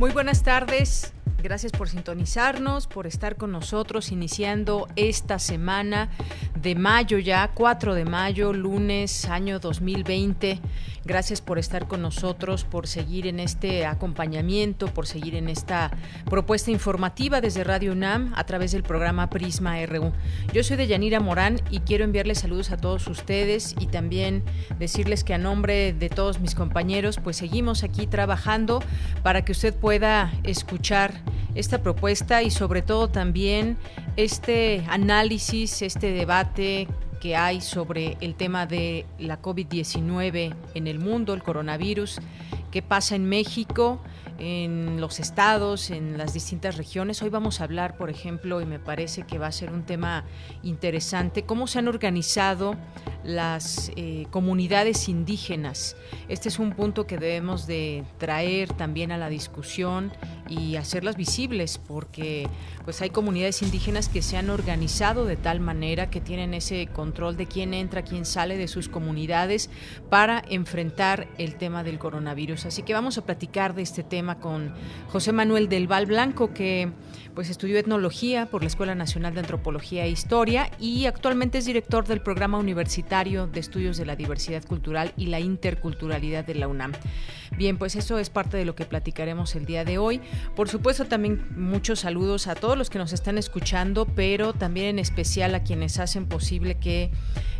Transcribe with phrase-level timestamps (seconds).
[0.00, 1.12] Muy buenas tardes.
[1.42, 6.10] Gracias por sintonizarnos, por estar con nosotros iniciando esta semana
[6.60, 10.60] de mayo ya, 4 de mayo, lunes, año 2020.
[11.02, 15.90] Gracias por estar con nosotros, por seguir en este acompañamiento, por seguir en esta
[16.28, 20.12] propuesta informativa desde Radio UNAM a través del programa Prisma RU.
[20.52, 24.44] Yo soy de Yanira Morán y quiero enviarles saludos a todos ustedes y también
[24.78, 28.82] decirles que a nombre de todos mis compañeros, pues seguimos aquí trabajando
[29.22, 31.14] para que usted pueda escuchar
[31.54, 33.76] esta propuesta y sobre todo también
[34.16, 36.88] este análisis, este debate
[37.20, 42.18] que hay sobre el tema de la COVID-19 en el mundo, el coronavirus,
[42.70, 44.00] qué pasa en México,
[44.40, 47.20] en los estados, en las distintas regiones.
[47.22, 50.24] Hoy vamos a hablar, por ejemplo, y me parece que va a ser un tema
[50.62, 52.74] interesante, cómo se han organizado
[53.22, 55.94] las eh, comunidades indígenas.
[56.28, 60.10] Este es un punto que debemos de traer también a la discusión
[60.50, 62.46] y hacerlas visibles porque
[62.84, 67.36] pues hay comunidades indígenas que se han organizado de tal manera que tienen ese control
[67.36, 69.70] de quién entra, quién sale de sus comunidades
[70.10, 72.66] para enfrentar el tema del coronavirus.
[72.66, 74.74] Así que vamos a platicar de este tema con
[75.08, 76.90] José Manuel del Val Blanco que
[77.34, 82.06] pues estudió etnología por la Escuela Nacional de Antropología e Historia y actualmente es director
[82.06, 86.92] del Programa Universitario de Estudios de la Diversidad Cultural y la Interculturalidad de la UNAM.
[87.56, 90.20] Bien, pues eso es parte de lo que platicaremos el día de hoy.
[90.54, 94.98] Por supuesto, también muchos saludos a todos los que nos están escuchando, pero también en
[94.98, 97.10] especial a quienes hacen posible que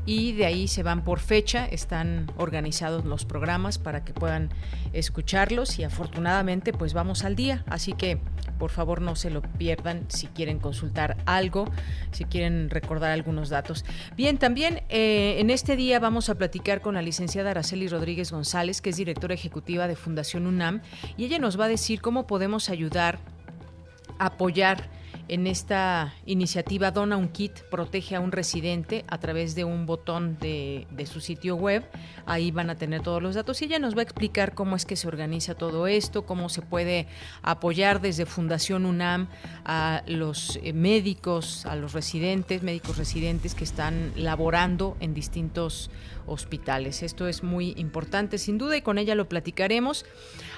[0.04, 4.50] y de ahí se van por fecha, están organizados los programas para que puedan
[4.92, 8.18] escucharlos y afortunadamente pues vamos al día, así que
[8.58, 11.70] por favor no se lo pierdan si quieren consultar algo,
[12.12, 13.84] si quieren recordar algunos datos.
[14.16, 18.80] Bien, también eh, en este día vamos a platicar con la licenciada Araceli Rodríguez González,
[18.80, 20.82] que es directora ejecutiva de Fundación UNAM,
[21.16, 23.18] y ella nos va a decir cómo podemos ayudar,
[24.18, 24.88] apoyar
[25.28, 30.38] en esta iniciativa Dona un Kit, protege a un residente a través de un botón
[30.38, 31.84] de, su sitio web.
[32.26, 34.84] Ahí van a tener todos los datos y ella nos va a explicar cómo es
[34.84, 37.06] que se organiza todo esto, cómo se puede
[37.42, 39.28] apoyar desde Fundación UNAM
[39.64, 45.90] a los eh, médicos, a los residentes, médicos residentes que están laborando en distintos
[46.26, 47.02] hospitales.
[47.02, 50.04] Esto es muy importante sin duda y con ella lo platicaremos.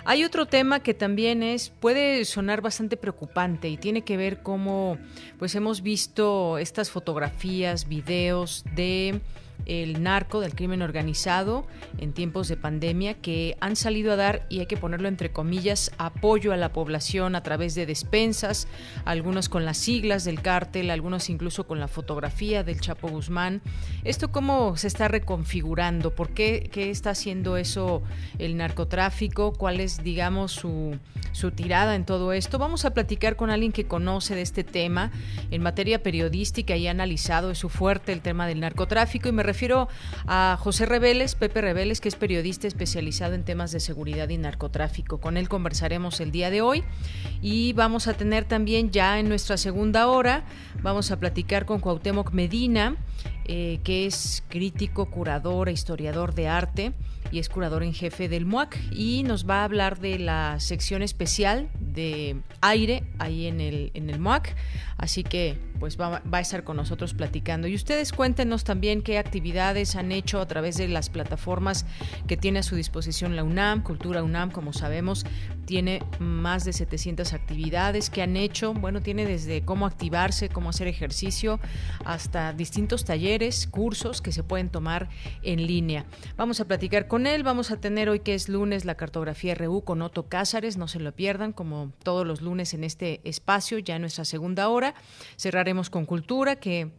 [0.05, 4.99] Hay otro tema que también es puede sonar bastante preocupante y tiene que ver cómo
[5.39, 9.21] pues hemos visto estas fotografías, videos de
[9.67, 11.67] el narco, del crimen organizado
[11.99, 15.93] en tiempos de pandemia, que han salido a dar, y hay que ponerlo entre comillas,
[15.99, 18.69] apoyo a la población a través de despensas,
[19.05, 23.61] algunos con las siglas del cártel, algunos incluso con la fotografía del Chapo Guzmán.
[24.05, 26.15] ¿Esto cómo se está reconfigurando?
[26.15, 28.03] ¿Por qué, qué está haciendo eso
[28.39, 29.53] el narcotráfico?
[29.53, 30.97] ¿Cuál es, digamos, su,
[31.33, 32.59] su tirada en todo esto?
[32.59, 35.11] Vamos a platicar con alguien que conoce de este tema
[35.51, 39.43] en materia periodística y ha analizado, es su fuerte el tema del narcotráfico y me
[39.49, 39.89] refiero
[40.27, 45.21] a José Reveles, Pepe Reveles, que es periodista especializado en temas de seguridad y narcotráfico.
[45.21, 46.85] Con él conversaremos el día de hoy
[47.41, 50.45] y vamos a tener también ya en nuestra segunda hora,
[50.83, 52.97] vamos a platicar con Cuauhtémoc Medina,
[53.47, 56.93] eh, que es crítico, curador e historiador de arte
[57.31, 61.03] y es curador en jefe del MUAC y nos va a hablar de la sección
[61.03, 64.55] especial de aire ahí en el, en el MUAC.
[64.97, 67.69] Así que pues va, a estar con nosotros platicando.
[67.69, 71.87] Y ustedes cuéntenos también qué actividades han hecho a través de las plataformas
[72.27, 73.83] que tiene a su disposición la UNAM.
[73.83, 75.25] Cultura UNAM, como sabemos,
[75.69, 78.73] tiene más de 700 actividades que han hecho.
[78.73, 81.61] Bueno, tiene desde cómo activarse, cómo hacer ejercicio,
[82.07, 85.11] hasta distintos talleres, cursos que se pueden tomar
[85.43, 86.07] en línea.
[86.39, 87.43] Vamos a platicar con él.
[87.43, 90.79] Vamos a tener hoy que es lunes la cartografía RU con Otto Cázares.
[90.79, 94.71] No se lo pierdan, como todos los lunes en este espacio, ya en nuestra segunda
[94.71, 94.95] hora.
[95.37, 96.91] Cerraremos con cultura, que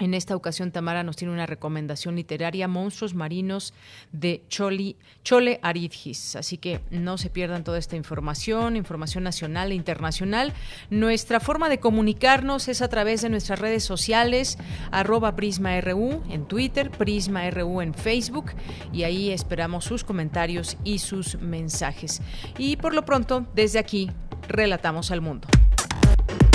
[0.00, 3.74] en esta ocasión Tamara nos tiene una recomendación literaria, Monstruos Marinos
[4.12, 6.36] de Choli, Chole Aridgis.
[6.36, 10.54] Así que no se pierdan toda esta información, información nacional e internacional.
[10.88, 14.58] Nuestra forma de comunicarnos es a través de nuestras redes sociales,
[14.90, 18.52] arroba PrismaRU en Twitter, PrismaRU en Facebook
[18.92, 22.22] y ahí esperamos sus comentarios y sus mensajes.
[22.56, 24.10] Y por lo pronto, desde aquí,
[24.48, 25.46] relatamos al mundo.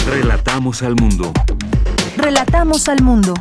[0.08, 1.32] Relatamos al mundo.
[2.18, 3.34] Relatamos al mundo.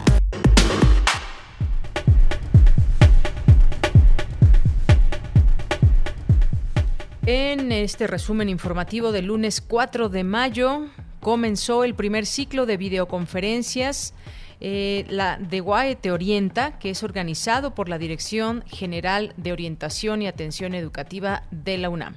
[7.26, 10.88] En este resumen informativo del lunes 4 de mayo
[11.20, 14.12] comenzó el primer ciclo de videoconferencias
[14.60, 20.22] eh, la de GUAE Te Orienta, que es organizado por la Dirección General de Orientación
[20.22, 22.16] y Atención Educativa de la UNAM.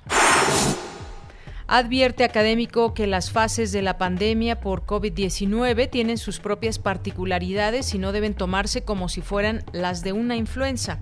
[1.70, 7.98] Advierte académico que las fases de la pandemia por COVID-19 tienen sus propias particularidades y
[7.98, 11.00] no deben tomarse como si fueran las de una influenza.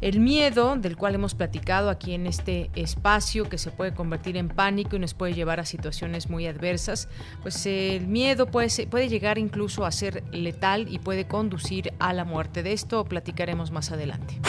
[0.00, 4.48] El miedo, del cual hemos platicado aquí en este espacio, que se puede convertir en
[4.48, 7.08] pánico y nos puede llevar a situaciones muy adversas,
[7.42, 12.24] pues el miedo puede, puede llegar incluso a ser letal y puede conducir a la
[12.24, 12.62] muerte.
[12.62, 14.40] De esto platicaremos más adelante.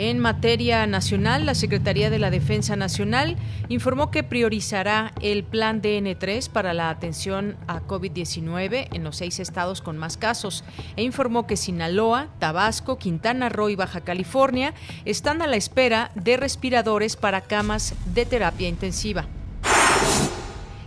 [0.00, 3.36] En materia nacional, la Secretaría de la Defensa Nacional
[3.68, 9.82] informó que priorizará el plan DN3 para la atención a COVID-19 en los seis estados
[9.82, 10.62] con más casos
[10.94, 14.72] e informó que Sinaloa, Tabasco, Quintana Roo y Baja California
[15.04, 19.26] están a la espera de respiradores para camas de terapia intensiva.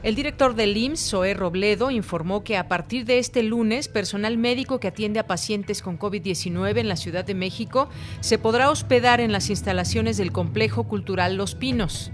[0.03, 4.79] El director del IMSS, Zoé Robledo, informó que a partir de este lunes, personal médico
[4.79, 7.87] que atiende a pacientes con COVID-19 en la Ciudad de México
[8.19, 12.11] se podrá hospedar en las instalaciones del Complejo Cultural Los Pinos.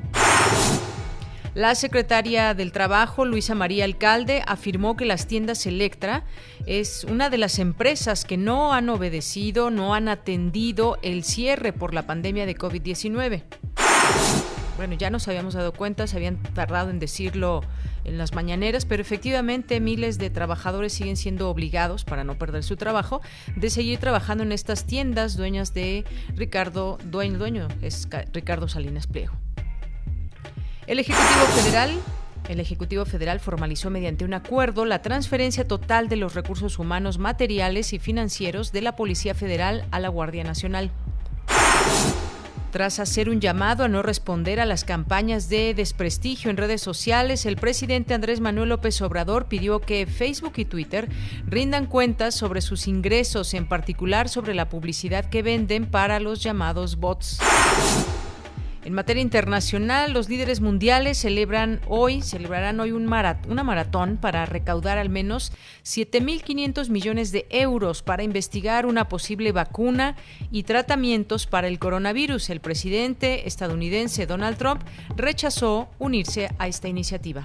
[1.54, 6.25] La secretaria del Trabajo, Luisa María Alcalde, afirmó que las tiendas Electra
[6.66, 11.94] es una de las empresas que no han obedecido, no han atendido el cierre por
[11.94, 13.44] la pandemia de COVID-19
[14.77, 17.62] bueno, ya nos habíamos dado cuenta, se habían tardado en decirlo
[18.06, 22.77] en las mañaneras, pero efectivamente miles de trabajadores siguen siendo obligados, para no perder su
[22.77, 23.21] trabajo,
[23.56, 29.33] de seguir trabajando en estas tiendas dueñas de Ricardo, dueño, dueño es Ricardo Salinas Pliego.
[30.85, 31.91] El Ejecutivo Federal
[32.47, 37.91] el Ejecutivo Federal formalizó mediante un acuerdo la transferencia total de los recursos humanos, materiales
[37.91, 40.91] y financieros de la Policía Federal a la Guardia Nacional.
[42.71, 47.45] Tras hacer un llamado a no responder a las campañas de desprestigio en redes sociales,
[47.45, 51.07] el presidente Andrés Manuel López Obrador pidió que Facebook y Twitter
[51.45, 56.97] rindan cuentas sobre sus ingresos, en particular sobre la publicidad que venden para los llamados
[56.97, 57.39] bots.
[58.88, 63.03] En materia internacional, los líderes mundiales celebran hoy, celebrarán hoy un
[63.50, 65.51] una maratón para recaudar al menos
[65.84, 70.15] 7.500 millones de euros para investigar una posible vacuna
[70.51, 72.50] y tratamientos para el coronavirus.
[72.50, 74.82] El presidente estadounidense Donald Trump
[75.17, 77.44] rechazó unirse a esta iniciativa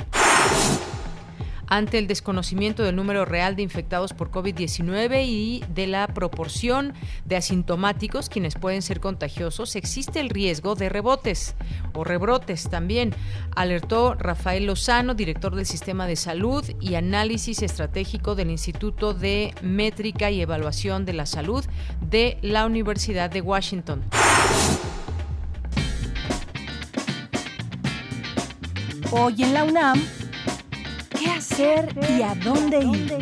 [1.73, 6.93] ante el desconocimiento del número real de infectados por COVID-19 y de la proporción
[7.25, 11.55] de asintomáticos quienes pueden ser contagiosos, existe el riesgo de rebotes
[11.95, 13.14] o rebrotes también,
[13.57, 20.31] alertó Rafael Lozano, director del Sistema de Salud y Análisis Estratégico del Instituto de Métrica
[20.31, 21.64] y Evaluación de la Salud
[22.02, 24.02] de la Universidad de Washington.
[29.11, 30.02] Hoy en la UNAM,
[31.23, 31.88] ¿Qué hacer
[32.19, 33.17] y a dónde ir?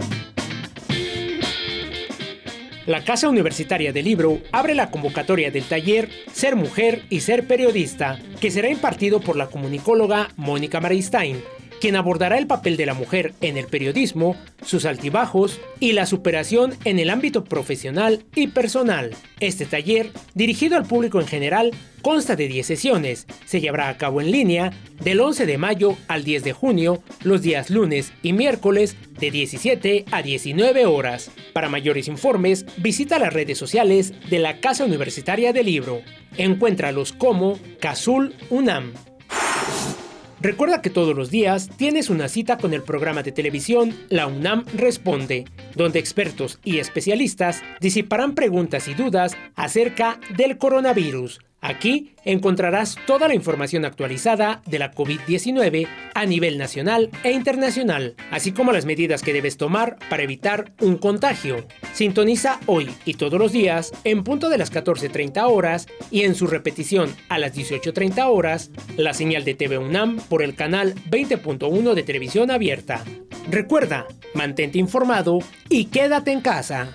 [2.86, 8.18] La Casa Universitaria del Libro abre la convocatoria del taller Ser Mujer y Ser Periodista,
[8.40, 11.42] que será impartido por la comunicóloga Mónica Maristain
[11.80, 16.74] quien abordará el papel de la mujer en el periodismo, sus altibajos y la superación
[16.84, 19.16] en el ámbito profesional y personal.
[19.40, 21.70] Este taller, dirigido al público en general,
[22.02, 23.26] consta de 10 sesiones.
[23.46, 24.72] Se llevará a cabo en línea
[25.02, 30.04] del 11 de mayo al 10 de junio, los días lunes y miércoles de 17
[30.10, 31.30] a 19 horas.
[31.54, 36.02] Para mayores informes, visita las redes sociales de la Casa Universitaria del Libro.
[36.36, 38.92] Encuéntralos como Casul UNAM.
[40.42, 44.64] Recuerda que todos los días tienes una cita con el programa de televisión La UNAM
[44.74, 45.44] Responde,
[45.74, 53.34] donde expertos y especialistas disiparán preguntas y dudas acerca del coronavirus Aquí encontrarás toda la
[53.34, 59.32] información actualizada de la COVID-19 a nivel nacional e internacional, así como las medidas que
[59.32, 61.66] debes tomar para evitar un contagio.
[61.92, 66.46] Sintoniza hoy y todos los días en punto de las 14.30 horas y en su
[66.46, 72.02] repetición a las 18.30 horas la señal de TV UNAM por el canal 20.1 de
[72.02, 73.04] televisión abierta.
[73.50, 76.94] Recuerda, mantente informado y quédate en casa.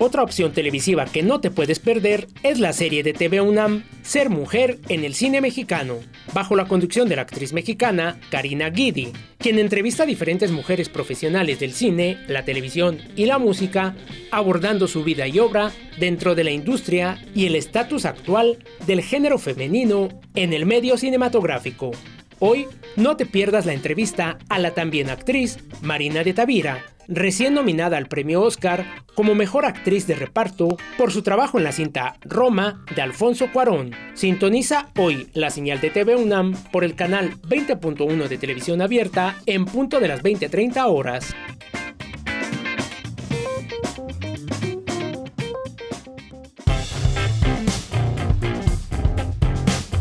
[0.00, 4.30] Otra opción televisiva que no te puedes perder es la serie de TV UNAM Ser
[4.30, 5.96] Mujer en el Cine Mexicano,
[6.32, 11.58] bajo la conducción de la actriz mexicana Karina Guidi, quien entrevista a diferentes mujeres profesionales
[11.58, 13.96] del cine, la televisión y la música,
[14.30, 19.36] abordando su vida y obra dentro de la industria y el estatus actual del género
[19.36, 21.90] femenino en el medio cinematográfico.
[22.38, 27.96] Hoy no te pierdas la entrevista a la también actriz Marina de Tavira, recién nominada
[27.96, 28.84] al premio Oscar
[29.14, 33.92] como mejor actriz de reparto por su trabajo en la cinta Roma de Alfonso Cuarón.
[34.14, 39.64] Sintoniza hoy la señal de TV UNAM por el canal 20.1 de televisión abierta en
[39.64, 41.34] punto de las 20:30 horas.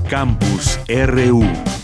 [0.10, 1.77] Campus RU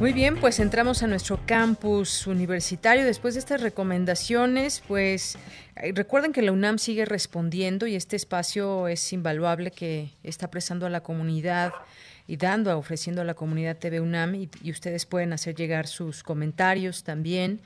[0.00, 3.04] Muy bien, pues entramos a nuestro campus universitario.
[3.04, 5.36] Después de estas recomendaciones, pues
[5.76, 10.86] eh, recuerden que la UNAM sigue respondiendo y este espacio es invaluable que está prestando
[10.86, 11.74] a la comunidad
[12.26, 17.04] y dando, ofreciendo a la comunidad TV UNAM y, ustedes pueden hacer llegar sus comentarios
[17.04, 17.60] también.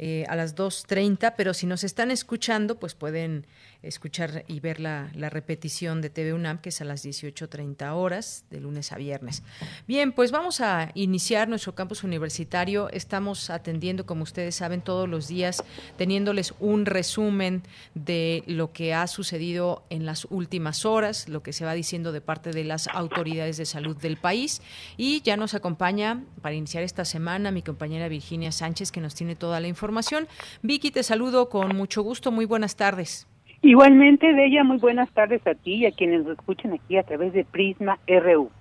[0.00, 3.46] Eh, a las 2.30, pero si nos están escuchando, pues pueden
[3.82, 8.60] escuchar y ver la, repetición de TV UNAM, que es a las 18.30 horas, de
[8.60, 9.42] lunes a viernes.
[9.86, 12.88] Bien, pues vamos a iniciar nuestro campus universitario.
[12.90, 15.62] Estamos atendiendo, como ustedes saben, todos los días,
[15.96, 17.62] teniéndoles un resumen
[17.94, 22.20] de lo que ha sucedido en las últimas horas, lo que se va diciendo de
[22.20, 24.60] parte de las autoridades de salud del país.
[24.96, 29.36] Y ya nos acompaña para iniciar esta semana mi compañera Virginia Sánchez, que nos tiene
[29.36, 30.26] toda la información.
[30.62, 32.32] Vicky, te saludo con mucho gusto.
[32.32, 33.28] Muy buenas tardes.
[33.60, 37.02] Igualmente, de ella, muy buenas tardes a ti y a quienes nos escuchan aquí a
[37.02, 38.52] través de Prisma RU.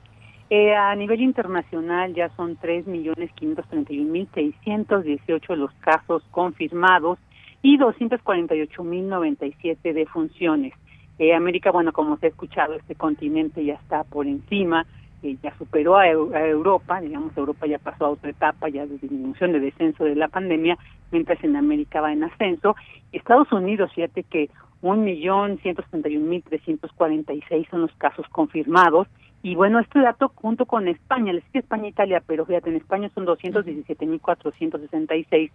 [0.50, 7.20] Eh, a nivel internacional ya son 3.531.618 los casos confirmados
[7.62, 10.74] y 248.097 defunciones.
[11.20, 14.88] Eh, América, bueno, como se ha escuchado, este continente ya está por encima,
[15.22, 19.52] eh, ya superó a, Europa, digamos, Europa ya pasó a otra etapa ya de disminución,
[19.52, 20.76] de descenso de la pandemia,
[21.12, 22.76] mientras en América va en ascenso.
[23.12, 24.50] Estados Unidos, fíjate que
[24.82, 29.08] un millón ciento mil trescientos cuarenta y seis son los casos confirmados.
[29.44, 32.78] Y bueno este dato junto con España les decía España e Italia pero fíjate en
[32.78, 35.52] España son doscientos diecisiete mil cuatrocientos sesenta y seis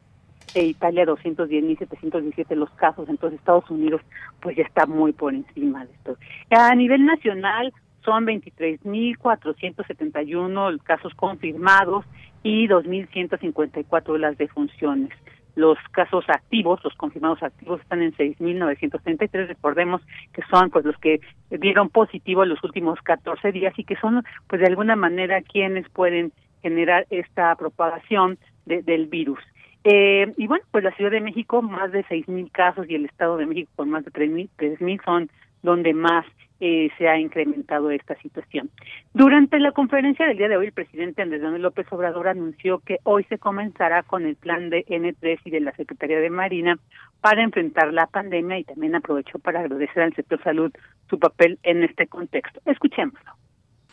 [0.55, 3.09] e Italia doscientos diez mil setecientos diecisiete los casos.
[3.09, 4.00] Entonces Estados Unidos
[4.41, 6.17] pues ya está muy por encima de esto.
[6.50, 7.73] A nivel nacional
[8.05, 12.05] son veintitrés mil cuatrocientos setenta y uno casos confirmados
[12.43, 15.11] y dos mil ciento cincuenta y cuatro las defunciones
[15.54, 21.21] los casos activos, los confirmados activos están en 6.933, recordemos que son pues los que
[21.50, 25.88] dieron positivo en los últimos 14 días y que son pues de alguna manera quienes
[25.90, 26.32] pueden
[26.62, 29.40] generar esta propagación del virus.
[29.85, 33.37] Eh, y bueno, pues la Ciudad de México más de 6.000 casos y el Estado
[33.37, 35.28] de México con más de 3.000 son
[35.62, 36.25] donde más
[36.64, 38.71] eh, se ha incrementado esta situación.
[39.12, 42.99] Durante la conferencia del día de hoy, el presidente Andrés Manuel López Obrador anunció que
[43.02, 46.78] hoy se comenzará con el plan de N3 y de la Secretaría de Marina
[47.21, 50.71] para enfrentar la pandemia y también aprovechó para agradecer al sector salud
[51.11, 52.61] su papel en este contexto.
[52.64, 53.33] Escuchémoslo.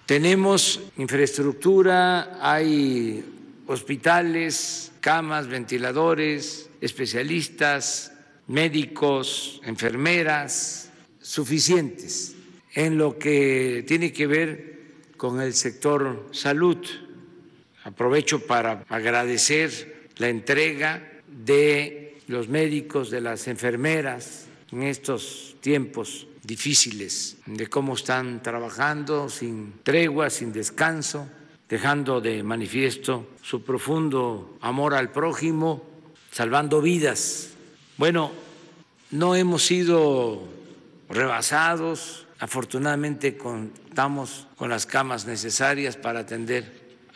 [0.05, 3.25] Tenemos infraestructura, hay
[3.65, 12.35] hospitales, camas, ventiladores, especialistas, médicos, enfermeras suficientes
[12.73, 14.79] en lo que tiene que ver
[15.17, 16.77] con el sector salud.
[17.83, 27.37] Aprovecho para agradecer la entrega de los médicos, de las enfermeras en estos tiempos difíciles,
[27.45, 31.27] de cómo están trabajando sin tregua, sin descanso,
[31.67, 35.83] dejando de manifiesto su profundo amor al prójimo,
[36.31, 37.49] salvando vidas.
[37.97, 38.31] Bueno,
[39.11, 40.47] no hemos sido
[41.09, 46.63] rebasados, afortunadamente contamos con las camas necesarias para atender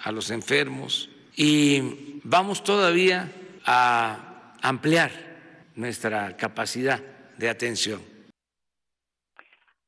[0.04, 3.32] a los enfermos y vamos todavía
[3.66, 5.12] a ampliar
[5.76, 7.02] nuestra capacidad
[7.38, 8.14] de atención.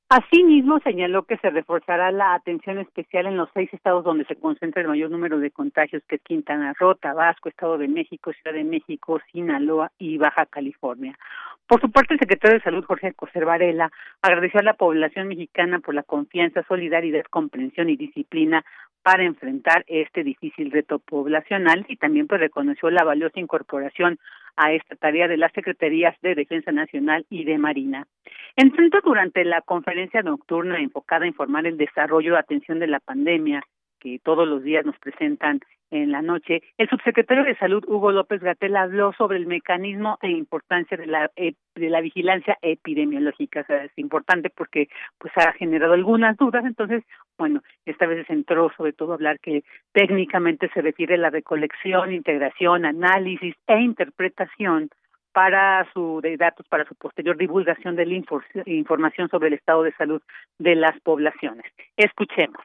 [0.07, 4.83] Asimismo, señaló que se reforzará la atención especial en los seis estados donde se concentra
[4.83, 8.63] el mayor número de contagios, que es Quintana Roo, Tabasco, Estado de México, Ciudad de
[8.63, 11.17] México, Sinaloa y Baja California.
[11.67, 13.91] Por su parte, el secretario de Salud, Jorge Coser Varela,
[14.21, 18.63] agradeció a la población mexicana por la confianza, solidaridad, comprensión y disciplina
[19.01, 24.19] para enfrentar este difícil reto poblacional y también pues reconoció la valiosa incorporación
[24.55, 28.07] a esta tarea de las Secretarías de Defensa Nacional y de Marina.
[28.55, 32.99] En tanto, durante la conferencia nocturna enfocada a informar el desarrollo de atención de la
[32.99, 33.63] pandemia
[33.99, 35.61] que todos los días nos presentan
[35.91, 40.29] en la noche, el subsecretario de Salud, Hugo López Gatel, habló sobre el mecanismo e
[40.29, 43.61] importancia de la, eh, de la vigilancia epidemiológica.
[43.61, 44.87] O sea, es importante porque
[45.17, 46.65] pues ha generado algunas dudas.
[46.65, 47.03] Entonces,
[47.37, 49.63] bueno, esta vez se centró sobre todo a hablar que
[49.93, 54.89] técnicamente se refiere a la recolección, integración, análisis e interpretación
[55.33, 58.23] para su de datos para su posterior divulgación de la
[58.67, 60.21] información sobre el estado de salud
[60.59, 61.65] de las poblaciones.
[61.97, 62.61] Escuchemos.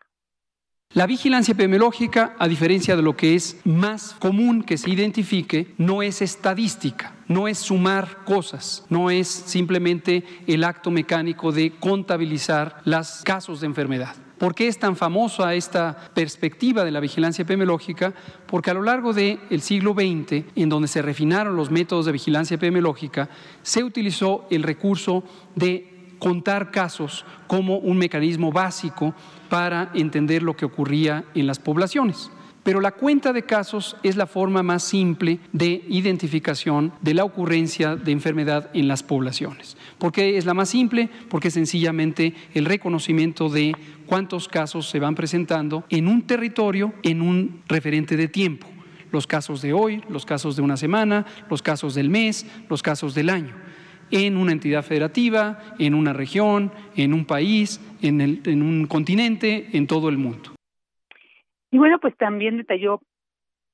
[0.93, 6.03] La vigilancia epidemiológica, a diferencia de lo que es más común que se identifique, no
[6.03, 13.23] es estadística, no es sumar cosas, no es simplemente el acto mecánico de contabilizar los
[13.23, 14.17] casos de enfermedad.
[14.37, 18.13] ¿Por qué es tan famosa esta perspectiva de la vigilancia epidemiológica?
[18.49, 22.57] Porque a lo largo del siglo XX, en donde se refinaron los métodos de vigilancia
[22.57, 23.29] epidemiológica,
[23.63, 25.23] se utilizó el recurso
[25.55, 29.15] de contar casos como un mecanismo básico
[29.51, 32.31] para entender lo que ocurría en las poblaciones.
[32.63, 37.97] Pero la cuenta de casos es la forma más simple de identificación de la ocurrencia
[37.97, 39.77] de enfermedad en las poblaciones.
[39.99, 41.09] ¿Por qué es la más simple?
[41.29, 43.75] Porque sencillamente el reconocimiento de
[44.07, 48.67] cuántos casos se van presentando en un territorio en un referente de tiempo.
[49.11, 53.15] Los casos de hoy, los casos de una semana, los casos del mes, los casos
[53.15, 53.55] del año
[54.11, 59.69] en una entidad federativa, en una región, en un país, en, el, en un continente,
[59.73, 60.51] en todo el mundo.
[61.71, 63.01] Y bueno, pues también detalló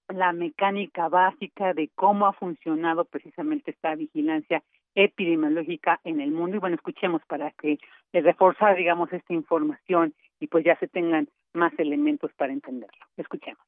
[0.09, 4.63] la mecánica básica de cómo ha funcionado precisamente esta vigilancia
[4.95, 6.57] epidemiológica en el mundo.
[6.57, 7.79] Y bueno, escuchemos para que
[8.13, 13.07] le reforzar, digamos, esta información y pues ya se tengan más elementos para entenderlo.
[13.17, 13.65] Escuchemos.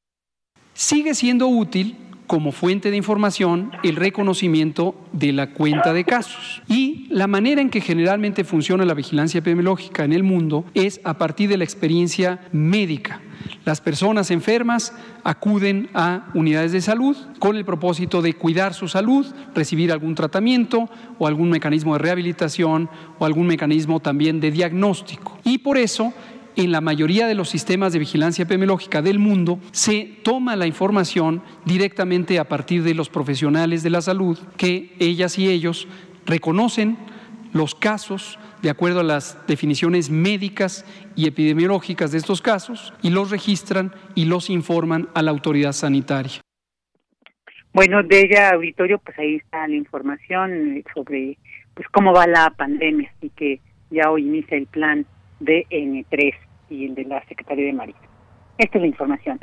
[0.79, 6.61] Sigue siendo útil como fuente de información el reconocimiento de la cuenta de casos.
[6.69, 11.17] Y la manera en que generalmente funciona la vigilancia epidemiológica en el mundo es a
[11.17, 13.19] partir de la experiencia médica.
[13.65, 14.93] Las personas enfermas
[15.25, 20.89] acuden a unidades de salud con el propósito de cuidar su salud, recibir algún tratamiento
[21.17, 25.37] o algún mecanismo de rehabilitación o algún mecanismo también de diagnóstico.
[25.43, 26.13] Y por eso
[26.59, 31.41] en la mayoría de los sistemas de vigilancia epidemiológica del mundo se toma la información
[31.63, 35.87] directamente a partir de los profesionales de la salud que ellas y ellos
[36.25, 36.97] reconocen
[37.53, 43.31] los casos de acuerdo a las definiciones médicas y epidemiológicas de estos casos y los
[43.31, 46.41] registran y los informan a la autoridad sanitaria.
[47.71, 51.37] Bueno, de ella, auditorio, pues ahí está la información sobre
[51.73, 55.05] pues cómo va la pandemia y que ya hoy inicia el plan
[55.39, 57.99] de N3 y el de la Secretaría de Marina.
[58.57, 59.39] Esta es la información.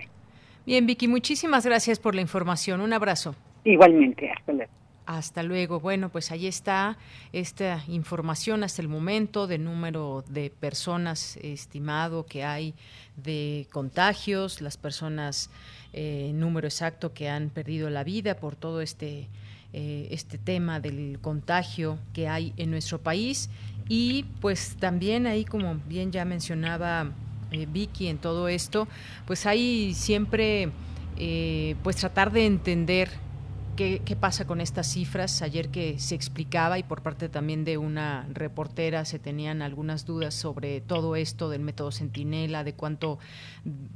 [0.66, 2.80] Bien, Vicky, muchísimas gracias por la información.
[2.80, 3.34] Un abrazo.
[3.64, 4.72] Igualmente, hasta luego.
[5.06, 5.78] Hasta luego.
[5.78, 6.98] Bueno, pues ahí está
[7.32, 12.74] esta información hasta el momento de número de personas estimado que hay
[13.16, 15.50] de contagios, las personas,
[15.92, 19.28] eh, número exacto que han perdido la vida por todo este,
[19.72, 23.48] eh, este tema del contagio que hay en nuestro país
[23.88, 27.10] y pues también ahí, como bien ya mencionaba
[27.52, 28.88] eh, Vicky en todo esto,
[29.26, 30.70] pues hay siempre
[31.16, 33.10] eh, pues tratar de entender
[33.76, 35.42] Qué, pasa con estas cifras.
[35.42, 40.32] Ayer que se explicaba y por parte también de una reportera se tenían algunas dudas
[40.32, 43.18] sobre todo esto del método Centinela, de cuánto,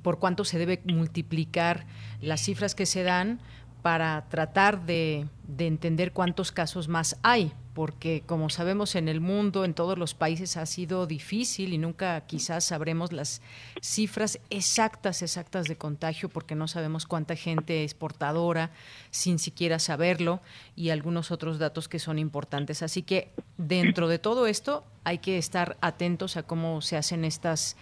[0.03, 1.87] por cuánto se debe multiplicar
[2.21, 3.41] las cifras que se dan
[3.81, 5.27] para tratar de
[5.57, 10.57] entender cuántos casos más hay porque como sabemos en el mundo, en todos los países
[10.57, 13.43] ha sido difícil y nunca quizás sabremos las
[13.81, 18.71] cifras exactas, exactas de contagio, porque no sabemos cuánta gente es portadora
[19.11, 20.41] sin siquiera saberlo
[20.75, 22.83] y algunos otros datos que son importantes.
[22.83, 27.77] Así que dentro de todo esto hay que estar atentos a cómo se hacen estas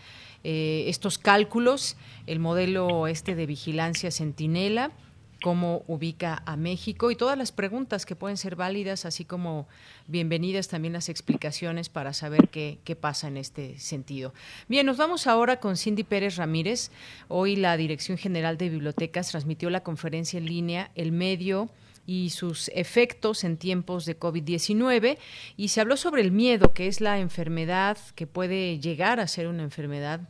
[0.45, 1.97] eh, estos cálculos,
[2.27, 4.93] el modelo este de vigilancia centinela
[5.41, 9.69] cómo ubica a México y todas las preguntas que pueden ser válidas, así como
[10.07, 14.35] bienvenidas también las explicaciones para saber qué, qué, pasa en este sentido.
[14.69, 16.91] Bien, nos vamos ahora con Cindy Pérez Ramírez.
[17.29, 21.71] Hoy la Dirección General de Bibliotecas transmitió la conferencia en línea El Medio
[22.09, 25.19] y sus efectos en tiempos de COVID-19
[25.59, 29.47] y se habló sobre el miedo, que es la enfermedad que puede llegar a ser
[29.47, 30.23] una enfermedad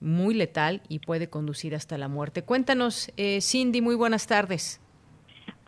[0.00, 2.42] muy letal y puede conducir hasta la muerte.
[2.42, 4.80] Cuéntanos, eh, Cindy, muy buenas tardes.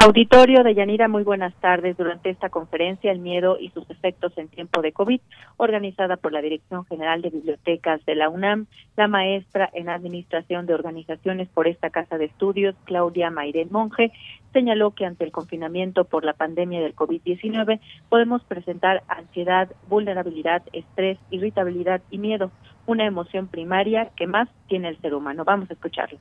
[0.01, 1.97] Auditorio de Yanira, muy buenas tardes.
[1.97, 5.21] Durante esta conferencia, El miedo y sus efectos en tiempo de COVID,
[5.57, 10.75] organizada por la Dirección General de Bibliotecas de la UNAM, la maestra en Administración de
[10.75, 14.13] Organizaciones por esta Casa de Estudios, Claudia Mairén Monge,
[14.53, 21.19] señaló que ante el confinamiento por la pandemia del COVID-19 podemos presentar ansiedad, vulnerabilidad, estrés,
[21.33, 22.53] irritabilidad y miedo,
[22.89, 25.45] una emoción primaria que más tiene el ser humano.
[25.45, 26.19] Vamos a escucharlo.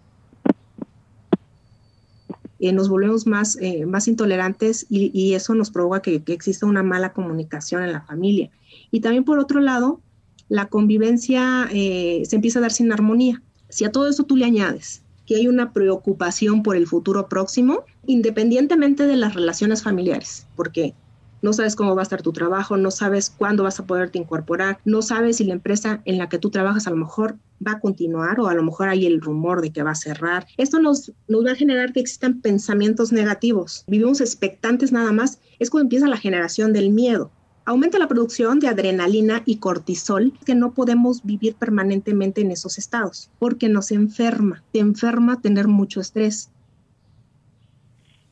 [2.60, 7.14] Eh, nos volvemos más, eh, más intolerantes y, eso nos provoca que, exista una mala
[7.14, 8.50] comunicación en la familia.
[8.92, 10.02] Y también por otro lado,
[10.50, 13.42] la convivencia eh, se empieza a dar sin armonía.
[13.70, 17.84] Si a todo eso tú le añades que hay una preocupación por el futuro próximo,
[18.06, 20.96] independientemente de las relaciones familiares, porque
[21.42, 24.80] no sabes cómo va a estar tu trabajo, no sabes cuándo vas a poderte incorporar,
[24.86, 27.80] no sabes si la empresa en la que tú trabajas a lo mejor va a
[27.80, 30.48] continuar o a lo mejor hay el rumor de que va a cerrar.
[30.58, 33.84] Esto nos, nos va a generar que existan pensamientos negativos.
[33.88, 35.40] Vivimos expectantes nada más.
[35.60, 37.32] Es cuando empieza la generación del miedo.
[37.66, 43.30] Aumenta la producción de adrenalina y cortisol, que no podemos vivir permanentemente en esos estados,
[43.40, 46.50] porque nos enferma, te enferma tener mucho estrés,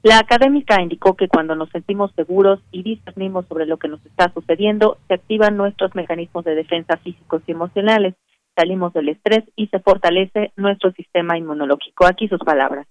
[0.06, 4.32] la académica indicó que cuando nos sentimos seguros y discernimos sobre lo que nos está
[4.32, 8.14] sucediendo, se activan nuestros mecanismos de defensa físicos y emocionales,
[8.56, 12.06] salimos del estrés y se fortalece nuestro sistema inmunológico.
[12.06, 12.86] Aquí sus palabras.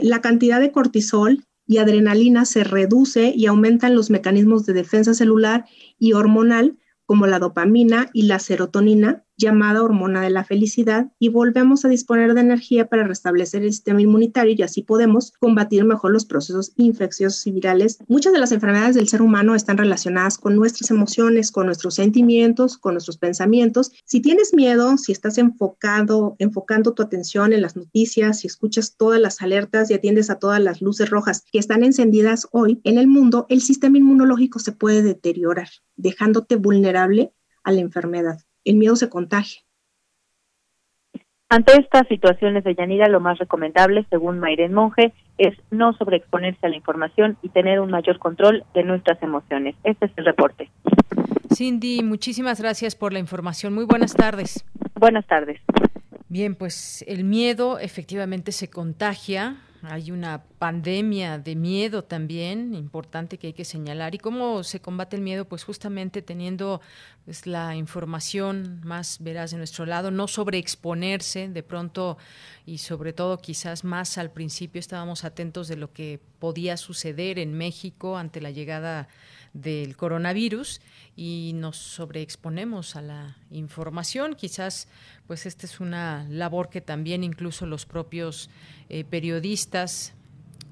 [0.00, 5.64] La cantidad de cortisol y adrenalina se reduce y aumentan los mecanismos de defensa celular
[5.96, 11.84] y hormonal como la dopamina y la serotonina, llamada hormona de la felicidad, y volvemos
[11.84, 16.24] a disponer de energía para restablecer el sistema inmunitario y así podemos combatir mejor los
[16.24, 17.98] procesos infecciosos y virales.
[18.08, 22.78] Muchas de las enfermedades del ser humano están relacionadas con nuestras emociones, con nuestros sentimientos,
[22.78, 23.92] con nuestros pensamientos.
[24.04, 29.20] Si tienes miedo, si estás enfocado, enfocando tu atención en las noticias, si escuchas todas
[29.20, 33.06] las alertas y atiendes a todas las luces rojas que están encendidas hoy en el
[33.06, 39.08] mundo, el sistema inmunológico se puede deteriorar, dejándote vulnerable a la enfermedad el miedo se
[39.08, 39.62] contagia.
[41.48, 46.68] Ante estas situaciones de Yanira, lo más recomendable, según Mayren Monge, es no sobreexponerse a
[46.68, 49.76] la información y tener un mayor control de nuestras emociones.
[49.84, 50.68] Este es el reporte.
[51.54, 53.72] Cindy, muchísimas gracias por la información.
[53.74, 54.64] Muy buenas tardes.
[54.96, 55.60] Buenas tardes.
[56.28, 63.48] Bien, pues el miedo efectivamente se contagia hay una pandemia de miedo también, importante que
[63.48, 64.14] hay que señalar.
[64.14, 65.44] ¿Y cómo se combate el miedo?
[65.44, 66.80] Pues justamente teniendo
[67.24, 72.18] pues, la información más veraz de nuestro lado, no sobreexponerse de pronto
[72.64, 77.54] y sobre todo quizás más al principio estábamos atentos de lo que podía suceder en
[77.54, 79.08] México ante la llegada
[79.56, 80.80] del coronavirus
[81.16, 84.34] y nos sobreexponemos a la información.
[84.34, 84.88] Quizás,
[85.26, 88.50] pues, esta es una labor que también incluso los propios
[88.88, 90.12] eh, periodistas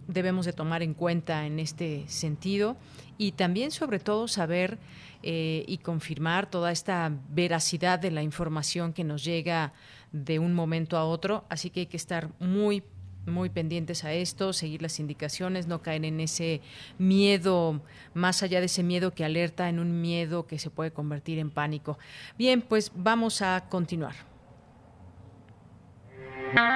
[0.07, 2.77] debemos de tomar en cuenta en este sentido
[3.17, 4.79] y también, sobre todo, saber
[5.23, 9.73] eh, y confirmar toda esta veracidad de la información que nos llega
[10.13, 11.47] de un momento a otro.
[11.49, 12.83] Así que hay que estar muy
[13.27, 16.61] muy pendientes a esto, seguir las indicaciones, no caer en ese
[16.99, 17.81] miedo,
[18.15, 21.51] más allá de ese miedo que alerta, en un miedo que se puede convertir en
[21.51, 21.99] pánico.
[22.39, 24.15] Bien, pues vamos a continuar.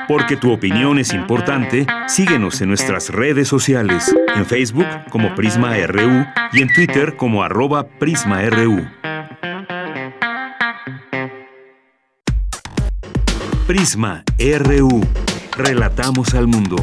[0.08, 6.26] Porque tu opinión es importante, síguenos en nuestras redes sociales, en Facebook como Prisma RU
[6.52, 8.88] y en Twitter como arroba PrismaRU.
[13.66, 15.02] Prisma RU.
[15.58, 16.76] Relatamos al mundo.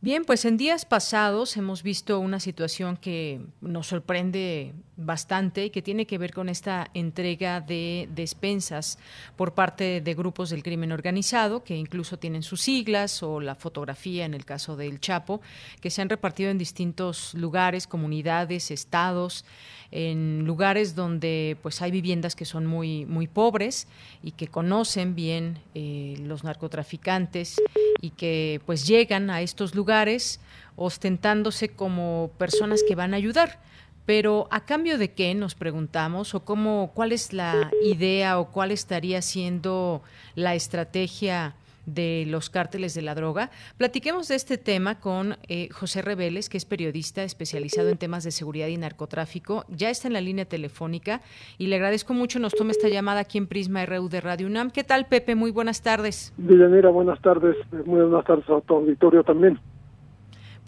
[0.00, 5.82] Bien, pues en días pasados hemos visto una situación que nos sorprende bastante y que
[5.82, 8.98] tiene que ver con esta entrega de despensas
[9.36, 14.24] por parte de grupos del crimen organizado, que incluso tienen sus siglas o la fotografía
[14.24, 15.42] en el caso del Chapo,
[15.82, 19.44] que se han repartido en distintos lugares, comunidades, estados
[19.92, 23.88] en lugares donde pues hay viviendas que son muy muy pobres
[24.22, 27.60] y que conocen bien eh, los narcotraficantes
[28.00, 30.40] y que pues llegan a estos lugares
[30.76, 33.60] ostentándose como personas que van a ayudar.
[34.06, 38.70] Pero a cambio de qué nos preguntamos o cómo cuál es la idea o cuál
[38.70, 40.02] estaría siendo
[40.34, 41.54] la estrategia
[41.86, 43.50] de los cárteles de la droga.
[43.76, 48.30] Platiquemos de este tema con eh, José Reveles, que es periodista especializado en temas de
[48.30, 49.64] seguridad y narcotráfico.
[49.68, 51.20] Ya está en la línea telefónica
[51.58, 54.70] y le agradezco mucho nos tome esta llamada aquí en Prisma RU de Radio UNAM.
[54.70, 55.34] ¿Qué tal, Pepe?
[55.34, 56.32] Muy buenas tardes.
[56.36, 57.56] Villanera, buenas tardes.
[57.86, 59.58] Muy buenas tardes a tu auditorio también.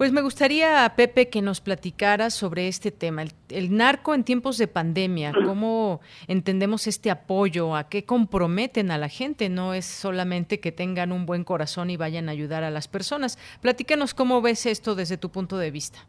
[0.02, 4.66] Pues me gustaría, Pepe, que nos platicara sobre este tema, el, narco en tiempos de
[4.66, 10.72] pandemia, cómo entendemos este apoyo, a qué comprometen a la gente, no es solamente que
[10.72, 13.38] tengan un buen corazón y vayan a ayudar a las personas.
[13.60, 16.00] Platícanos cómo ves esto desde tu punto de vista.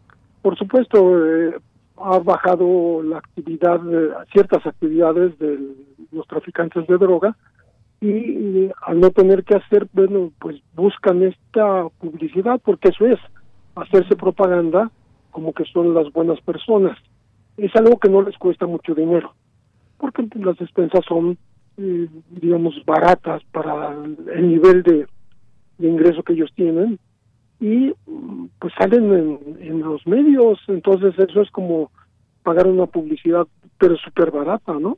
[0.42, 1.56] Por supuesto, eh,
[1.98, 3.80] ha bajado la actividad,
[4.32, 5.60] ciertas actividades de
[6.12, 7.38] los traficantes de droga,
[8.02, 13.20] y al no tener que hacer, bueno, pues buscan esta publicidad, porque eso es,
[13.76, 14.92] hacerse propaganda
[15.32, 16.98] como que son las buenas personas.
[17.58, 19.34] Es algo que no les cuesta mucho dinero,
[19.98, 21.38] porque las despensas son,
[21.78, 23.94] eh, digamos, baratas para
[24.36, 25.08] el nivel de,
[25.80, 26.98] ingreso que ellos tienen
[27.60, 27.94] y
[28.60, 31.92] pues salen en, los medios, entonces eso es como
[32.44, 34.98] pagar una publicidad, pero súper barata, ¿no?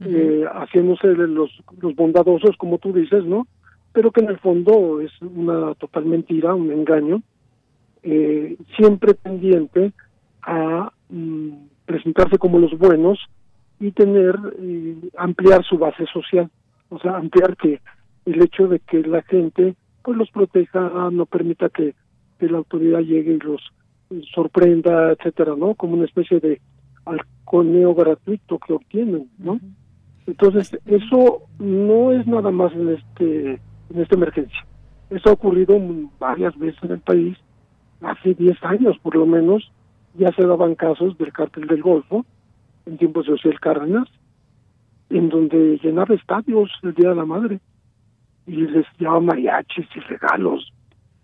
[0.00, 1.50] eh, haciéndose los,
[1.80, 3.46] los bondadosos, como tú dices, ¿no?
[3.92, 7.22] Pero que en el fondo es una total mentira, un engaño,
[8.04, 9.92] eh, siempre pendiente
[10.42, 11.52] a mm,
[11.86, 13.18] presentarse como los buenos
[13.80, 16.50] y tener, eh, ampliar su base social,
[16.90, 17.80] o sea, ampliar que
[18.26, 21.94] el hecho de que la gente pues los proteja, no permita que,
[22.40, 23.62] la autoridad llegue y los
[24.34, 25.74] sorprenda, etcétera, ¿no?
[25.74, 26.60] Como una especie de
[27.06, 29.58] alconeo gratuito que obtienen, ¿no?
[30.26, 33.52] Entonces, eso no es nada más en este
[33.88, 34.66] en esta emergencia.
[35.08, 35.80] Eso ha ocurrido
[36.18, 37.38] varias veces en el país
[38.06, 39.70] hace 10 años por lo menos,
[40.14, 42.24] ya se daban casos del cártel del Golfo,
[42.86, 44.08] en tiempos de José Cárdenas,
[45.10, 47.60] en donde llenaba estadios el Día de la Madre
[48.46, 50.72] y les llevaba mariachis y regalos.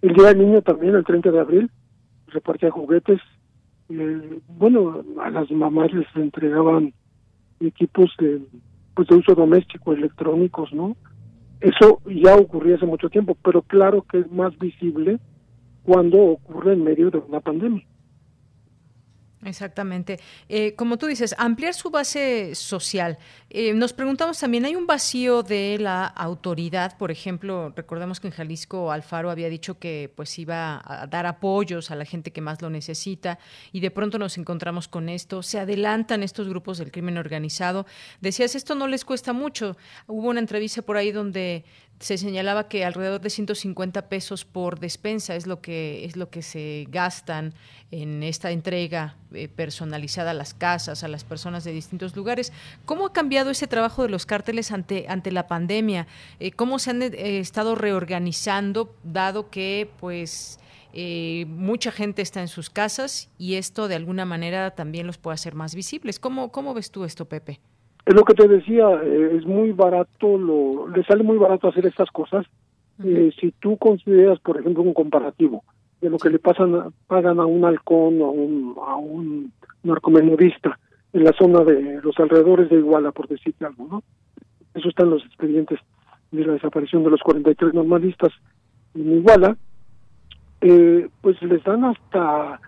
[0.03, 1.71] El Día del Niño también, el 30 de abril,
[2.29, 3.21] repartía juguetes.
[3.91, 6.93] Eh, bueno, a las mamás les entregaban
[7.61, 8.41] equipos de,
[8.95, 10.97] pues de uso doméstico, electrónicos, ¿no?
[11.61, 15.19] Eso ya ocurría hace mucho tiempo, pero claro que es más visible
[15.85, 17.85] cuando ocurre en medio de una pandemia.
[19.43, 20.21] Exactamente.
[20.51, 23.17] Eh, como tú dices, ampliar su base social.
[23.49, 26.99] Eh, nos preguntamos también, ¿hay un vacío de la autoridad?
[26.99, 31.91] Por ejemplo, recordemos que en Jalisco Alfaro había dicho que pues iba a dar apoyos
[31.91, 33.39] a la gente que más lo necesita
[33.73, 35.43] y de pronto nos encontramos con esto.
[35.43, 37.87] Se adelantan estos grupos del crimen organizado.
[38.21, 39.75] Decías, esto no les cuesta mucho.
[40.07, 41.65] Hubo una entrevista por ahí donde
[42.01, 46.41] se señalaba que alrededor de 150 pesos por despensa es lo que es lo que
[46.41, 47.53] se gastan
[47.91, 52.55] en esta entrega eh, personalizada a las casas, a las personas de distintos lugares.
[52.87, 56.07] ¿Cómo ha cambiado ese trabajo de los cárteles ante ante la pandemia?
[56.41, 60.59] Eh, ¿Cómo se han eh, estado reorganizando dado que pues
[61.47, 65.55] mucha gente está en sus casas y esto de alguna manera también los puede hacer
[65.55, 66.19] más visibles?
[66.19, 67.61] ¿Cómo cómo ves tú esto, Pepe?
[68.07, 71.87] Es lo que te decía, eh, es muy barato, lo, le sale muy barato hacer
[71.87, 72.47] estas cosas.
[73.05, 75.65] Eh, si tú consideras, por ejemplo, un comparativo
[76.01, 80.79] de lo que le pasan, pagan a un halcón o a un, a un narcomenudista
[81.13, 84.03] en la zona de los alrededores de Iguala, por decirte algo, ¿no?
[84.75, 85.79] Eso está en los expedientes
[86.31, 88.33] de la desaparición de los 43 normalistas
[88.95, 89.57] en Iguala,
[90.61, 92.61] eh, pues les dan hasta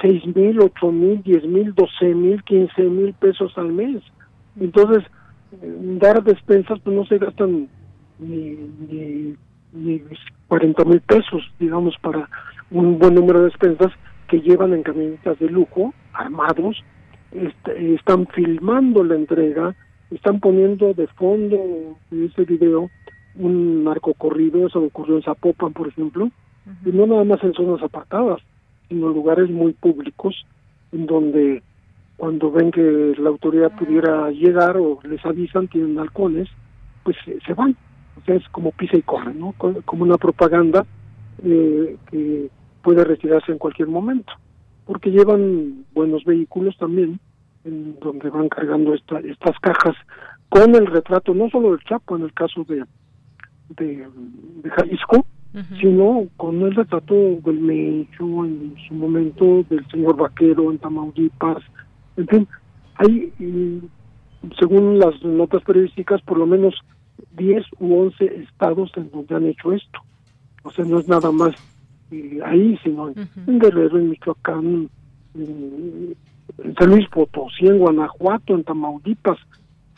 [0.00, 4.02] seis mil, ocho mil, diez mil, doce mil, quince mil pesos al mes.
[4.58, 5.04] Entonces,
[5.98, 7.68] dar despensas, pues no se gastan
[8.18, 8.56] ni,
[8.88, 9.36] ni,
[9.72, 10.02] ni
[10.48, 12.28] 40 mil pesos, digamos, para
[12.70, 13.92] un buen número de despensas
[14.28, 16.82] que llevan en camionetas de lujo, armados,
[17.32, 19.74] están filmando la entrega,
[20.10, 21.56] están poniendo de fondo
[22.10, 22.90] en ese video
[23.36, 26.30] un narcocorrido, eso ocurrió en Zapopan, por ejemplo,
[26.84, 28.40] y no nada más en zonas apartadas,
[28.90, 30.34] sino lugares muy públicos
[30.92, 31.62] en donde
[32.18, 36.50] cuando ven que la autoridad pudiera llegar o les avisan tienen halcones,
[37.02, 37.74] pues se van.
[38.20, 39.54] O sea, es como pisa y corre, ¿no?
[39.86, 40.84] Como una propaganda
[41.42, 42.50] eh, que
[42.82, 44.32] puede retirarse en cualquier momento,
[44.84, 47.18] porque llevan buenos vehículos también,
[47.64, 49.96] en donde van cargando esta, estas cajas
[50.50, 52.84] con el retrato, no solo del Chapo, en el caso de,
[53.76, 55.24] de, Jalisco,
[55.80, 61.62] sino con el retrato del Mencho en su momento, del señor Vaquero en Tamaulipas,
[62.16, 62.48] en fin,
[62.96, 63.32] hay,
[64.58, 66.74] según las notas periodísticas, por lo menos
[67.36, 70.00] 10 u 11 estados en donde han hecho esto.
[70.62, 71.54] O sea, no es nada más
[72.10, 74.88] eh, ahí, sino en Guerrero, en Michoacán,
[75.34, 76.16] en,
[76.78, 79.38] San Luis Potosí, en Guanajuato, en Tamaulipas,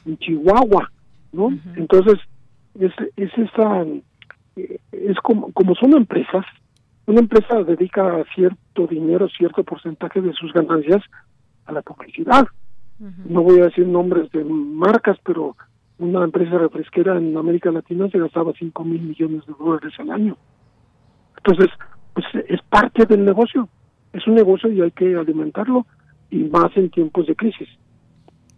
[0.05, 0.93] en Chihuahua,
[1.33, 1.51] ¿no?
[1.77, 2.19] Entonces,
[2.79, 3.85] es, es esa,
[4.57, 6.45] es como, como son empresas,
[7.07, 11.03] una empresa dedica cierto dinero, cierto porcentaje de sus ganancias
[11.67, 12.47] a la publicidad.
[12.99, 15.57] No voy a decir nombres de marcas, pero
[15.99, 20.37] una empresa refresquera en América Latina se gastaba 5 mil millones de dólares al año.
[21.39, 21.69] Entonces,
[22.15, 23.69] pues es parte del negocio.
[24.13, 25.87] Es un negocio y hay que alimentarlo,
[26.31, 27.69] y más en tiempos de crisis.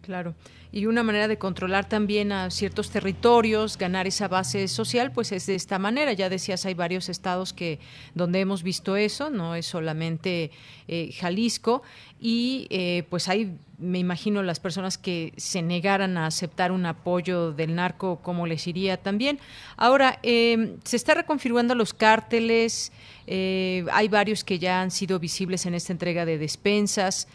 [0.01, 0.35] Claro.
[0.75, 5.45] Y una manera de controlar también a ciertos territorios, ganar esa base social, pues es
[5.45, 6.11] de esta manera.
[6.11, 7.79] Ya decías, hay varios estados que
[8.13, 10.51] donde hemos visto eso, no es solamente
[10.89, 11.81] eh, Jalisco.
[12.19, 17.53] Y eh, pues hay, me imagino, las personas que se negaran a aceptar un apoyo
[17.53, 19.39] del narco, ¿cómo les iría también?
[19.77, 22.91] Ahora, em, se está reconfigurando los cárteles,
[23.27, 27.29] eh, hay varios que ya han sido visibles en esta entrega de despensas.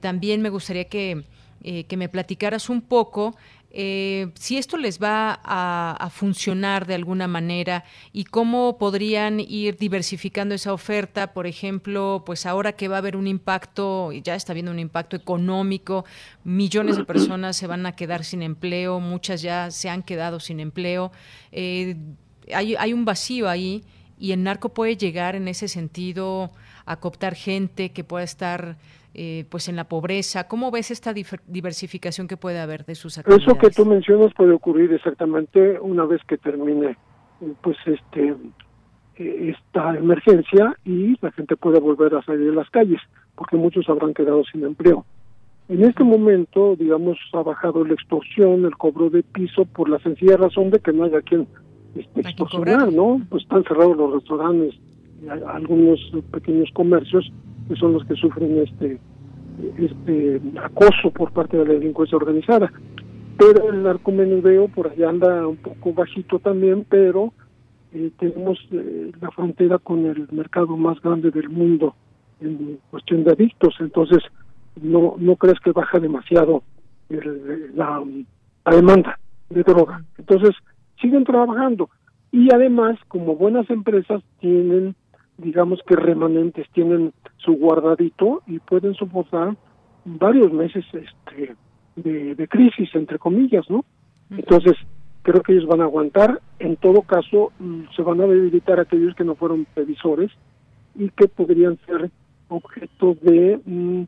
[0.00, 1.22] también me gustaría que
[1.62, 3.34] eh, que me platicaras un poco
[3.74, 10.54] eh, si esto les va a, funcionar de alguna manera y cómo podrían ir diversificando
[10.54, 14.72] esa oferta, por ejemplo, pues ahora que va a haber un impacto, ya está habiendo
[14.72, 16.04] un impacto económico,
[16.44, 20.60] millones de personas se van a quedar sin empleo, muchas ya se han quedado sin
[20.60, 21.10] empleo,
[21.50, 21.96] eh,
[22.52, 23.84] hay, hay un vacío ahí
[24.18, 26.52] y el narco puede llegar en ese sentido
[26.84, 28.76] a cooptar gente que pueda estar
[29.14, 30.48] eh, pues en la pobreza.
[30.48, 33.46] ¿Cómo ves esta diversificación que puede haber de sus actividades?
[33.46, 36.96] Eso que tú mencionas puede ocurrir exactamente una vez que termine
[37.60, 38.34] pues este
[39.16, 43.00] eh, esta emergencia y la gente puede volver a salir de las calles,
[43.34, 45.04] porque muchos habrán quedado sin empleo.
[45.68, 50.36] En este momento, digamos, ha bajado la extorsión, el cobro de piso, por la sencilla
[50.36, 51.46] razón de que no haya quien
[51.94, 53.20] este, extorsionar, ¿no?
[53.28, 54.74] Pues están cerrados los restaurantes,
[55.46, 57.30] algunos pequeños comercios,
[57.72, 58.98] que son los que sufren este
[59.78, 62.72] este acoso por parte de la delincuencia organizada.
[63.38, 67.32] Pero el narcomenudeo por allá anda un poco bajito también, pero
[67.92, 71.94] eh, tenemos eh, la frontera con el mercado más grande del mundo
[72.40, 74.22] en cuestión de adictos, entonces
[74.80, 76.62] no no crees que baja demasiado
[77.08, 78.02] la,
[78.64, 79.18] la demanda
[79.50, 80.02] de droga.
[80.18, 80.50] Entonces
[81.00, 81.88] siguen trabajando
[82.32, 84.94] y además como buenas empresas tienen
[85.38, 89.56] digamos que remanentes tienen su guardadito y pueden soportar
[90.04, 91.56] varios meses este
[91.96, 93.84] de, crisis entre comillas no
[94.30, 94.76] entonces
[95.22, 96.40] creo que ellos van a aguantar.
[96.58, 100.30] En todo caso mm, se van a debilitar aquellos que no fueron previsores
[100.94, 102.10] y que podrían ser
[102.48, 104.02] objeto de mm,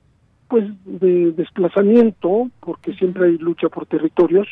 [0.49, 4.47] pues de desplazamiento porque siempre hay lucha por territorios.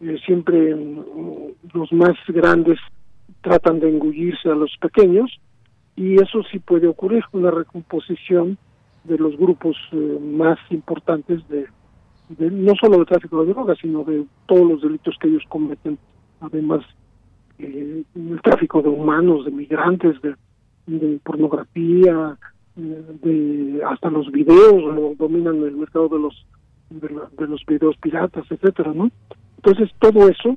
[0.00, 2.78] Eh, siempre mm, los más grandes
[3.42, 5.30] tratan de engullirse a los pequeños
[6.00, 8.56] y eso sí puede ocurrir, una recomposición
[9.04, 11.66] de los grupos eh, más importantes de,
[12.38, 15.98] no solo de tráfico de drogas, sino de todos los delitos que ellos cometen,
[16.40, 16.80] además
[17.58, 22.38] eh, el tráfico de humanos, de migrantes, de, pornografía,
[22.78, 26.46] eh, de hasta los videos, dominan el mercado de los
[26.88, 29.10] de, los videos piratas, etcétera, ¿no?
[29.56, 30.56] Entonces todo eso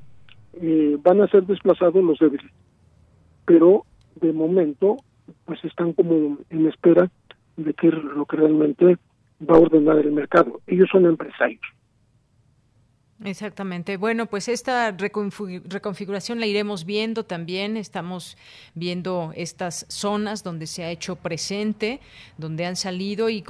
[1.03, 2.49] van a ser desplazados los débiles,
[3.45, 3.83] pero
[4.21, 4.97] de momento
[5.45, 7.09] pues están como en espera
[7.57, 8.97] de que lo que realmente
[9.41, 10.61] va a ordenar el mercado.
[10.67, 11.61] Ellos son empresarios.
[13.23, 13.95] Exactamente.
[13.97, 17.77] Bueno, pues esta reconfiguración la iremos viendo también.
[17.77, 18.37] Estamos
[18.73, 22.01] viendo estas zonas donde se ha hecho presente,
[22.37, 23.43] donde han salido y,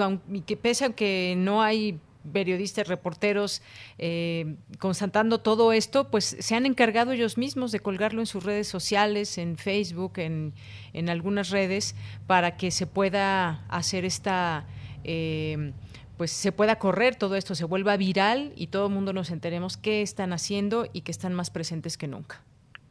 [0.45, 1.99] que pese a que no hay
[2.31, 3.61] periodistas, reporteros,
[3.97, 8.67] eh, constatando todo esto, pues se han encargado ellos mismos de colgarlo en sus redes
[8.67, 10.53] sociales, en Facebook, en,
[10.93, 11.95] en algunas redes,
[12.27, 14.65] para que se pueda hacer esta...
[15.03, 15.73] Eh,
[16.17, 19.77] pues se pueda correr todo esto, se vuelva viral y todo el mundo nos enteremos
[19.77, 22.41] qué están haciendo y que están más presentes que nunca.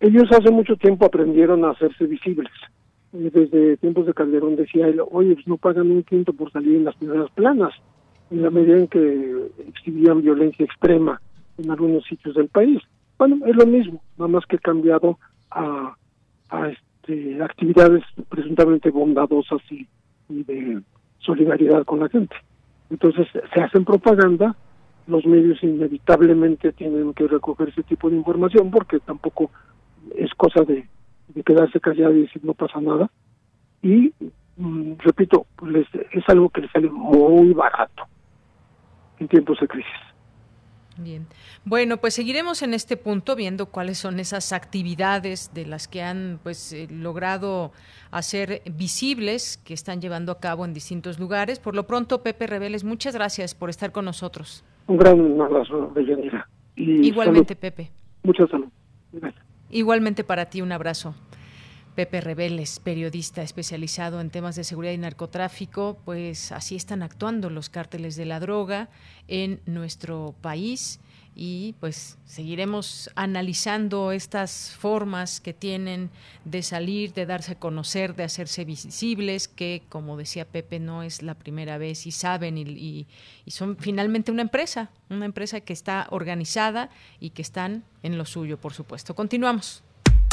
[0.01, 2.51] Ellos hace mucho tiempo aprendieron a hacerse visibles.
[3.13, 6.97] Desde tiempos de Calderón decía oye, pues no pagan un quinto por salir en las
[6.97, 7.73] primeras planas
[8.33, 11.21] en la medida en que exhibían violencia extrema
[11.59, 12.81] en algunos sitios del país.
[13.19, 15.19] Bueno, es lo mismo, nada más que cambiado
[15.51, 15.95] a,
[17.07, 19.87] de actividades presuntamente bondadosas y,
[20.29, 20.81] de
[21.19, 22.35] solidaridad con la gente.
[22.89, 24.57] Entonces se hacen propaganda,
[25.07, 29.51] los medios inevitablemente tienen que recoger ese tipo de información porque tampoco
[30.17, 30.89] es cosa de,
[31.45, 33.11] quedarse callado y decir no pasa nada.
[33.83, 34.13] Y
[34.57, 38.05] mm, repito, pues es algo que les sale muy barato
[39.23, 39.93] en tiempos de crisis.
[40.99, 41.27] Bien.
[41.65, 46.39] Bueno, pues seguiremos en este punto viendo cuáles son esas actividades de las que han
[46.43, 47.73] pues eh, logrado
[48.11, 51.59] hacer visibles que están llevando a cabo en distintos lugares.
[51.61, 54.65] Por lo pronto, Pepe Reveles, muchas gracias por estar con nosotros.
[54.87, 56.47] Un gran abrazo, Bellanira.
[56.77, 57.91] Igualmente, Pepe.
[58.23, 58.69] Mucha salud.
[59.71, 61.15] Igualmente para ti, un abrazo.
[61.95, 67.69] Pepe Rebeles, periodista especializado en temas de seguridad y narcotráfico, pues así están actuando los
[67.69, 68.89] cárteles de la droga
[69.29, 71.01] en nuestro país
[71.35, 76.11] y pues seguiremos analizando estas formas que tienen
[76.45, 81.23] de salir, de darse a conocer, de hacerse visibles, que como decía Pepe no es
[81.23, 83.07] la primera vez y saben y,
[83.45, 86.91] y son finalmente una empresa, una empresa que está organizada
[87.21, 89.15] y que están en lo suyo, por supuesto.
[89.15, 89.83] Continuamos.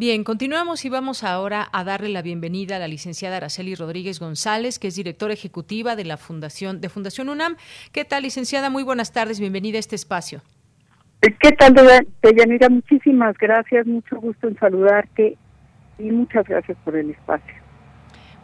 [0.00, 4.78] Bien, continuamos y vamos ahora a darle la bienvenida a la licenciada Araceli Rodríguez González,
[4.78, 7.56] que es directora ejecutiva de la Fundación de Fundación UNAM.
[7.92, 8.70] ¿Qué tal, licenciada?
[8.70, 10.40] Muy buenas tardes, bienvenida a este espacio.
[11.20, 11.74] ¿Qué tal,
[12.22, 12.70] Deyanira?
[12.70, 15.36] Muchísimas gracias, mucho gusto en saludarte
[15.98, 17.59] y muchas gracias por el espacio.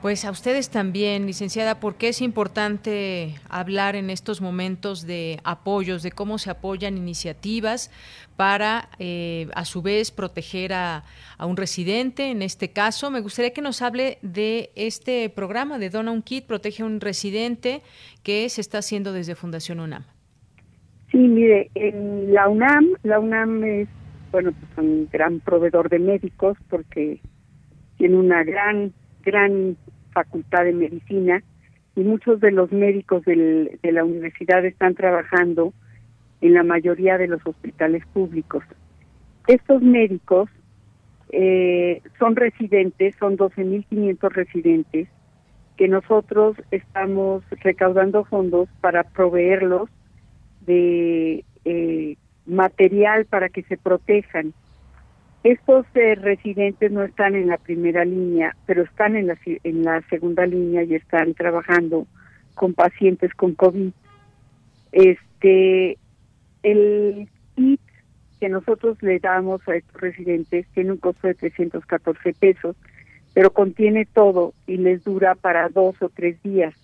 [0.06, 6.12] Pues a ustedes también, licenciada, porque es importante hablar en estos momentos de apoyos, de
[6.12, 7.90] cómo se apoyan iniciativas
[8.36, 11.02] para, eh, a su vez, proteger a,
[11.38, 12.30] a, un residente.
[12.30, 16.46] En este caso, me gustaría que nos hable de este programa de Dona un Kit,
[16.46, 17.82] Protege a un Residente,
[18.22, 20.04] que se está haciendo desde Fundación UNAM.
[21.10, 23.88] Sí, mire, en la UNAM, la UNAM es,
[24.30, 27.20] bueno, pues un gran proveedor de médicos porque
[27.98, 28.92] tiene una gran,
[29.24, 29.76] gran
[30.16, 31.42] facultad de medicina
[31.94, 35.74] y muchos de los médicos del, de la universidad están trabajando
[36.40, 38.64] en la mayoría de los hospitales públicos.
[39.46, 40.48] Estos médicos
[41.32, 45.08] eh, son residentes, son 12.500 residentes,
[45.76, 49.90] que nosotros estamos recaudando fondos para proveerlos
[50.64, 54.54] de eh, material para que se protejan.
[55.46, 60.02] Estos eh, residentes no están en la primera línea, pero están en la, en la
[60.10, 62.08] segunda línea y están trabajando
[62.56, 63.92] con pacientes con COVID.
[64.90, 65.98] Este,
[66.64, 67.80] el kit
[68.40, 72.74] que nosotros le damos a estos residentes tiene un costo de 314 pesos,
[73.32, 76.74] pero contiene todo y les dura para dos o tres días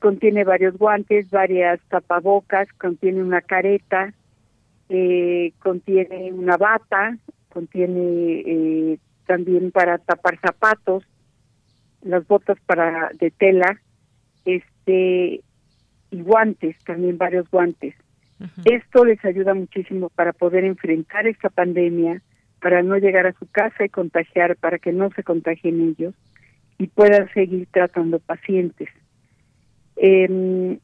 [0.00, 4.12] contiene varios guantes, varias tapabocas, contiene una careta,
[4.94, 7.16] eh, contiene una bata,
[7.48, 11.04] contiene eh, también para tapar zapatos,
[12.02, 13.80] las botas para de tela,
[14.44, 15.42] este
[16.10, 17.94] y guantes, también varios guantes.
[18.64, 22.20] Esto les ayuda muchísimo para poder enfrentar esta pandemia,
[22.60, 26.14] para no llegar a su casa y contagiar, para que no se contagien ellos
[26.76, 28.88] y puedan seguir tratando pacientes.
[29.96, 30.78] Eh,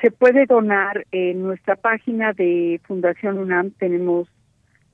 [0.00, 4.28] se puede donar en nuestra página de Fundación UNAM, tenemos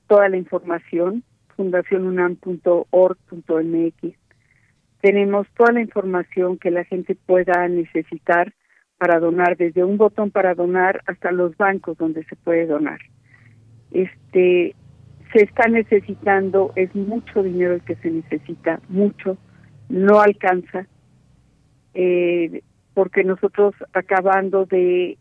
[0.06, 1.22] toda la información,
[1.56, 4.18] fundacionunam.org.mx.
[5.00, 8.52] Tenemos toda la información que la gente pueda necesitar
[8.96, 13.00] para donar, desde un botón para donar hasta los bancos donde se puede donar.
[13.90, 14.74] Este
[15.32, 19.36] se está necesitando, es mucho dinero el que se necesita, mucho,
[19.88, 20.86] no alcanza.
[21.92, 22.62] Eh,
[22.94, 25.18] porque nosotros acabando de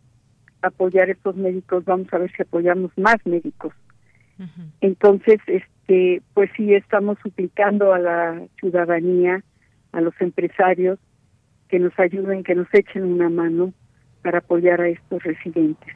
[0.62, 3.74] apoyar estos médicos vamos a ver si apoyamos más médicos.
[4.82, 9.44] Entonces, este, pues sí estamos suplicando a la ciudadanía,
[9.92, 11.00] a los empresarios
[11.70, 13.74] que nos ayuden, que nos echen una mano
[14.22, 15.96] para apoyar a estos residentes.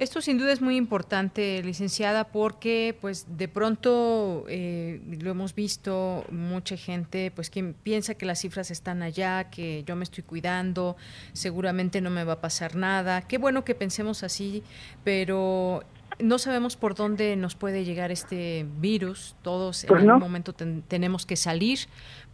[0.00, 6.24] Esto sin duda es muy importante, licenciada, porque pues de pronto eh, lo hemos visto
[6.30, 10.96] mucha gente pues que piensa que las cifras están allá, que yo me estoy cuidando,
[11.34, 13.20] seguramente no me va a pasar nada.
[13.28, 14.62] Qué bueno que pensemos así,
[15.04, 15.84] pero
[16.22, 19.36] no sabemos por dónde nos puede llegar este virus.
[19.42, 21.80] Todos en pues algún momento tenemos que salir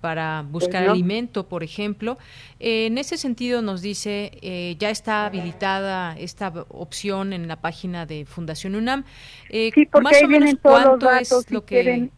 [0.01, 2.19] para pues buscar alimento, por ejemplo.
[2.61, 8.25] en ese sentido, nos dice, eh, ya está habilitada esta opción en la página de
[8.25, 9.05] Fundación UNAM.
[9.49, 12.11] Eh, sí, porque más o menos cuánto es lo que...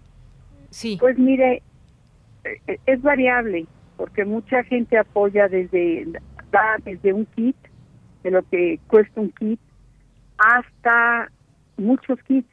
[0.70, 0.96] sí.
[1.00, 1.62] Pues mire,
[2.44, 3.66] eh, es variable,
[3.96, 6.06] porque mucha gente apoya desde,
[6.84, 7.56] desde un kit,
[8.22, 9.60] de lo que cuesta un kit,
[10.36, 11.30] hasta
[11.78, 12.48] muchos kits.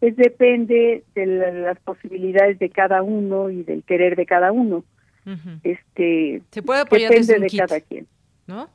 [0.00, 4.84] Es depende de las posibilidades de cada uno y del querer de cada uno.
[5.64, 8.06] Este se puede apoyar desde de kit, cada quien.
[8.46, 8.68] ¿No?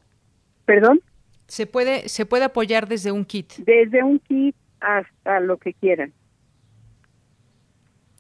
[0.66, 1.00] ¿Perdón?
[1.48, 3.54] Se puede se puede apoyar desde un kit.
[3.60, 6.12] Desde un kit hasta lo que quieran.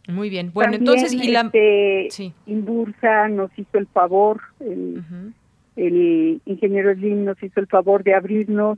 [0.07, 0.51] Muy bien.
[0.53, 2.33] Bueno, entonces y la este, sí.
[2.45, 5.03] Inbursa nos hizo el favor, el,
[5.75, 8.77] el ingeniero Slim nos hizo el favor de abrirnos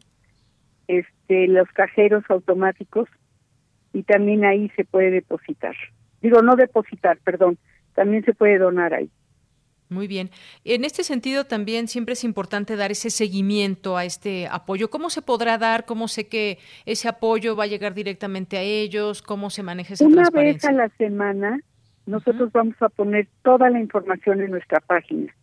[0.87, 3.07] este los cajeros automáticos
[3.93, 5.75] y también ahí se puede depositar.
[6.21, 7.57] Digo, no depositar, perdón,
[7.93, 9.09] también se puede donar ahí.
[9.89, 10.31] Muy bien.
[10.63, 14.89] En este sentido también siempre es importante dar ese seguimiento a este apoyo.
[14.89, 15.85] ¿Cómo se podrá dar?
[15.85, 19.21] ¿Cómo sé que ese apoyo va a llegar directamente a ellos?
[19.21, 21.59] ¿Cómo se maneja esa Una vez a la semana
[22.05, 25.33] nosotros vamos a poner toda la información en nuestra página.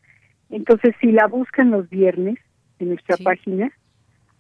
[0.51, 2.39] Entonces, si la buscan los viernes
[2.81, 3.71] en nuestra página,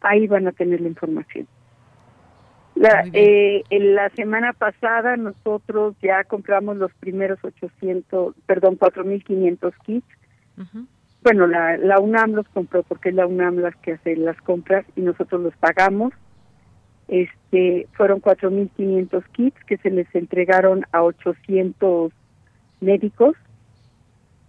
[0.00, 1.46] ahí van a tener la información.
[2.74, 10.06] La, eh, en la semana pasada nosotros ya compramos los primeros 800, perdón, 4.500 kits.
[11.22, 14.86] Bueno, la, la UNAM los compró porque es la UNAM las que hace las compras
[14.96, 16.14] y nosotros los pagamos.
[17.08, 22.12] Este, fueron 4.500 kits que se les entregaron a 800
[22.80, 23.36] médicos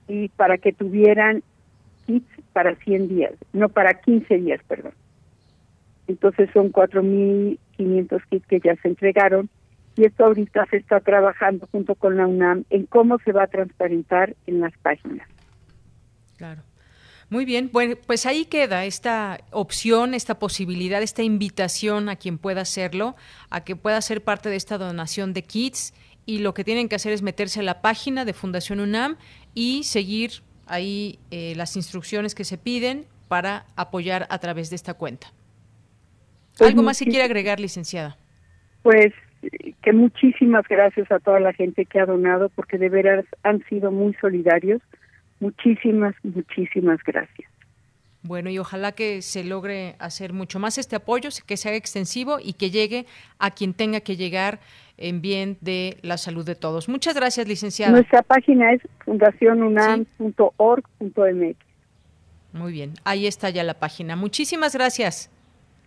[0.07, 1.43] y para que tuvieran
[2.05, 4.93] kits para 100 días, no para 15 días, perdón.
[6.11, 9.49] Entonces son 4.500 kits que ya se entregaron
[9.95, 13.47] y esto ahorita se está trabajando junto con la UNAM en cómo se va a
[13.47, 15.27] transparentar en las páginas.
[16.37, 16.63] Claro.
[17.29, 22.61] Muy bien, bueno, pues ahí queda esta opción, esta posibilidad, esta invitación a quien pueda
[22.61, 23.15] hacerlo,
[23.49, 25.93] a que pueda ser parte de esta donación de kits
[26.25, 29.15] y lo que tienen que hacer es meterse a la página de Fundación UNAM
[29.53, 34.93] y seguir ahí eh, las instrucciones que se piden para apoyar a través de esta
[34.93, 35.31] cuenta.
[36.61, 38.15] Pues ¿Algo más si quiere agregar, licenciada?
[38.83, 39.11] Pues
[39.81, 43.91] que muchísimas gracias a toda la gente que ha donado, porque de veras han sido
[43.91, 44.79] muy solidarios.
[45.39, 47.49] Muchísimas, muchísimas gracias.
[48.21, 52.53] Bueno, y ojalá que se logre hacer mucho más este apoyo, que sea extensivo y
[52.53, 53.07] que llegue
[53.39, 54.59] a quien tenga que llegar
[54.97, 56.89] en bien de la salud de todos.
[56.89, 57.93] Muchas gracias, licenciada.
[57.93, 61.55] Nuestra página es fundacionunam.org.mx.
[62.53, 64.15] Muy bien, ahí está ya la página.
[64.15, 65.31] Muchísimas gracias.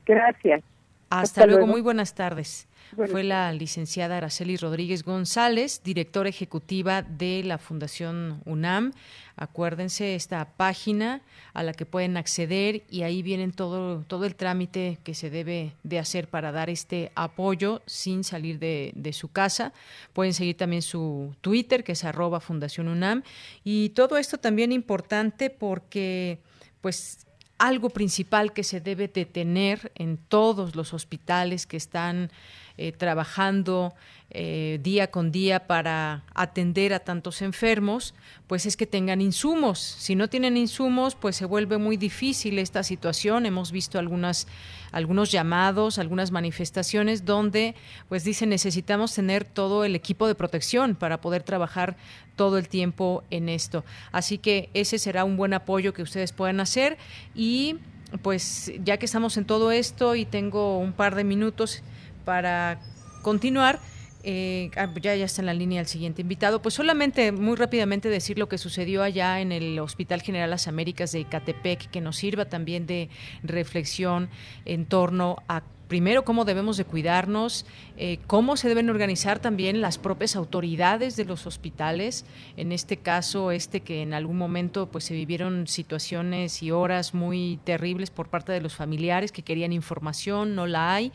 [0.05, 0.63] Gracias.
[1.11, 1.67] Hasta, luego.
[1.67, 2.67] muy buenas tardes.
[3.11, 8.93] Fue la licenciada Araceli Rodríguez González, directora ejecutiva de la Fundación UNAM.
[9.37, 11.23] Acuérdense esta página
[11.55, 15.73] a la que pueden acceder y ahí vienen todo, todo el trámite que se debe
[15.83, 19.73] de hacer para dar este apoyo sin salir de, de su casa.
[20.13, 23.23] Pueden seguir también su Twitter, que es arroba Fundación UNAM.
[23.65, 26.39] Y todo esto también importante porque
[26.81, 27.27] pues
[27.67, 32.31] algo principal que se debe de tener en todos los hospitales que están
[32.77, 33.95] eh, trabajando
[34.37, 38.15] eh, día con día para atender a tantos enfermos,
[38.49, 39.79] pues es que tengan insumos.
[39.79, 43.47] Si no tienen insumos, pues se vuelve muy difícil esta situación.
[43.47, 44.49] Hemos visto algunas,
[44.91, 47.77] algunos llamados, algunas manifestaciones donde
[48.09, 51.97] pues dicen necesitamos tener todo el equipo de protección para poder trabajar
[52.35, 53.85] todo el tiempo en esto.
[54.11, 56.99] Así que ese será un buen apoyo que ustedes puedan hacer
[57.37, 57.77] y
[58.23, 61.85] pues ya que estamos en todo esto y tengo un par de minutos
[62.25, 62.81] para
[63.23, 63.81] continuar,
[64.23, 66.63] eh, ah, ya, está en la línea el siguiente invitado.
[66.63, 71.13] Pues solamente muy rápidamente decir lo que sucedió allá en el Hospital General Las Américas
[71.13, 73.11] de Icatepec, que nos sirva también de
[73.43, 74.31] reflexión
[74.65, 77.67] en torno a primero cómo debemos de cuidarnos,
[77.97, 82.25] eh, cómo se deben organizar también las propias autoridades de los hospitales,
[82.57, 87.61] en este caso este que en algún momento pues se vivieron situaciones y horas muy
[87.65, 91.13] terribles por parte de los familiares que querían información, no la hay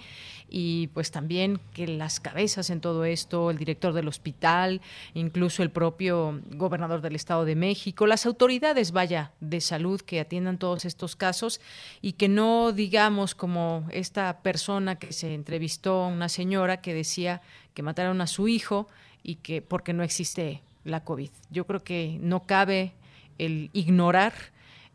[0.49, 4.81] y pues también que las cabezas en todo esto, el director del hospital,
[5.13, 10.57] incluso el propio gobernador del Estado de México, las autoridades, vaya, de salud que atiendan
[10.57, 11.61] todos estos casos
[12.01, 17.41] y que no digamos como esta persona que se entrevistó, una señora que decía
[17.73, 18.87] que mataron a su hijo
[19.23, 21.29] y que porque no existe la COVID.
[21.51, 22.93] Yo creo que no cabe
[23.37, 24.33] el ignorar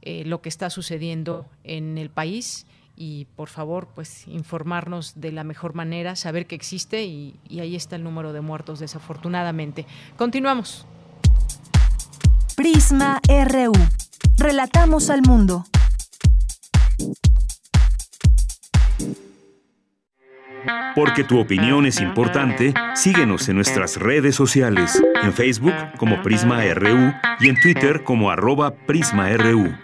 [0.02, 2.66] eh, lo que está sucediendo en el país
[2.96, 7.76] y por favor, pues informarnos de la mejor manera, saber que existe y, y ahí
[7.76, 9.86] está el número de muertos desafortunadamente.
[10.16, 10.86] Continuamos.
[12.56, 13.72] Prisma RU.
[14.38, 15.64] Relatamos al mundo.
[20.94, 27.12] Porque tu opinión es importante, síguenos en nuestras redes sociales, en Facebook como Prisma RU
[27.40, 29.74] y en Twitter como arroba PrismaRU.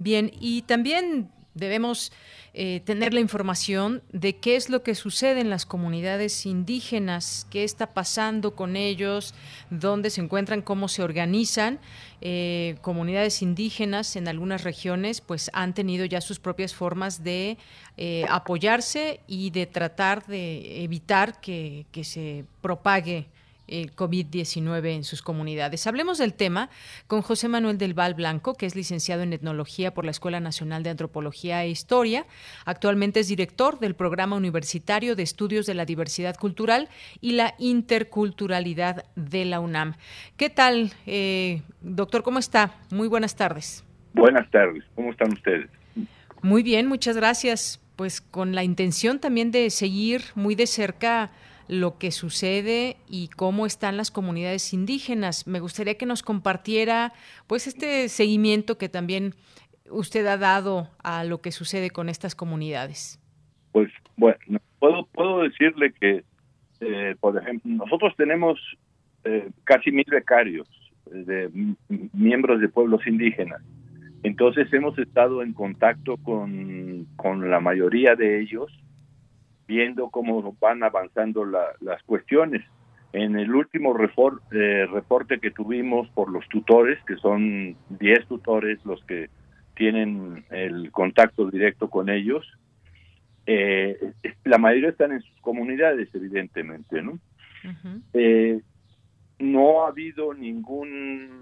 [0.00, 2.10] Bien, y también debemos
[2.54, 7.64] eh, tener la información de qué es lo que sucede en las comunidades indígenas, qué
[7.64, 9.34] está pasando con ellos,
[9.68, 11.80] dónde se encuentran, cómo se organizan.
[12.22, 17.58] Eh, comunidades indígenas en algunas regiones pues han tenido ya sus propias formas de
[17.98, 23.28] eh, apoyarse y de tratar de evitar que, que se propague
[23.70, 25.86] el COVID-19 en sus comunidades.
[25.86, 26.68] Hablemos del tema
[27.06, 30.82] con José Manuel del Val Blanco, que es licenciado en Etnología por la Escuela Nacional
[30.82, 32.26] de Antropología e Historia.
[32.64, 36.88] Actualmente es director del Programa Universitario de Estudios de la Diversidad Cultural
[37.20, 39.94] y la Interculturalidad de la UNAM.
[40.36, 42.22] ¿Qué tal, eh, doctor?
[42.22, 42.74] ¿Cómo está?
[42.90, 43.84] Muy buenas tardes.
[44.12, 44.84] Buenas tardes.
[44.94, 45.70] ¿Cómo están ustedes?
[46.42, 47.80] Muy bien, muchas gracias.
[47.96, 51.30] Pues con la intención también de seguir muy de cerca
[51.70, 55.46] lo que sucede y cómo están las comunidades indígenas.
[55.46, 57.12] Me gustaría que nos compartiera
[57.46, 59.34] pues este seguimiento que también
[59.88, 63.20] usted ha dado a lo que sucede con estas comunidades.
[63.70, 64.38] Pues bueno,
[64.80, 66.24] puedo, puedo decirle que,
[66.80, 68.58] eh, por ejemplo, nosotros tenemos
[69.22, 70.68] eh, casi mil becarios
[71.14, 71.74] eh, de
[72.12, 73.62] miembros de pueblos indígenas.
[74.24, 78.72] Entonces hemos estado en contacto con, con la mayoría de ellos
[79.70, 82.62] viendo cómo van avanzando las cuestiones.
[83.12, 83.94] En el último
[84.50, 89.30] eh, reporte que tuvimos por los tutores, que son 10 tutores los que
[89.76, 92.44] tienen el contacto directo con ellos,
[93.46, 93.96] eh,
[94.42, 97.20] la mayoría están en sus comunidades, evidentemente, ¿no?
[98.12, 98.60] Eh,
[99.38, 101.40] no ha habido ningún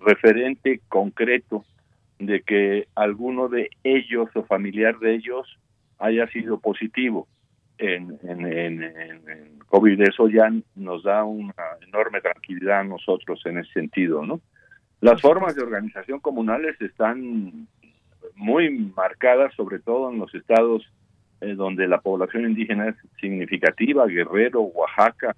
[0.00, 1.64] referente concreto
[2.18, 5.58] de que alguno de ellos o familiar de ellos
[6.02, 7.28] haya sido positivo
[7.78, 10.02] en, en, COVID.
[10.02, 11.54] Eso ya nos da una
[11.86, 14.40] enorme tranquilidad a nosotros en ese sentido, ¿no?
[15.00, 17.66] Las formas de organización comunales están
[18.34, 20.88] muy marcadas, sobre todo en los estados
[21.40, 25.34] eh, donde la población indígena es significativa, Guerrero, Oaxaca,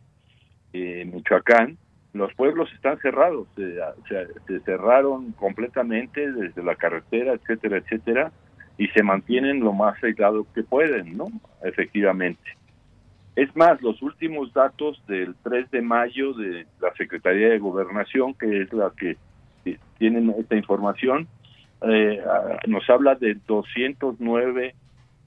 [0.73, 1.79] eh, Michoacán.
[2.13, 8.33] Los pueblos están cerrados, se cerraron completamente desde la carretera, etcétera, etcétera
[8.79, 11.27] y se mantienen lo más aislados que pueden, ¿no?
[11.63, 12.43] Efectivamente.
[13.37, 18.63] Es más, los últimos datos del 3 de mayo de la Secretaría de Gobernación, que
[18.63, 19.17] es la que
[19.99, 21.27] tienen esta información,
[21.83, 22.23] eh,
[22.67, 24.75] nos habla de 209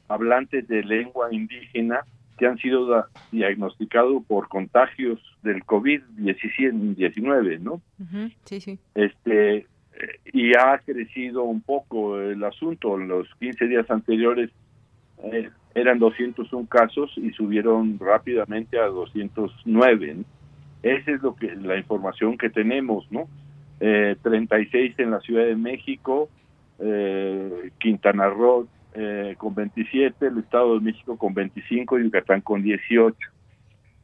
[0.07, 2.01] hablantes de lengua indígena
[2.37, 7.81] que han sido diagnosticados por contagios del COVID-19, ¿no?
[8.45, 8.79] Sí, sí.
[8.95, 9.65] Este,
[10.33, 12.99] y ha crecido un poco el asunto.
[12.99, 14.49] En los 15 días anteriores
[15.23, 20.17] eh, eran 201 casos y subieron rápidamente a 209.
[20.83, 23.27] Esa es lo que la información que tenemos, ¿no?
[23.79, 26.29] Eh, 36 en la Ciudad de México,
[26.79, 32.63] eh, Quintana Roo eh, con 27, el Estado de México con 25 y Yucatán con
[32.63, 33.15] 18.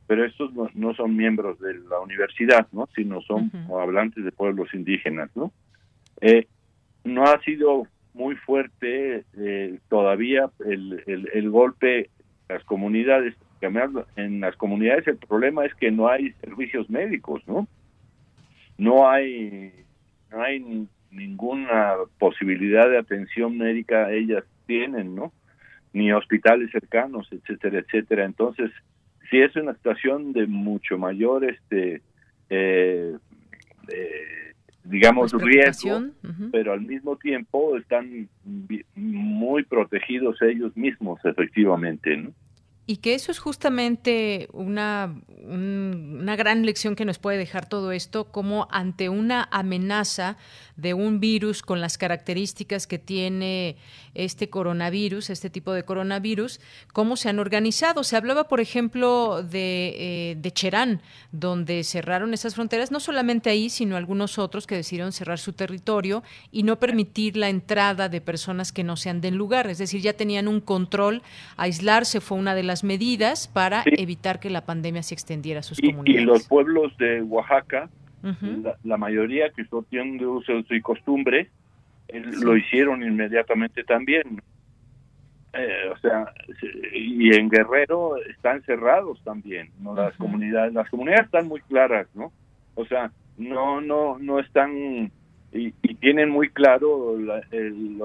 [0.05, 2.87] Pero estos no, son miembros de la universidad, ¿no?
[2.93, 5.51] Sino son hablantes de pueblos indígenas, ¿no?
[6.25, 6.47] Eh,
[7.03, 12.09] no ha sido muy fuerte eh, todavía el, el, golpe
[12.47, 13.35] las comunidades.
[14.15, 17.67] En las comunidades el problema es que no hay servicios médicos, ¿no?
[18.77, 19.73] No hay,
[20.31, 25.33] no hay ninguna posibilidad de atención médica ellas tienen, ¿no?
[25.91, 28.25] Ni hospitales cercanos, etcétera, etcétera.
[28.25, 28.71] Entonces,
[29.29, 32.01] sí es una situación de mucho mayor este
[32.49, 33.17] eh,
[34.83, 36.03] digamos, pues, riesgo,
[36.51, 38.27] pero al mismo tiempo están
[38.95, 42.31] muy protegidos ellos mismos, efectivamente, ¿no?
[42.85, 45.15] Y que eso es justamente una,
[45.45, 50.35] una gran lección que nos puede dejar todo esto, como ante una amenaza
[50.75, 53.77] de un virus con las características que tiene
[54.15, 56.59] este coronavirus, este tipo de coronavirus,
[56.91, 58.03] cómo se han organizado.
[58.03, 63.69] Se hablaba, por ejemplo, de, eh, de Cherán, donde cerraron esas fronteras, no solamente ahí,
[63.69, 68.71] sino algunos otros que decidieron cerrar su territorio y no permitir la entrada de personas
[68.71, 69.69] que no sean del lugar.
[69.69, 71.21] Es decir, ya tenían un control,
[71.55, 75.79] aislarse fue una de las medidas para evitar que la pandemia se extendiera a sus
[75.79, 76.21] comunidades.
[76.21, 77.89] Y los pueblos de Oaxaca,
[78.83, 81.49] la, mayoría que son de uso y costumbre,
[82.41, 84.41] lo hicieron inmediatamente también.
[85.51, 86.33] Eh, o sea,
[86.93, 89.93] y en Guerrero están cerrados también, ¿no?
[89.93, 92.31] Las comunidades, las comunidades están muy claras, ¿no?
[92.75, 95.11] O sea, no, no, no están
[95.53, 97.15] y, tienen muy claro
[97.51, 98.01] el,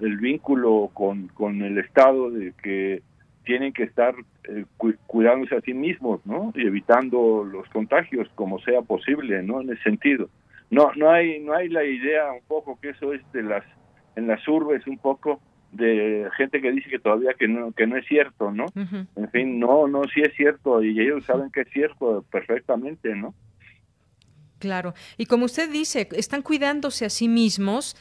[0.00, 3.02] el, vínculo con, con el Estado de que
[3.44, 4.14] tienen que estar
[4.44, 4.64] eh,
[5.06, 6.52] cuidándose a sí mismos, ¿no?
[6.54, 9.60] Y evitando los contagios como sea posible, ¿no?
[9.60, 10.28] En ese sentido.
[10.70, 13.64] No, no hay, no hay la idea un poco que eso es de las,
[14.16, 15.40] en las urbes un poco
[15.72, 18.66] de gente que dice que todavía que no, que no es cierto, ¿no?
[18.74, 23.34] En fin, no, no, sí es cierto y ellos saben que es cierto perfectamente, ¿no?
[24.62, 24.94] Claro.
[25.18, 27.96] Y como usted dice, están cuidándose a sí mismos,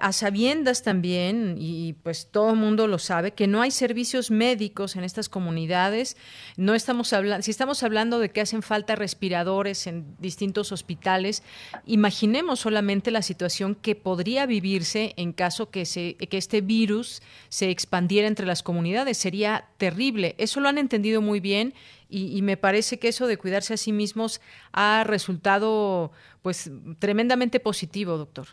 [0.00, 4.96] a sabiendas también, y pues todo el mundo lo sabe, que no hay servicios médicos
[4.96, 6.16] en estas comunidades.
[6.56, 11.44] No estamos hablando, si estamos hablando de que hacen falta respiradores en distintos hospitales,
[11.86, 17.70] imaginemos solamente la situación que podría vivirse en caso que, se, que este virus se
[17.70, 19.16] expandiera entre las comunidades.
[19.16, 20.34] Sería terrible.
[20.38, 21.72] Eso lo han entendido muy bien
[22.10, 24.40] y, me parece que eso de cuidarse a sí mismos
[24.72, 28.46] ha resultado pues tremendamente positivo, doctor.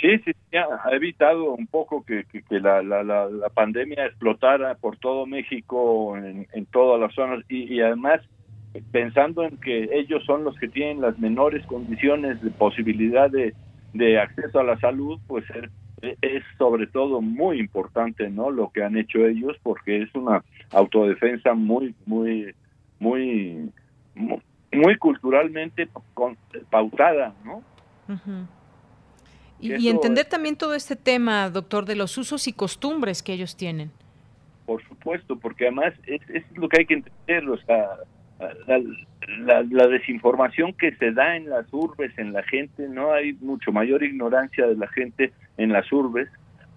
[0.00, 6.16] Sí, sí, ha evitado un poco que, la, la, la, pandemia explotara por todo México,
[6.16, 8.20] en, en todas las zonas, y, además
[8.92, 13.52] pensando en que ellos son los que tienen las menores condiciones de posibilidad de,
[13.92, 15.44] de acceso a la salud, pues
[16.00, 18.50] es sobre todo muy importante, ¿no?
[18.50, 22.54] Lo que han hecho ellos, porque es una autodefensa muy, muy
[23.00, 23.72] muy,
[24.14, 25.88] muy, culturalmente
[26.70, 27.62] pautada, ¿no?
[29.58, 33.90] y, entender también todo este tema, doctor, de los usos y costumbres que ellos tienen.
[34.66, 37.88] Por supuesto, porque además es, es lo que hay que entender, o sea,
[38.66, 43.72] la, la, desinformación que se da en las urbes, en la gente, no hay mucho
[43.72, 46.28] mayor ignorancia de la gente en las urbes,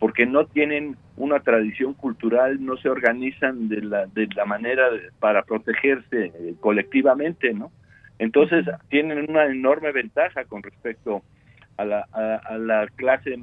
[0.03, 4.89] porque no tienen una tradición cultural, no se organizan de la, de la manera
[5.21, 7.71] para protegerse eh, colectivamente, ¿no?
[8.19, 11.23] Entonces tienen una enorme ventaja con respecto
[11.77, 13.39] a la, a, la clase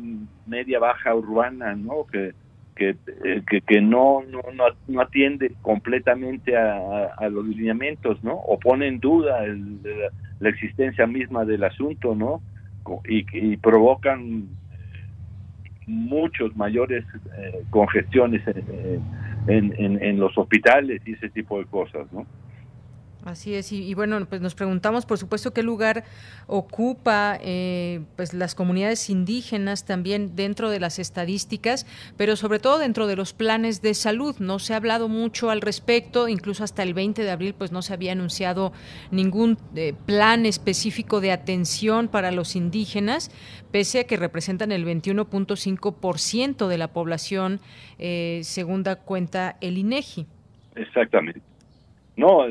[0.47, 2.05] media baja urbana, ¿no?
[2.13, 2.35] Que,
[2.77, 2.95] que,
[3.25, 4.43] eh, que, no, no,
[4.87, 8.35] no, atiende completamente a, los lineamientos, ¿no?
[8.35, 9.47] O pone en duda
[10.41, 12.43] la, existencia misma del asunto, ¿no?
[13.09, 14.60] Y, y provocan
[15.91, 17.05] muchos mayores
[17.37, 18.43] eh, congestiones
[19.47, 22.27] en, en, en, los hospitales y ese tipo de cosas, ¿no?
[23.25, 26.05] Así es, y, bueno, pues nos preguntamos, por supuesto, qué lugar
[26.47, 33.07] ocupa eh, pues las comunidades indígenas también dentro de las estadísticas, pero sobre todo dentro
[33.07, 34.37] de los planes de salud.
[34.39, 37.83] No se ha hablado mucho al respecto, incluso hasta el 20 de abril, pues no
[37.83, 38.73] se había anunciado
[39.11, 43.31] ningún eh, plan específico de atención para los indígenas,
[43.71, 47.61] pese a que representan el 21.5% de la población,
[47.99, 50.27] eh, según da cuenta el INEGI.
[50.75, 51.43] Exactamente.
[52.17, 52.47] No,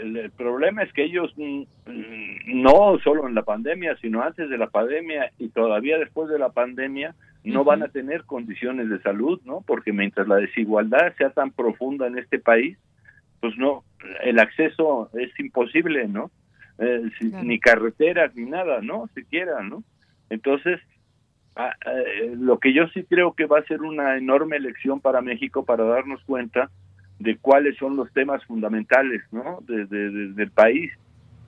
[0.00, 4.58] el, problema es que ellos mm, mm, no solo en la pandemia, sino antes de
[4.58, 9.40] la pandemia y todavía después de la pandemia no van a tener condiciones de salud,
[9.44, 9.62] ¿no?
[9.66, 12.76] Porque mientras la desigualdad sea tan profunda en este país,
[13.40, 13.82] pues no,
[14.22, 16.30] el acceso es imposible, ¿no?
[16.78, 17.10] Eh,
[17.42, 19.08] ni carreteras ni nada, ¿no?
[19.14, 19.82] Siquiera, ¿no?
[20.28, 20.80] Entonces,
[21.56, 25.22] ah, eh, lo que yo sí creo que va a ser una enorme elección para
[25.22, 26.70] México para darnos cuenta
[27.20, 29.60] de cuáles son los temas fundamentales ¿no?
[29.68, 30.90] de, del país,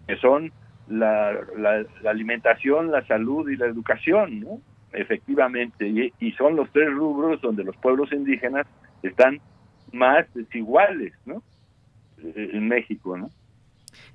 [0.06, 0.52] que son
[0.88, 4.60] la, la, alimentación, la salud y la educación, ¿no?
[4.92, 8.66] efectivamente, y, y, son los tres rubros donde los pueblos indígenas
[9.02, 9.40] están
[9.92, 11.42] más desiguales ¿no?
[12.18, 13.16] en México.
[13.16, 13.30] ¿no?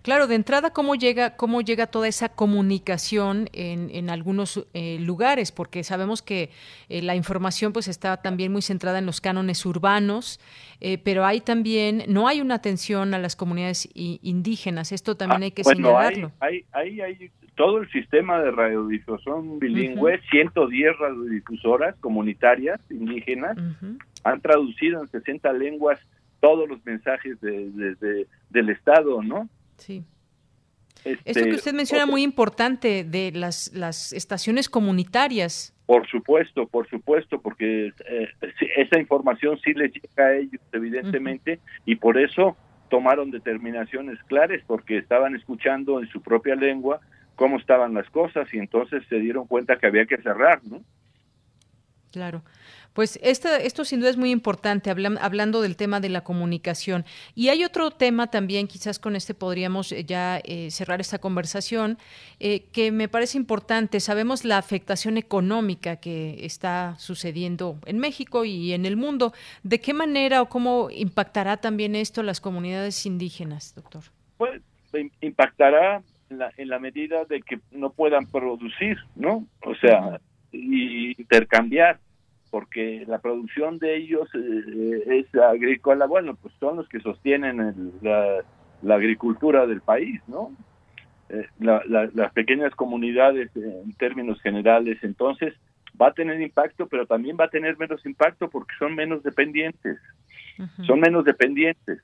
[0.01, 5.51] Claro, de entrada, ¿cómo llega, cómo llega toda esa comunicación en, en algunos eh, lugares?
[5.51, 6.49] Porque sabemos que
[6.89, 10.39] eh, la información pues está también muy centrada en los cánones urbanos,
[10.79, 14.91] eh, pero hay también, no hay una atención a las comunidades indígenas.
[14.91, 16.31] Esto también hay que ah, señalarlo.
[16.39, 23.57] Hay, hay, hay, todo el sistema de radiodifusión bilingüe, 110 radiodifusoras comunitarias indígenas,
[24.23, 25.99] han traducido en 60 lenguas
[26.39, 29.49] todos los mensajes de, del Estado, ¿no?
[29.77, 30.03] Sí.
[31.05, 35.73] Esto que este, usted menciona muy importante de las, las estaciones comunitarias.
[35.85, 38.27] Por supuesto, por supuesto, porque eh,
[38.75, 42.57] esa información sí les llega a ellos, evidentemente, y por eso
[42.89, 46.99] tomaron determinaciones claras, porque estaban escuchando en su propia lengua
[47.35, 50.81] cómo estaban las cosas y entonces se dieron cuenta que había que cerrar, ¿no?
[52.11, 52.41] Claro.
[52.97, 57.05] Pues esto sin duda es muy importante, hablando del tema de la comunicación.
[57.35, 61.99] Y hay otro tema también, quizás con este podríamos eh, ya eh, cerrar esta conversación,
[62.39, 63.99] eh, que me parece importante.
[63.99, 69.31] Sabemos la afectación económica que está sucediendo en México y en el mundo.
[69.61, 74.05] ¿De qué manera o cómo impactará también esto a las comunidades indígenas, doctor?
[74.39, 74.59] Pues
[75.21, 76.01] impactará
[76.31, 79.45] en la, en la medida de que no puedan producir, ¿no?
[79.61, 80.19] O sea,
[80.51, 81.99] y intercambiar
[82.49, 88.43] porque la producción de ellos eh, es agrícola, bueno, pues son los que sostienen la,
[88.95, 90.51] agricultura del país, ¿no?
[91.29, 95.53] Eh, las pequeñas comunidades en términos generales, entonces
[96.01, 99.99] va a tener impacto, pero también va a tener menos impacto porque son menos dependientes,
[100.85, 102.01] son menos dependientes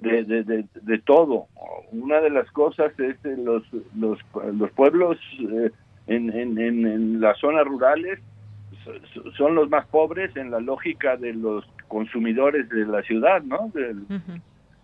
[0.00, 1.46] de, de, de, todo.
[1.92, 3.62] Una de las cosas es los,
[3.94, 4.18] los,
[4.52, 5.18] los pueblos
[6.06, 8.20] eh, en, en, en las zonas rurales
[9.36, 13.72] son los más pobres en la lógica de los consumidores de la ciudad, ¿no?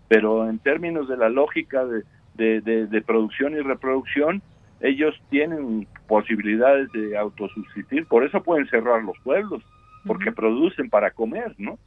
[0.09, 4.43] Pero en términos de la lógica de, de, producción y reproducción,
[4.81, 9.63] ellos tienen posibilidades de autosubsistir, por eso pueden cerrar los pueblos,
[10.07, 11.79] porque producen para comer, ¿no?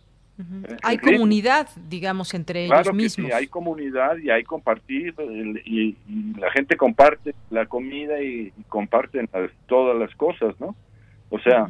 [0.84, 3.28] Hay comunidad, digamos, entre ellos mismos.
[3.28, 5.16] Sí, hay comunidad y hay compartir,
[5.66, 5.96] y,
[6.38, 9.30] la gente comparte la comida y, comparten
[9.68, 10.76] todas las cosas, ¿no?
[11.30, 11.70] O sea,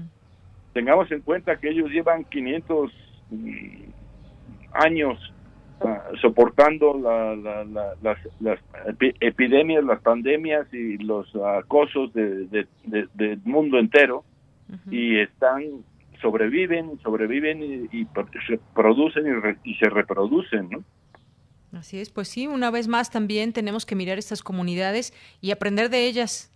[0.74, 2.92] tengamos en cuenta que ellos llevan 500
[3.30, 3.68] mm,
[4.74, 5.34] años
[5.82, 7.00] ah, soportando
[8.02, 8.18] las,
[9.22, 14.24] epidemias, las pandemias y los acosos del mundo entero
[14.90, 15.64] y están
[16.22, 18.06] sobreviven, sobreviven y,
[18.74, 19.26] producen
[19.64, 20.84] y, se reproducen, ¿no?
[21.78, 25.90] Así es, pues sí, una vez más también tenemos que mirar estas comunidades y aprender
[25.90, 26.52] de ellas.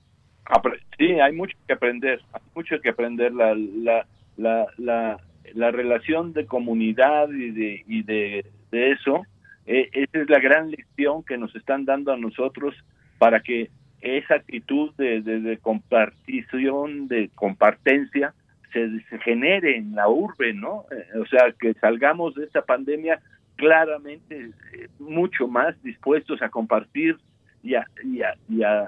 [0.97, 4.07] Sí, hay mucho que aprender, hay mucho que aprender la, la,
[4.37, 5.19] la, la,
[5.53, 9.23] la relación de comunidad y de, y de, eso.
[9.65, 12.73] Eh, esa es la gran lección que nos están dando a nosotros
[13.17, 13.69] para que
[14.01, 18.33] esa actitud de, de, compartición, de compartencia,
[18.71, 18.89] se,
[19.19, 20.85] genere en la urbe, ¿no?
[20.91, 23.21] Eh, o sea, que salgamos de esta pandemia
[23.55, 27.17] claramente eh, mucho más dispuestos a compartir
[27.63, 28.87] y a, y a, y a,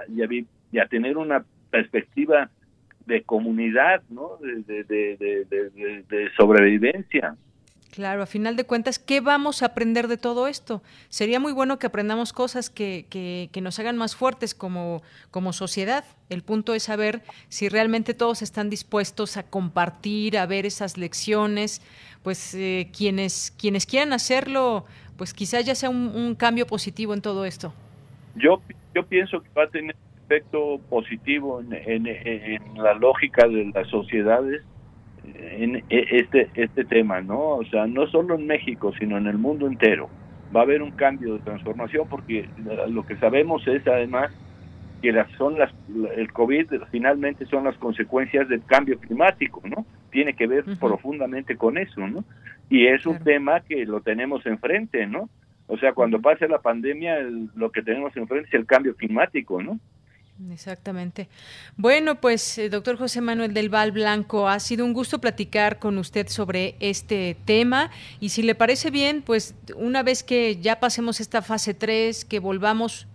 [0.72, 2.50] y a tener una perspectiva
[3.06, 4.38] de comunidad, ¿no?
[4.38, 7.36] De, de, sobrevivencia.
[7.92, 10.82] Claro, a final de cuentas, ¿qué vamos a aprender de todo esto?
[11.10, 16.06] Sería muy bueno que aprendamos cosas que, que, nos hagan más fuertes como, como sociedad.
[16.30, 21.82] El punto es saber si realmente todos están dispuestos a compartir, a ver esas lecciones.
[22.24, 24.86] Pues eh, quienes, quienes quieran hacerlo,
[25.18, 27.74] pues quizás ya sea un, cambio positivo en todo esto.
[28.36, 28.62] Yo,
[28.96, 32.06] yo pienso que va a tener efecto positivo en,
[32.76, 34.64] la lógica de las sociedades
[35.24, 37.58] en e, este este tema, ¿no?
[37.58, 40.10] O sea, no solo en México, sino en el mundo entero.
[40.56, 42.48] Va a haber un cambio de transformación porque
[42.90, 44.32] lo que sabemos es además
[45.02, 45.72] que las son las
[46.16, 49.86] el COVID finalmente son las consecuencias del cambio climático, ¿no?
[50.12, 52.24] Tiene que ver profundamente con eso, ¿no?
[52.70, 55.30] Y es un tema que lo tenemos enfrente, ¿no?
[55.68, 57.20] O sea, cuando pase la pandemia,
[57.56, 59.80] lo que tenemos enfrente es el cambio climático, ¿no?
[60.50, 61.28] Exactamente.
[61.78, 65.98] Bueno, pues eh, doctor José Manuel del Val Blanco, ha sido un gusto platicar con
[65.98, 71.20] usted sobre este tema y si le parece bien, pues una vez que ya pasemos
[71.20, 73.08] esta fase 3, que volvamos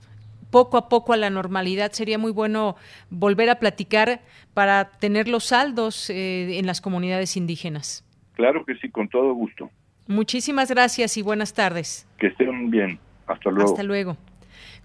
[0.51, 2.77] poco a poco a la normalidad, sería muy bueno
[3.11, 4.21] volver a platicar
[4.55, 8.05] para tener los saldos eh, en las comunidades indígenas.
[8.35, 9.71] Claro que sí, con todo gusto.
[10.07, 12.07] Muchísimas gracias y buenas tardes.
[12.19, 12.99] Que estén bien.
[13.27, 13.71] Hasta luego.
[13.71, 14.17] Hasta luego.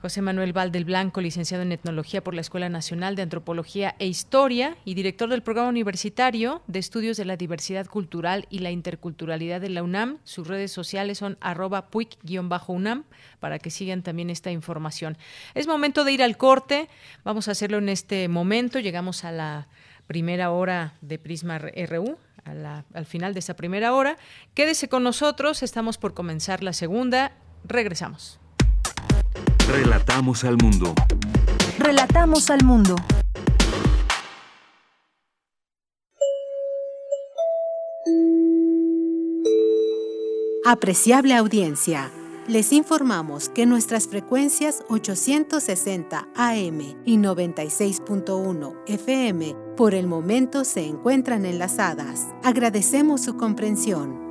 [0.01, 4.75] José Manuel Valdel Blanco, licenciado en Etnología por la Escuela Nacional de Antropología e Historia
[4.83, 9.69] y director del Programa Universitario de Estudios de la Diversidad Cultural y la Interculturalidad de
[9.69, 10.17] la UNAM.
[10.23, 13.03] Sus redes sociales son arroba puic-unam
[13.39, 15.19] para que sigan también esta información.
[15.53, 16.89] Es momento de ir al corte.
[17.23, 18.79] Vamos a hacerlo en este momento.
[18.79, 19.67] Llegamos a la
[20.07, 22.17] primera hora de Prisma RU.
[22.43, 24.17] al final de esta primera hora.
[24.55, 27.33] Quédese con nosotros, estamos por comenzar la segunda.
[27.63, 28.40] Regresamos.
[29.71, 30.93] Relatamos al mundo.
[31.79, 32.97] Relatamos al mundo.
[40.65, 42.11] Apreciable audiencia.
[42.49, 51.45] Les informamos que nuestras frecuencias 860 AM y 96.1 FM por el momento se encuentran
[51.45, 52.27] enlazadas.
[52.43, 54.30] Agradecemos su comprensión.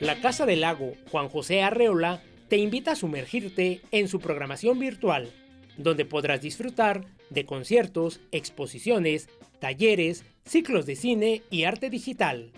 [0.00, 5.30] La Casa del Lago Juan José Arreola te invita a sumergirte en su programación virtual,
[5.76, 9.28] donde podrás disfrutar de conciertos, exposiciones,
[9.60, 12.50] talleres, ciclos de cine y arte digital.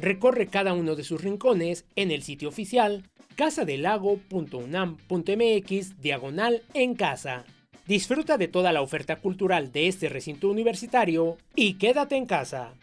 [0.00, 3.04] Recorre cada uno de sus rincones en el sitio oficial
[3.36, 7.44] casadelago.unam.mx diagonal en casa.
[7.88, 12.74] Disfruta de toda la oferta cultural de este recinto universitario y quédate en casa.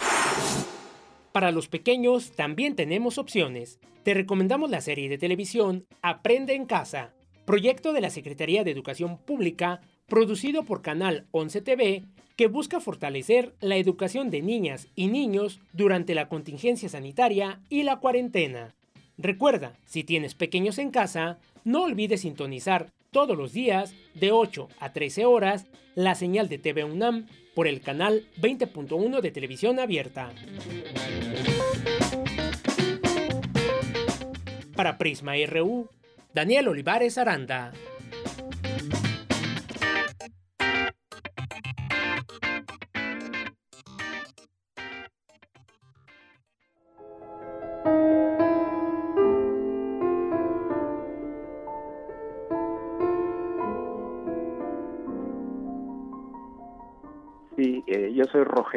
[1.32, 3.80] Para los pequeños también tenemos opciones.
[4.02, 7.12] Te recomendamos la serie de televisión Aprende en casa,
[7.44, 12.06] proyecto de la Secretaría de Educación Pública, producido por Canal 11 TV
[12.42, 18.00] que busca fortalecer la educación de niñas y niños durante la contingencia sanitaria y la
[18.00, 18.74] cuarentena.
[19.16, 24.92] Recuerda, si tienes pequeños en casa, no olvides sintonizar todos los días de 8 a
[24.92, 30.32] 13 horas la señal de TV UNAM por el canal 20.1 de televisión abierta.
[34.74, 35.88] Para Prisma RU,
[36.34, 37.72] Daniel Olivares Aranda.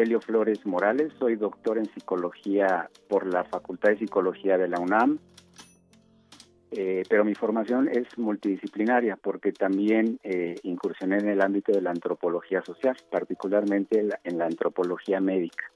[0.06, 4.80] Soy Rogelio Flores Morales, soy doctor en psicología por la Facultad de Psicología de la
[4.80, 5.18] UNAM,
[6.72, 11.90] eh, pero mi formación es multidisciplinaria porque también eh, incursioné en el ámbito de la
[11.90, 15.72] antropología social, particularmente en la antropología médica.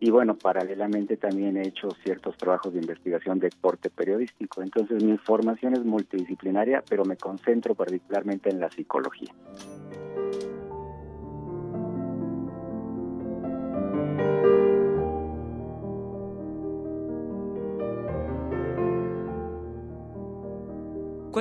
[0.00, 4.62] Y bueno, paralelamente también he hecho ciertos trabajos de investigación de corte periodístico.
[4.62, 9.32] Entonces mi formación es multidisciplinaria, pero me concentro particularmente en la psicología.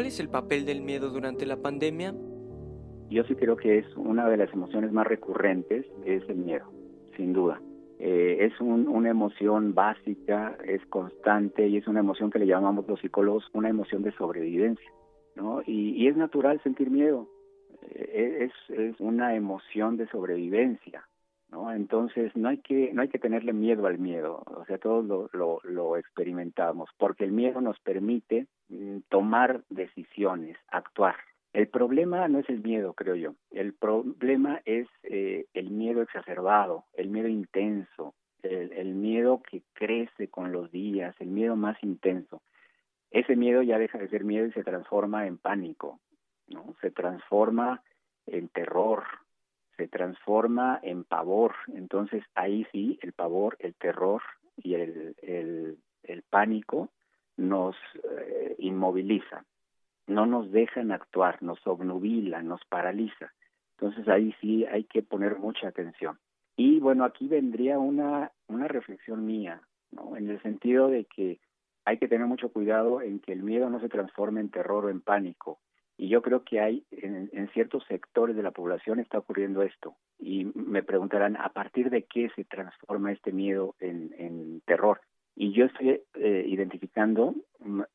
[0.01, 2.15] ¿Cuál es el papel del miedo durante la pandemia?
[3.11, 6.65] Yo sí creo que es una de las emociones más recurrentes, es el miedo,
[7.15, 7.61] sin duda.
[7.99, 12.99] eh, es una emoción básica, es constante y es una emoción que le llamamos los
[12.99, 14.91] psicólogos una emoción de sobrevivencia,
[15.35, 15.61] ¿no?
[15.67, 17.29] Y, es natural sentir miedo,
[17.91, 21.07] eh, es, es una emoción de sobrevivencia,
[21.51, 21.71] ¿no?
[21.73, 25.59] Entonces no hay que no hay que tenerle miedo al miedo, o sea, todos lo,
[25.63, 31.15] lo, experimentamos, porque el miedo nos permite mm, tomar decisiones, actuar,
[31.53, 33.35] el problema no es el miedo, creo yo.
[33.51, 40.51] El problema es eh, el miedo exacerbado, el miedo intenso, el, miedo que crece con
[40.51, 42.41] los días, el miedo más intenso.
[43.11, 45.99] Ese miedo ya deja de ser miedo y se transforma en pánico,
[46.47, 46.73] ¿no?
[46.81, 47.83] Se transforma
[48.25, 49.03] en terror,
[49.81, 51.55] se transforma en pavor.
[51.73, 54.21] Entonces ahí sí, el pavor, el terror
[54.57, 56.89] y el, el, pánico
[57.35, 59.43] nos eh, inmoviliza
[60.07, 63.33] no nos dejan actuar, nos obnubila, nos paraliza.
[63.77, 66.19] Entonces ahí sí hay que poner mucha atención.
[66.55, 69.61] Y bueno, aquí vendría una, una reflexión mía,
[69.91, 70.17] ¿no?
[70.17, 71.39] En el sentido de que
[71.85, 74.89] hay que tener mucho cuidado en que el miedo no se transforme en terror o
[74.89, 75.59] en pánico.
[76.01, 79.93] Y yo creo que hay, en, ciertos sectores de la población está ocurriendo esto.
[80.17, 85.01] Y me preguntarán, ¿a partir de qué se transforma este miedo en, terror?
[85.35, 87.35] Y yo estoy eh, identificando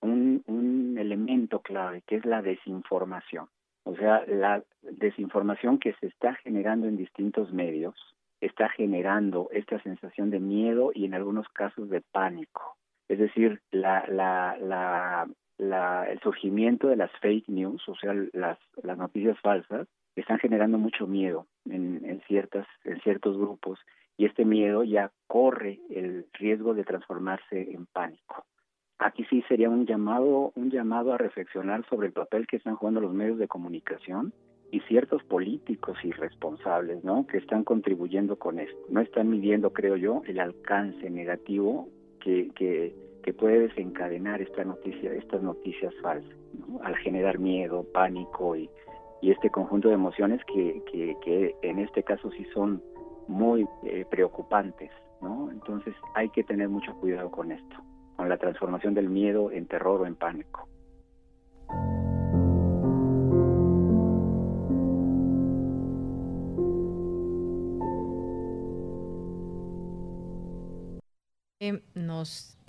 [0.02, 3.48] un elemento clave, que es la desinformación.
[3.82, 7.96] O sea, la desinformación que se está generando en distintos medios
[8.40, 12.76] está generando esta sensación de miedo y en algunos casos de pánico.
[13.09, 15.28] Es decir, la, la, la,
[15.59, 19.86] la, el surgimiento de las fake news, o sea, las, las noticias falsas,
[20.16, 23.78] están generando mucho miedo en, en, ciertas, en ciertos grupos
[24.16, 28.44] y este miedo ya corre el riesgo de transformarse en pánico.
[28.98, 33.00] Aquí sí sería un llamado, un llamado a reflexionar sobre el papel que están jugando
[33.02, 34.32] los medios de comunicación
[34.72, 37.26] y ciertos políticos irresponsables, ¿no?
[37.26, 38.78] Que están contribuyendo con esto.
[38.88, 41.88] No están midiendo, creo yo, el alcance negativo
[42.26, 46.80] que, que, que puede desencadenar esta noticia, estas noticias falsas, ¿no?
[46.82, 48.68] Al generar miedo, pánico y,
[49.22, 52.80] este conjunto de emociones que, que, que en este caso sí son
[53.26, 55.50] muy eh, preocupantes, ¿no?
[55.50, 57.76] Entonces hay que tener mucho cuidado con esto,
[58.14, 60.68] con la transformación del miedo en terror o en pánico.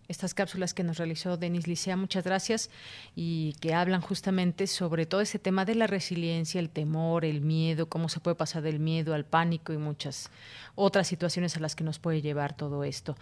[0.07, 2.69] Estas cápsulas que nos realizó Denis Licea, muchas gracias,
[3.13, 7.89] y que hablan justamente sobre todo ese tema de la resiliencia, el temor, el miedo,
[7.89, 10.31] cómo se puede pasar del miedo al pánico y muchas
[10.75, 13.17] otras situaciones a las que nos puede llevar todo esto.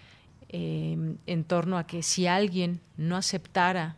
[0.50, 3.96] em, en torno a que si alguien no aceptara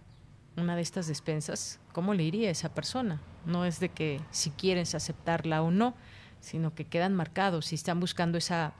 [0.57, 3.21] una de estas despensas, ¿cómo le iría a esa persona?
[3.45, 5.95] No es de que si quieres aceptarla o no,
[6.41, 8.73] sino que quedan marcados y están buscando esa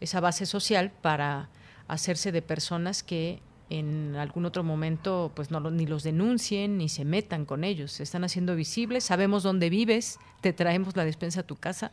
[0.00, 1.48] esa base social para
[1.88, 7.04] hacerse de personas que en algún otro momento pues no ni los denuncien ni se
[7.04, 11.46] metan con ellos, se están haciendo visibles, sabemos dónde vives, te traemos la despensa a
[11.46, 11.90] tu casa.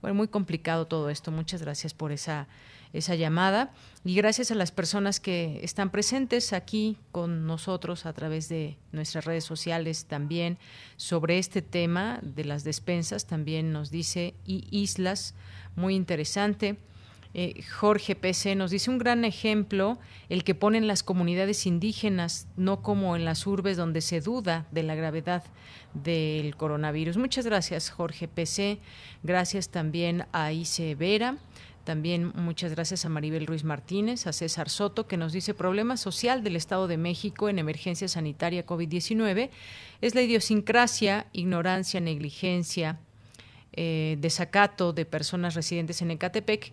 [0.00, 1.32] Bueno, muy complicado todo esto.
[1.32, 2.46] Muchas gracias por esa
[2.92, 3.72] esa llamada
[4.04, 9.24] y gracias a las personas que están presentes aquí con nosotros a través de nuestras
[9.24, 10.58] redes sociales también
[10.96, 15.34] sobre este tema de las despensas, también nos dice y Islas,
[15.74, 16.78] muy interesante.
[17.38, 19.98] Eh, Jorge PC nos dice un gran ejemplo
[20.30, 24.82] el que ponen las comunidades indígenas, no como en las urbes donde se duda de
[24.82, 25.44] la gravedad
[25.92, 27.18] del coronavirus.
[27.18, 28.78] Muchas gracias, Jorge PC.
[29.22, 31.36] Gracias también a Ice Vera.
[31.84, 36.42] También muchas gracias a Maribel Ruiz Martínez, a César Soto, que nos dice problema social
[36.42, 39.50] del Estado de México en emergencia sanitaria COVID-19
[40.00, 42.98] es la idiosincrasia, ignorancia, negligencia,
[43.74, 46.72] eh, desacato de personas residentes en Ecatepec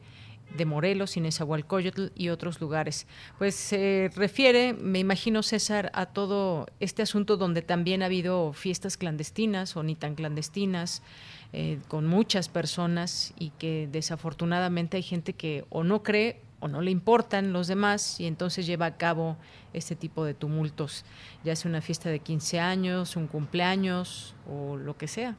[0.56, 3.08] de Morelos, Inezahualcóyotl y otros lugares.
[3.38, 8.98] Pues se refiere, me imagino César, a todo este asunto donde también ha habido fiestas
[8.98, 11.02] clandestinas o ni tan clandestinas,
[11.52, 16.82] eh, con muchas personas y que desafortunadamente hay gente que o no cree o no
[16.82, 19.38] le importan los demás y entonces lleva a cabo
[19.74, 21.04] este tipo de tumultos,
[21.44, 25.36] ya sea una fiesta de 15 años, un cumpleaños o lo que sea.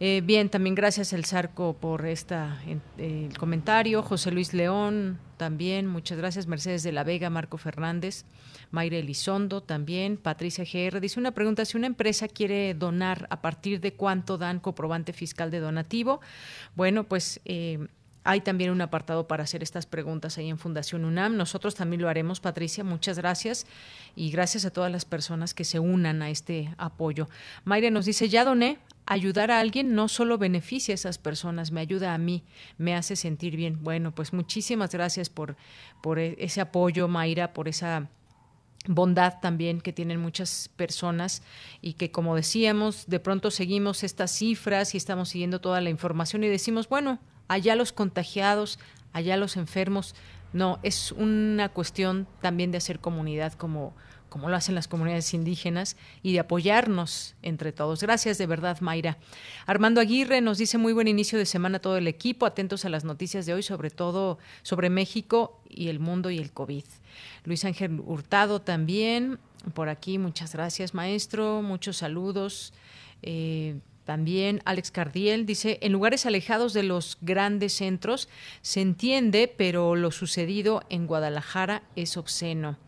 [0.00, 2.60] Eh, bien, también gracias El Zarco por esta
[2.98, 4.02] el comentario.
[4.02, 6.46] José Luis León también, muchas gracias.
[6.46, 8.24] Mercedes de la Vega, Marco Fernández,
[8.70, 11.00] Mayra Elizondo también, Patricia GR.
[11.00, 15.50] Dice una pregunta, si una empresa quiere donar, ¿a partir de cuánto dan comprobante fiscal
[15.50, 16.20] de donativo?
[16.76, 17.40] Bueno, pues...
[17.44, 17.88] Eh,
[18.24, 21.38] hay también un apartado para hacer estas preguntas ahí en Fundación UNAM.
[21.38, 22.84] Nosotros también lo haremos, Patricia.
[22.84, 23.66] Muchas gracias.
[24.16, 27.30] Y gracias a todas las personas que se unan a este apoyo.
[27.64, 31.80] Mayra nos dice, ya doné, ayudar a alguien no solo beneficia a esas personas, me
[31.80, 32.44] ayuda a mí,
[32.76, 33.82] me hace sentir bien.
[33.82, 35.56] Bueno, pues muchísimas gracias por,
[36.02, 38.10] por e, ese apoyo, Mayra, por esa
[38.86, 41.42] bondad también que tienen muchas personas
[41.80, 46.44] y que como decíamos, de pronto seguimos estas cifras y estamos siguiendo toda la información
[46.44, 47.18] y decimos, bueno,
[47.48, 48.78] allá los contagiados,
[49.14, 50.14] allá los enfermos.
[50.52, 53.94] No, es una cuestión también de hacer comunidad como
[54.28, 58.02] como lo hacen las comunidades indígenas, y de apoyarnos entre todos.
[58.02, 59.18] Gracias de verdad, Mayra.
[59.66, 63.04] Armando Aguirre nos dice muy buen inicio de semana todo el equipo, atentos a las
[63.04, 66.84] noticias de hoy, sobre todo sobre México y el mundo y el COVID.
[67.44, 69.38] Luis Ángel Hurtado también,
[69.74, 72.72] por aquí, muchas gracias, maestro, muchos saludos.
[73.22, 73.76] Eh,
[74.08, 78.30] también Alex Cardiel dice, en lugares alejados de los grandes centros
[78.62, 82.78] se entiende, pero lo sucedido en Guadalajara es obsceno.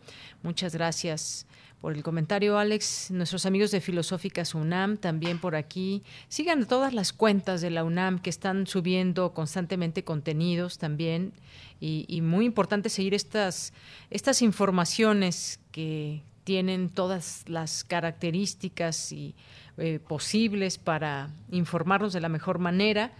[0.43, 1.45] Muchas gracias
[1.81, 3.11] por el comentario, Alex.
[3.11, 6.03] Nuestros amigos de Filosóficas UNAM también por aquí.
[6.29, 11.33] Sigan todas las cuentas de la UNAM que están subiendo constantemente contenidos también.
[11.79, 13.73] Y, muy importante seguir estas,
[14.11, 19.35] estas informaciones que tienen todas las características y,
[19.77, 23.11] eh, posibles para informarnos de la mejor manera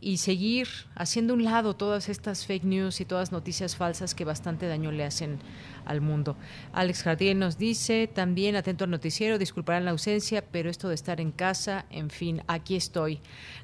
[0.00, 4.68] y seguir haciendo un lado todas estas fake news y todas noticias falsas que bastante
[4.68, 5.38] daño le hacen
[5.84, 6.36] al mundo.
[6.72, 11.20] Alex Jardiel nos dice también, atento al noticiero, disculparán la ausencia, pero esto de estar
[11.20, 13.20] en casa, en fin, aquí estoy.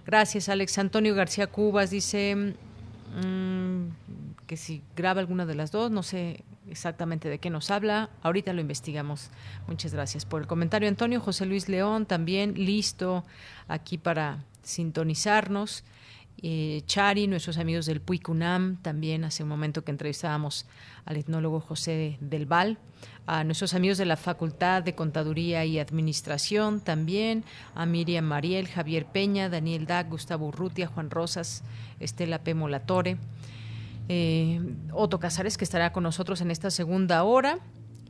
[0.06, 0.78] Gracias, Alex.
[0.78, 2.54] Antonio García Cubas dice
[3.14, 3.84] mm,
[4.46, 8.10] que si graba alguna de las dos, no sé exactamente de qué nos habla.
[8.22, 9.30] Ahorita lo investigamos.
[9.66, 11.20] Muchas gracias por el comentario, Antonio.
[11.20, 13.24] José Luis León también listo
[13.68, 15.84] aquí para sintonizarnos.
[16.42, 20.66] Eh, Chari, nuestros amigos del Puicunam, también hace un momento que entrevistábamos
[21.04, 22.78] al etnólogo José del Val,
[23.26, 27.44] a nuestros amigos de la Facultad de Contaduría y Administración también,
[27.74, 31.62] a Miriam Mariel, Javier Peña, Daniel Dag, Gustavo Urrutia, Juan Rosas,
[32.00, 32.54] Estela P.
[32.54, 33.16] Molatore,
[34.08, 34.60] eh,
[34.92, 37.60] Otto Casares, que estará con nosotros en esta segunda hora,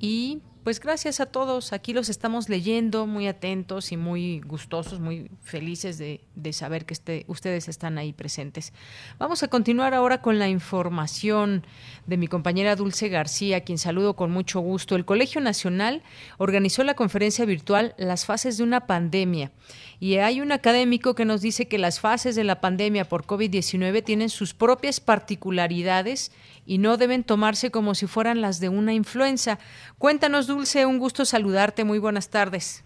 [0.01, 5.31] y pues gracias a todos, aquí los estamos leyendo muy atentos y muy gustosos, muy
[5.43, 6.21] felices de,
[6.55, 8.73] saber que este, ustedes están ahí presentes.
[9.19, 11.67] Vamos a continuar ahora con la información
[12.07, 14.97] de mi compañera Dulce García, quien saludo con mucho gusto.
[14.97, 16.03] El Colegio Nacional
[16.39, 19.53] organizó la conferencia virtual Las fases de una pandemia
[20.01, 24.03] y hay un académico que nos dice que las fases de la pandemia por COVID-19
[24.03, 26.33] tienen sus propias particularidades
[26.67, 29.59] y no deben tomarse como si fueran las de una influenza.
[29.99, 31.85] Cuéntanos, Dulce, un gusto saludarte.
[31.85, 32.84] Muy buenas tardes.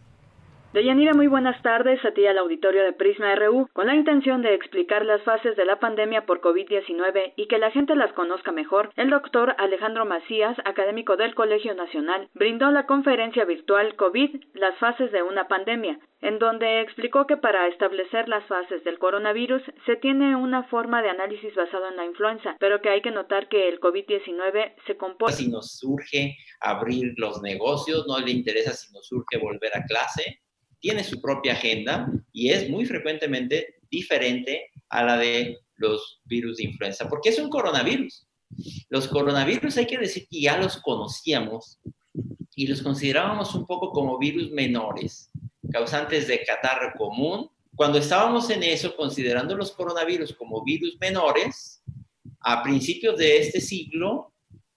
[0.74, 3.70] Deyanira, muy buenas tardes a ti al auditorio de Prisma RU.
[3.72, 7.70] Con la intención de explicar las fases de la pandemia por COVID-19 y que la
[7.70, 13.46] gente las conozca mejor, el doctor Alejandro Macías, académico del Colegio Nacional, brindó la conferencia
[13.46, 18.84] virtual COVID, las fases de una pandemia, en donde explicó que para establecer las fases
[18.84, 23.00] del coronavirus se tiene una forma de análisis basado en la influenza, pero que hay
[23.00, 25.34] que notar que el COVID-19 se comporta.
[25.34, 30.42] Si nos surge abrir los negocios, no le interesa si nos surge volver a clase,
[30.80, 36.64] tiene su propia agenda y es muy frecuentemente diferente a la de los virus de
[36.64, 38.26] influenza, porque es un coronavirus.
[38.88, 41.78] Los coronavirus hay que decir que ya los conocíamos
[42.54, 45.30] y los considerábamos un poco como virus menores,
[45.70, 47.48] causantes de catarro común.
[47.76, 51.82] Cuando estábamos en eso, considerando los coronavirus como virus menores,
[52.40, 54.32] a principios de este siglo,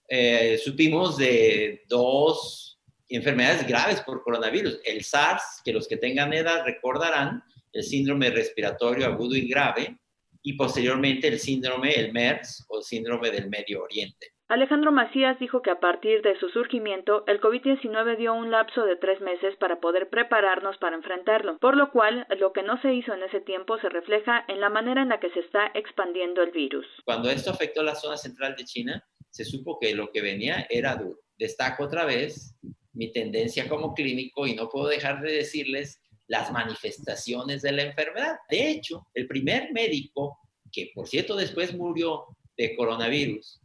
[0.08, 2.71] eh, supimos de dos
[3.16, 4.80] enfermedades graves por coronavirus.
[4.84, 9.98] El SARS, que los que tengan edad recordarán, el síndrome respiratorio agudo y grave,
[10.42, 14.28] y posteriormente el síndrome, el MERS o síndrome del Medio Oriente.
[14.48, 18.96] Alejandro Macías dijo que a partir de su surgimiento, el COVID-19 dio un lapso de
[18.96, 23.14] tres meses para poder prepararnos para enfrentarlo, por lo cual lo que no se hizo
[23.14, 26.50] en ese tiempo se refleja en la manera en la que se está expandiendo el
[26.50, 26.84] virus.
[27.06, 30.96] Cuando esto afectó la zona central de China, se supo que lo que venía era
[30.96, 31.20] duro.
[31.38, 32.54] Destaco otra vez
[32.92, 38.36] mi tendencia como clínico y no puedo dejar de decirles las manifestaciones de la enfermedad.
[38.48, 40.38] De hecho, el primer médico,
[40.70, 43.60] que por cierto después murió de coronavirus,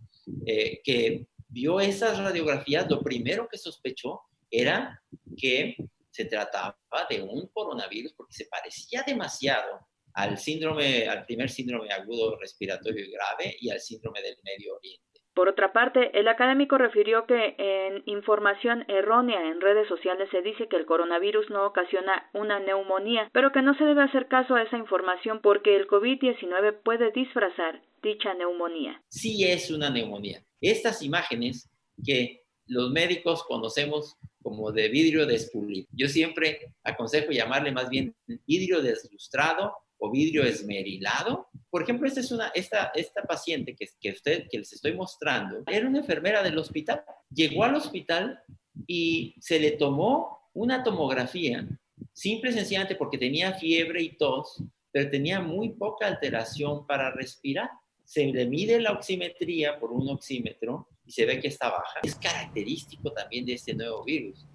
[0.45, 5.01] eh, que vio esas radiografías, lo primero que sospechó era
[5.37, 5.75] que
[6.09, 6.75] se trataba
[7.09, 13.55] de un coronavirus porque se parecía demasiado al síndrome, al primer síndrome agudo respiratorio grave
[13.59, 15.06] y al síndrome del Medio Oriente.
[15.37, 20.67] Por otra parte, el académico refirió que en información errónea en redes sociales se dice
[20.67, 24.63] que el coronavirus no ocasiona una neumonía, pero que no se debe hacer caso a
[24.63, 29.03] esa información porque el COVID-19 puede disfrazar dicha neumonía.
[29.09, 30.43] Sí es una neumonía.
[30.59, 31.69] Estas imágenes
[32.03, 35.87] que los médicos conocemos como de vidrio despulido.
[35.91, 38.15] Yo siempre aconsejo llamarle más bien
[38.47, 41.47] vidrio deslustrado o vidrio esmerilado.
[41.69, 45.63] Por ejemplo, esta es una, esta, esta paciente que, que, usted, que les estoy mostrando,
[45.67, 47.03] era una enfermera del hospital.
[47.33, 48.39] Llegó al hospital
[48.85, 51.67] y se le tomó una tomografía,
[52.13, 57.69] simple y sencillamente porque tenía fiebre y tos, pero tenía muy poca alteración para respirar.
[58.03, 61.99] Se le mide la oximetría por un oxímetro y se ve que está baja.
[62.03, 64.45] Es característico también de este nuevo virus,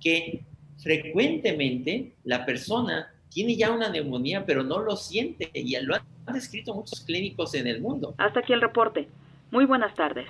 [0.00, 0.44] que
[0.78, 6.74] frecuentemente la persona tiene ya una neumonía, pero no lo siente y lo han descrito
[6.74, 8.14] muchos clínicos en el mundo.
[8.18, 9.08] Hasta aquí el reporte.
[9.50, 10.26] Muy buenas tardes.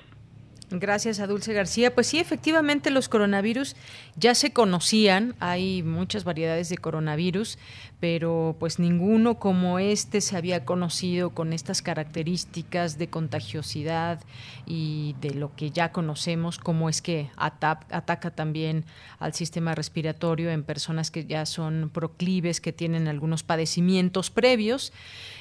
[0.70, 1.94] Gracias a Dulce García.
[1.94, 3.76] Pues sí, efectivamente los coronavirus
[4.16, 7.56] ya se conocían, hay muchas variedades de coronavirus,
[7.98, 14.20] pero pues ninguno como este se había conocido con estas características de contagiosidad
[14.66, 18.84] y de lo que ya conocemos, cómo es que ataca también
[19.18, 24.92] al sistema respiratorio en personas que ya son proclives, que tienen algunos padecimientos previos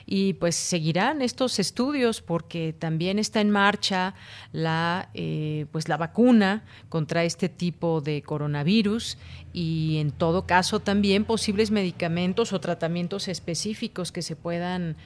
[0.06, 4.14] y pues seguirán estos estudios porque también está en marcha
[4.52, 9.18] la eh, pues la vacuna contra este tipo de coronavirus
[9.57, 14.98] y en todo caso también posibles medicamentos o tratamientos específicos que se puedan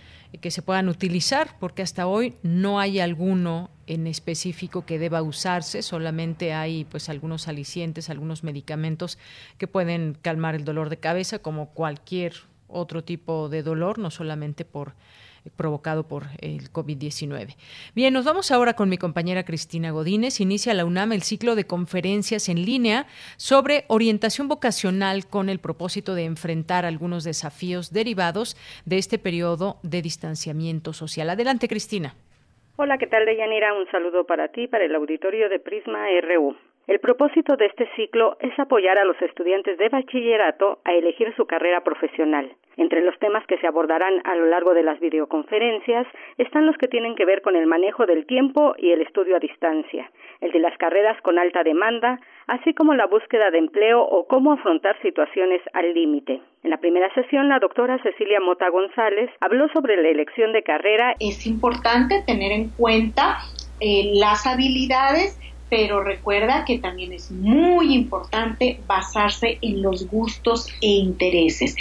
[0.42, 5.84] que se puedan utilizar porque hasta hoy no hay alguno en específico que deba usarse,
[5.84, 9.20] solamente hay pues algunos alicientes, algunos medicamentos
[9.60, 12.34] que pueden calmar el dolor de cabeza como cualquier
[12.68, 14.96] otro tipo de dolor, no solamente por
[15.56, 17.56] provocado por el COVID-19.
[17.96, 20.40] Bien, nos vamos ahora con mi compañera Cristina Godínez.
[20.40, 23.06] Inicia la UNAM el ciclo de conferencias en línea
[23.38, 28.56] sobre orientación vocacional con el propósito de enfrentar algunos desafíos derivados
[28.86, 31.30] de este periodo de distanciamiento social.
[31.30, 32.16] Adelante, Cristina.
[32.78, 33.74] Hola, ¿qué tal, Deyanira?
[33.74, 36.56] Un saludo para ti, para el auditorio de Prisma RU.
[36.90, 41.45] El propósito de este ciclo es apoyar a los estudiantes de bachillerato a elegir su
[41.45, 42.52] carrera profesional.
[42.78, 46.07] Entre los temas que se abordarán a lo largo de las videoconferencias
[46.40, 49.40] están los que tienen que ver con el manejo del tiempo y el estudio a
[49.40, 50.10] distancia,
[50.41, 54.53] el de las carreras con alta demanda, así como la búsqueda de empleo o cómo
[54.53, 56.41] afrontar situaciones al límite.
[56.64, 61.14] En la primera sesión, la doctora Cecilia Mota González habló sobre la elección de carrera.
[61.20, 63.38] Es importante tener en cuenta
[63.80, 65.40] eh, las habilidades
[65.70, 71.76] pero recuerda que también es muy importante basarse en los gustos e intereses.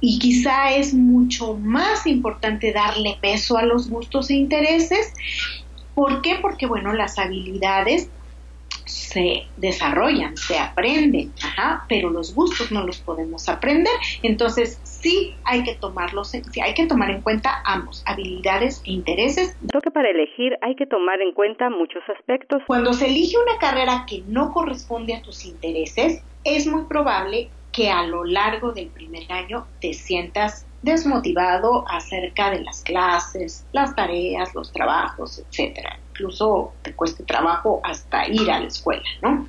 [0.00, 5.14] Y quizá es mucho más importante darle peso a los gustos e intereses.
[5.94, 6.36] ¿Por qué?
[6.40, 8.10] Porque, bueno, las habilidades
[8.86, 11.32] se desarrollan, se aprenden,
[11.88, 13.92] pero los gustos no los podemos aprender.
[14.22, 19.56] Entonces, sí hay que tomarlos, sí hay que tomar en cuenta ambos, habilidades e intereses.
[19.68, 22.62] Creo que para elegir hay que tomar en cuenta muchos aspectos.
[22.66, 27.90] Cuando se elige una carrera que no corresponde a tus intereses, es muy probable que
[27.90, 34.54] a lo largo del primer año te sientas desmotivado acerca de las clases, las tareas,
[34.54, 36.01] los trabajos, etcétera.
[36.12, 39.48] Incluso te cueste trabajo hasta ir a la escuela, ¿no?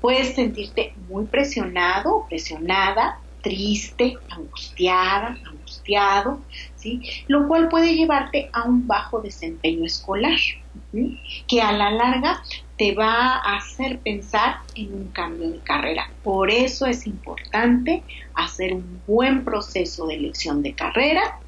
[0.00, 6.40] Puedes sentirte muy presionado, presionada, triste, angustiada, angustiado,
[6.74, 7.00] ¿sí?
[7.28, 10.38] Lo cual puede llevarte a un bajo desempeño escolar,
[11.46, 12.42] que a la larga
[12.76, 16.10] te va a hacer pensar en un cambio de carrera.
[16.24, 18.02] Por eso es importante
[18.34, 21.38] hacer un buen proceso de elección de carrera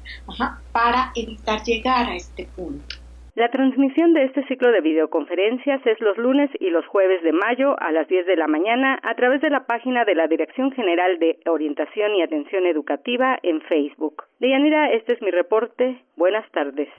[0.71, 2.95] para evitar llegar a este punto.
[3.35, 7.79] La transmisión de este ciclo de videoconferencias es los lunes y los jueves de mayo
[7.79, 11.19] a las 10 de la mañana a través de la página de la Dirección General
[11.19, 14.23] de Orientación y Atención Educativa en Facebook.
[14.39, 16.03] Deyanira, este es mi reporte.
[16.15, 16.89] Buenas tardes.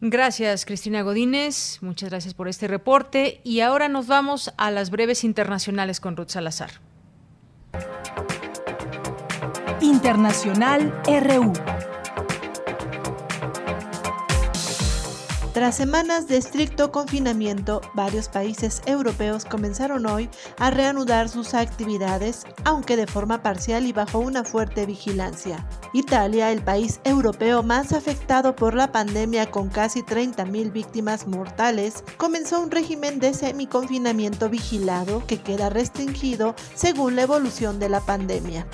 [0.00, 1.78] Gracias, Cristina Godínez.
[1.80, 3.40] Muchas gracias por este reporte.
[3.44, 6.70] Y ahora nos vamos a las breves internacionales con Ruth Salazar.
[9.80, 11.52] Internacional RU.
[15.54, 20.28] Tras semanas de estricto confinamiento, varios países europeos comenzaron hoy
[20.58, 25.64] a reanudar sus actividades, aunque de forma parcial y bajo una fuerte vigilancia.
[25.92, 32.60] Italia, el país europeo más afectado por la pandemia con casi 30.000 víctimas mortales, comenzó
[32.60, 38.66] un régimen de semiconfinamiento vigilado que queda restringido según la evolución de la pandemia.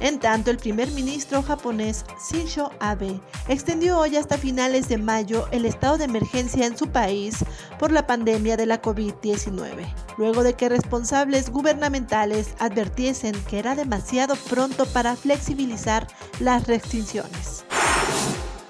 [0.00, 5.66] En tanto, el primer ministro japonés Shinzo Abe extendió hoy hasta finales de mayo el
[5.66, 7.44] estado de emergencia en su país
[7.78, 14.36] por la pandemia de la COVID-19, luego de que responsables gubernamentales advirtiesen que era demasiado
[14.48, 16.06] pronto para flexibilizar
[16.40, 17.64] las restricciones.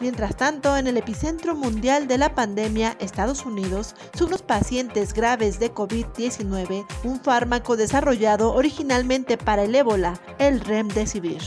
[0.00, 5.60] Mientras tanto, en el epicentro mundial de la pandemia, Estados Unidos, son los pacientes graves
[5.60, 11.42] de COVID-19, un fármaco desarrollado originalmente para el ébola, el Remdesivir.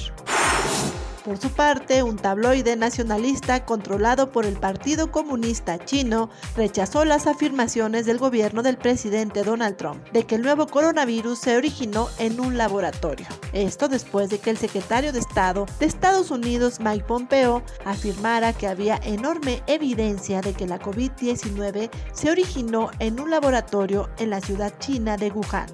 [1.24, 8.06] Por su parte, un tabloide nacionalista controlado por el Partido Comunista Chino rechazó las afirmaciones
[8.06, 12.58] del gobierno del presidente Donald Trump de que el nuevo coronavirus se originó en un
[12.58, 13.26] laboratorio.
[13.54, 18.68] Esto después de que el secretario de Estado de Estados Unidos, Mike Pompeo, afirmara que
[18.68, 24.74] había enorme evidencia de que la COVID-19 se originó en un laboratorio en la ciudad
[24.80, 25.68] china de Wuhan.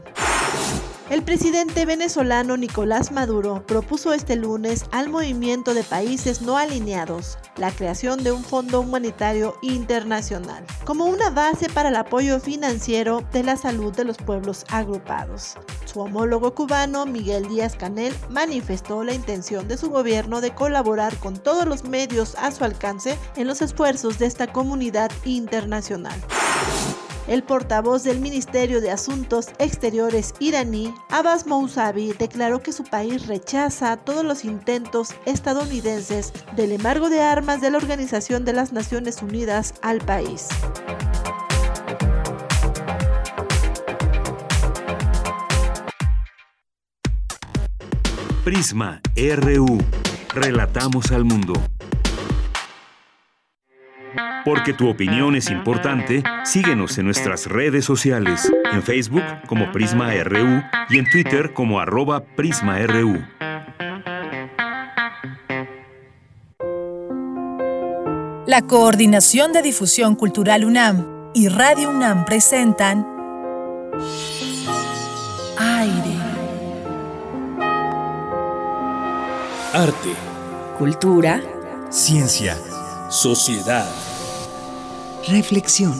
[1.09, 7.71] El presidente venezolano Nicolás Maduro propuso este lunes al movimiento de países no alineados la
[7.71, 13.57] creación de un fondo humanitario internacional como una base para el apoyo financiero de la
[13.57, 15.55] salud de los pueblos agrupados.
[15.85, 21.37] Su homólogo cubano, Miguel Díaz Canel, manifestó la intención de su gobierno de colaborar con
[21.37, 26.21] todos los medios a su alcance en los esfuerzos de esta comunidad internacional.
[27.29, 33.97] El portavoz del Ministerio de Asuntos Exteriores iraní, Abbas Mousavi, declaró que su país rechaza
[33.97, 39.75] todos los intentos estadounidenses del embargo de armas de la Organización de las Naciones Unidas
[39.83, 40.47] al país.
[48.43, 49.77] Prisma RU.
[50.33, 51.53] Relatamos al mundo.
[54.49, 60.63] Porque tu opinión es importante, síguenos en nuestras redes sociales, en Facebook como Prisma RU
[60.89, 63.23] y en Twitter como arroba PrismaRU.
[68.47, 73.05] La Coordinación de Difusión Cultural UNAM y Radio UNAM presentan
[75.59, 76.17] Aire.
[79.73, 80.15] Arte.
[80.79, 81.39] Cultura.
[81.91, 82.57] Ciencia.
[83.11, 84.08] Sociedad.
[85.27, 85.93] Reflexión.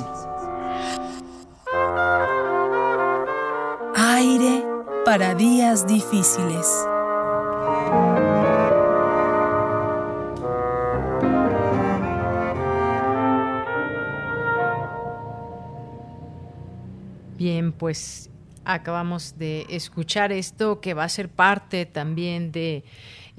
[3.95, 4.63] Aire
[5.05, 6.67] para días difíciles.
[17.37, 18.29] Bien, pues
[18.65, 22.83] acabamos de escuchar esto que va a ser parte también de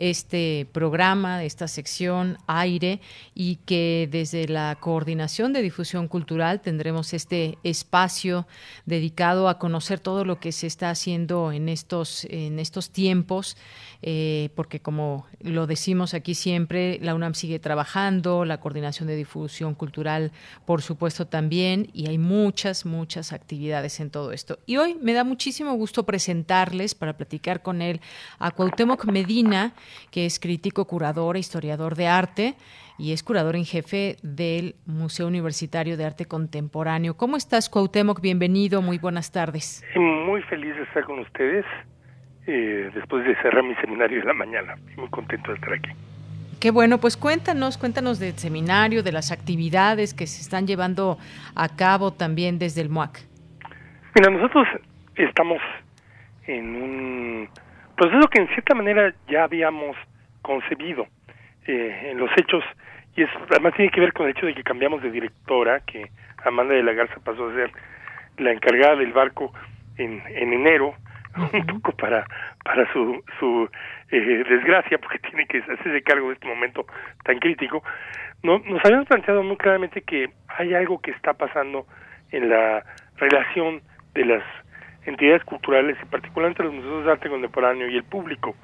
[0.01, 3.01] este programa, esta sección Aire,
[3.35, 8.47] y que desde la Coordinación de Difusión Cultural tendremos este espacio
[8.87, 13.59] dedicado a conocer todo lo que se está haciendo en estos, en estos tiempos,
[14.01, 19.75] eh, porque como lo decimos aquí siempre, la UNAM sigue trabajando, la Coordinación de Difusión
[19.75, 20.33] Cultural,
[20.65, 24.59] por supuesto, también, y hay muchas, muchas actividades en todo esto.
[24.65, 28.01] Y hoy me da muchísimo gusto presentarles, para platicar con él,
[28.39, 29.75] a Cuauhtémoc Medina,
[30.11, 32.55] que es crítico, curador e historiador de arte
[32.99, 37.17] y es curador en jefe del Museo Universitario de Arte Contemporáneo.
[37.17, 38.21] ¿Cómo estás, Cuauhtémoc?
[38.21, 39.83] Bienvenido, muy buenas tardes.
[39.97, 41.65] Muy feliz de estar con ustedes
[42.47, 44.77] eh, después de cerrar mi seminario de la mañana.
[44.97, 45.91] Muy contento de estar aquí.
[46.61, 51.17] Qué bueno, pues cuéntanos, cuéntanos del seminario, de las actividades que se están llevando
[51.55, 53.21] a cabo también desde el MUAC.
[54.15, 54.67] Mira, nosotros
[55.15, 55.59] estamos
[56.47, 57.49] en un
[58.01, 59.95] proceso que en cierta manera ya habíamos
[60.41, 61.07] concebido
[61.67, 62.65] eh, en los hechos
[63.15, 66.11] y es además tiene que ver con el hecho de que cambiamos de directora, que
[66.47, 67.71] Amanda de la Garza pasó a ser
[68.39, 69.53] la encargada del barco
[69.99, 70.95] en, en enero,
[71.53, 72.25] un poco para
[72.65, 73.69] para su su
[74.11, 76.87] eh, desgracia porque tiene que hacerse cargo de este momento
[77.25, 77.83] tan crítico
[78.43, 81.87] no nos habíamos planteado muy claramente que hay algo que está pasando
[82.33, 82.83] en la
[83.19, 83.83] relación
[84.15, 84.43] de las
[85.07, 88.55] entidades culturales y particularmente los museos de arte contemporáneo y el público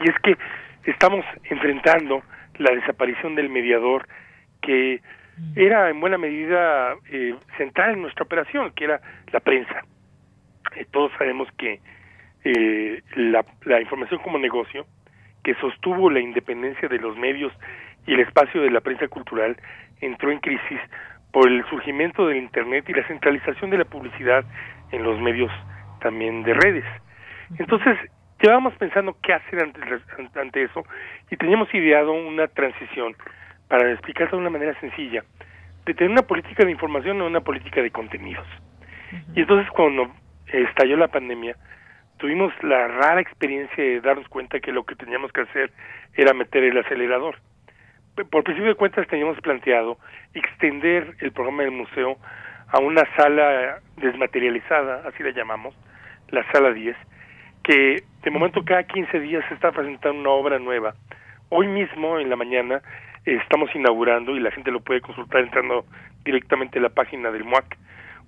[0.00, 0.36] y es que
[0.84, 2.22] estamos enfrentando
[2.58, 4.06] la desaparición del mediador
[4.60, 5.00] que
[5.56, 9.00] era en buena medida eh, central en nuestra operación, que era
[9.32, 9.82] la prensa.
[10.76, 11.80] Eh, todos sabemos que
[12.44, 14.86] eh, la, la información como negocio,
[15.42, 17.52] que sostuvo la independencia de los medios
[18.06, 19.56] y el espacio de la prensa cultural,
[20.00, 20.80] entró en crisis
[21.32, 24.44] por el surgimiento del Internet y la centralización de la publicidad
[24.92, 25.50] en los medios
[26.02, 26.84] también de redes.
[27.58, 27.96] Entonces,
[28.40, 29.80] llevábamos pensando qué hacer ante,
[30.40, 30.84] ante eso
[31.30, 33.14] y teníamos ideado una transición
[33.68, 35.24] para explicarlo de una manera sencilla,
[35.86, 38.46] de tener una política de información o una política de contenidos.
[39.34, 40.10] Y entonces cuando
[40.46, 41.56] estalló la pandemia,
[42.18, 45.72] tuvimos la rara experiencia de darnos cuenta que lo que teníamos que hacer
[46.14, 47.36] era meter el acelerador.
[48.30, 49.98] Por principio de cuentas teníamos planteado
[50.34, 52.18] extender el programa del museo
[52.72, 55.74] a una sala desmaterializada, así la llamamos,
[56.30, 56.96] la sala 10,
[57.62, 60.94] que de momento cada 15 días se está presentando una obra nueva.
[61.50, 62.80] Hoy mismo, en la mañana,
[63.26, 65.84] estamos inaugurando, y la gente lo puede consultar entrando
[66.24, 67.76] directamente a la página del MUAC,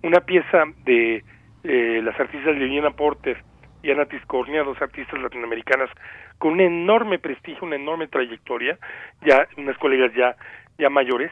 [0.03, 1.25] una pieza de
[1.65, 3.43] eh, las artistas Liliana Porter
[3.83, 5.89] y Ana Tiscornia, dos artistas latinoamericanas
[6.37, 8.79] con un enorme prestigio, una enorme trayectoria,
[9.23, 10.37] ya unas colegas ya
[10.77, 11.31] ya mayores,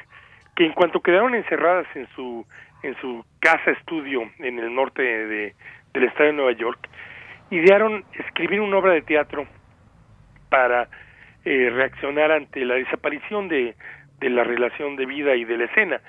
[0.55, 2.47] que en cuanto quedaron encerradas en su
[2.83, 5.55] en su casa estudio en el norte de,
[5.93, 6.89] del estado de Nueva York,
[7.51, 9.47] idearon escribir una obra de teatro
[10.49, 10.89] para
[11.45, 13.75] eh, reaccionar ante la desaparición de,
[14.21, 16.01] de la relación de vida y de la escena.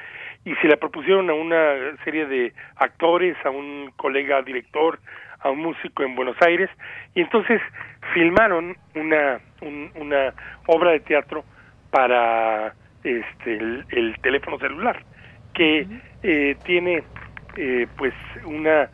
[0.46, 5.00] Y se la propusieron a una serie de actores, a un colega director,
[5.40, 6.70] a un músico en Buenos Aires,
[7.16, 7.62] y entonces
[8.14, 9.40] filmaron una,
[9.96, 10.34] una
[10.68, 11.44] obra de teatro
[11.92, 12.74] para
[13.04, 15.04] este, el, teléfono celular,
[15.54, 15.88] que
[16.24, 17.04] eh, tiene
[17.58, 18.14] eh, pues
[18.46, 18.90] una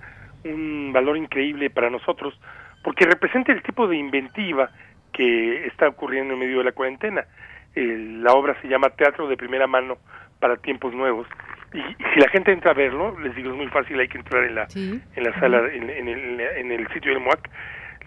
[0.46, 2.40] un valor increíble para nosotros
[2.84, 4.72] porque representa el tipo de inventiva
[5.12, 7.26] que está ocurriendo en medio de la cuarentena.
[7.76, 9.98] la obra se llama Teatro de Primera Mano
[10.40, 11.28] para Tiempos Nuevos.
[11.74, 14.44] Y, si la gente entra a verlo, les digo es muy fácil, hay que entrar
[14.46, 17.50] en la en la sala, en, el, en el sitio del MUAC,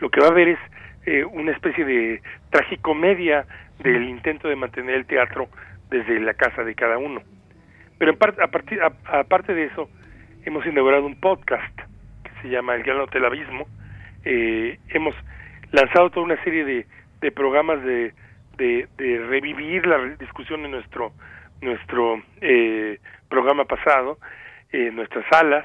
[0.01, 0.59] lo que va a ver es
[1.07, 3.45] eh, una especie de tragicomedia
[3.79, 5.49] del intento de mantener el teatro
[5.91, 7.23] desde la casa de cada uno.
[8.03, 9.89] Pero en a partir, aparte de eso,
[10.45, 11.81] hemos inaugurado un podcast
[12.43, 13.69] se llama El Gran Hotel Abismo.
[14.25, 15.15] Eh, hemos
[15.71, 16.87] lanzado toda una serie de,
[17.21, 18.13] de programas de,
[18.57, 18.89] de,
[19.29, 21.13] revivir la discusión en nuestro
[21.61, 22.99] nuestro eh,
[23.29, 24.19] programa pasado,
[24.73, 25.65] en nuestras salas,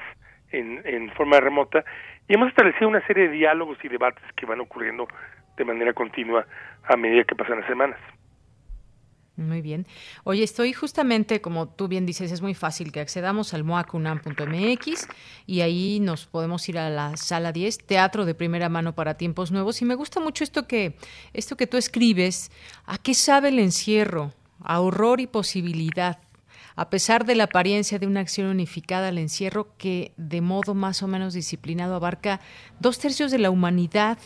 [0.52, 1.84] en, en forma remota,
[2.28, 5.08] y hemos establecido una serie de diálogos y debates que van ocurriendo
[5.56, 6.46] de manera continua
[6.84, 7.98] a medida que pasan las semanas.
[9.38, 9.86] Muy bien.
[10.24, 15.06] Oye, estoy justamente, como tú bien dices, es muy fácil que accedamos al moacunam.mx
[15.46, 19.52] y ahí nos podemos ir a la sala 10, Teatro de Primera Mano para Tiempos
[19.52, 19.80] Nuevos.
[19.80, 20.96] Y me gusta mucho esto que,
[21.34, 22.50] esto que tú escribes,
[22.84, 24.32] ¿a qué sabe el encierro?
[24.60, 26.18] A horror y posibilidad.
[26.74, 31.04] A pesar de la apariencia de una acción unificada, el encierro que de modo más
[31.04, 32.40] o menos disciplinado abarca
[32.80, 34.18] dos tercios de la humanidad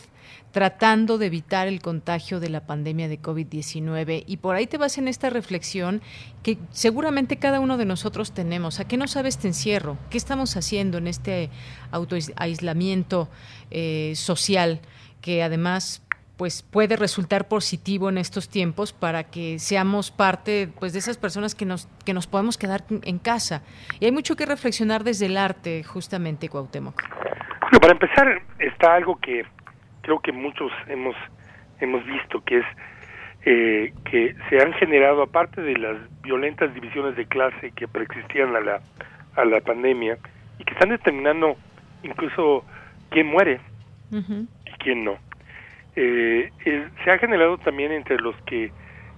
[0.51, 4.23] tratando de evitar el contagio de la pandemia de COVID-19.
[4.27, 6.01] Y por ahí te vas en esta reflexión
[6.43, 8.79] que seguramente cada uno de nosotros tenemos.
[8.79, 9.97] ¿A qué no sabe este encierro?
[10.09, 11.49] ¿Qué estamos haciendo en este
[11.91, 13.29] autoaislamiento
[13.71, 14.79] eh, social
[15.21, 16.03] que además
[16.37, 21.55] pues puede resultar positivo en estos tiempos para que seamos parte pues de esas personas
[21.55, 23.61] que nos que nos podemos quedar en casa
[23.99, 27.01] y hay mucho que reflexionar desde el arte justamente Cuauhtémoc.
[27.61, 29.45] Bueno, para empezar está algo que
[30.03, 31.15] creo que muchos hemos
[31.79, 32.65] hemos visto que es
[33.45, 38.61] eh, que se han generado aparte de las violentas divisiones de clase que preexistían a
[38.61, 38.81] la
[39.35, 40.17] a la pandemia
[40.59, 41.57] y que están determinando
[42.03, 42.63] incluso
[43.09, 43.59] quién muere
[44.11, 45.17] y quién no.
[45.95, 46.51] Eh,
[47.03, 48.71] se ha generado también entre los que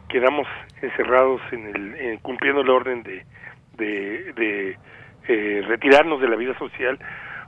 [0.08, 0.48] quedamos
[0.82, 3.26] encerrados en el cumpliendo el orden de
[3.78, 4.78] de, de
[5.28, 6.98] eh, retirarnos de la vida social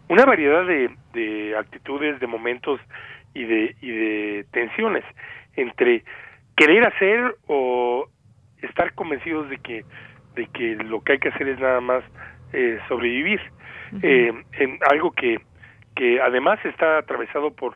[0.10, 2.80] una variedad de, de actitudes de momentos
[3.38, 5.04] y de, y de tensiones
[5.56, 6.04] entre
[6.56, 8.08] querer hacer o
[8.62, 9.86] estar convencidos de que
[10.36, 12.04] de que lo que hay que hacer es nada más
[12.54, 13.42] eh, sobrevivir
[14.02, 15.40] eh, en algo que
[15.96, 17.76] que además está atravesado por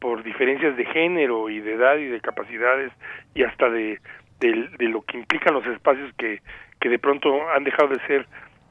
[0.00, 2.92] por diferencias de género y de edad y de capacidades
[3.34, 3.98] y hasta de,
[4.40, 6.42] de, de lo que implican los espacios que,
[6.80, 8.26] que de pronto han dejado de ser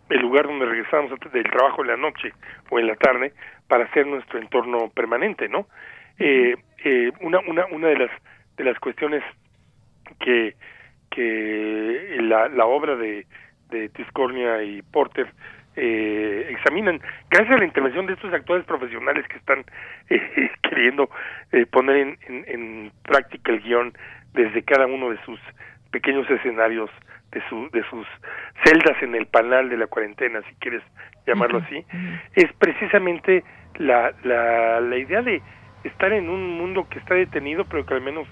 [0.10, 2.32] el lugar donde regresamos del trabajo en la noche
[2.70, 3.34] o en la tarde
[3.68, 5.68] para hacer nuestro entorno permanente, ¿no?
[6.20, 8.12] Eh, eh, una, una, una de las
[8.58, 9.24] de las cuestiones
[10.20, 10.56] que
[11.10, 13.26] que la, la obra de,
[13.70, 15.28] de Tiscornia y Porter
[15.76, 19.66] eh, examinan gracias a la intervención de estos actores profesionales que están
[20.10, 21.10] eh, queriendo
[21.52, 23.94] eh, poner en, en, en, práctica el guion
[24.34, 25.40] desde cada uno de sus
[25.92, 26.90] pequeños escenarios
[27.32, 28.08] de, su, de sus
[28.64, 30.82] celdas en el panal de la cuarentena, si quieres
[31.28, 31.86] llamarlo así,
[32.36, 33.44] es precisamente
[33.76, 35.42] la, la, la idea de
[35.88, 38.28] estar en un mundo que está detenido, pero que al menos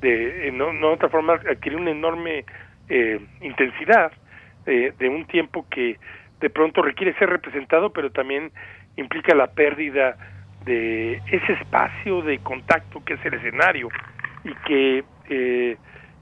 [0.00, 2.44] de no, no otra forma adquiere una enorme
[2.88, 4.12] eh, intensidad
[4.66, 5.98] eh, de un tiempo que
[6.40, 8.50] de pronto requiere ser representado, pero también
[8.96, 10.16] implica la pérdida
[10.64, 13.88] de ese espacio de contacto que es el escenario
[14.44, 15.76] y que eh,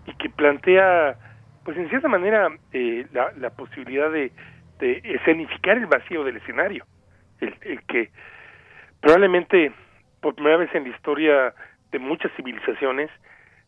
[0.07, 1.17] y que plantea
[1.65, 4.33] pues en cierta manera eh, la, la posibilidad de,
[4.79, 6.85] de escenificar el vacío del escenario
[7.41, 8.11] el, el que
[9.01, 9.73] probablemente
[10.25, 11.53] por primera vez en la historia
[11.93, 13.11] de muchas civilizaciones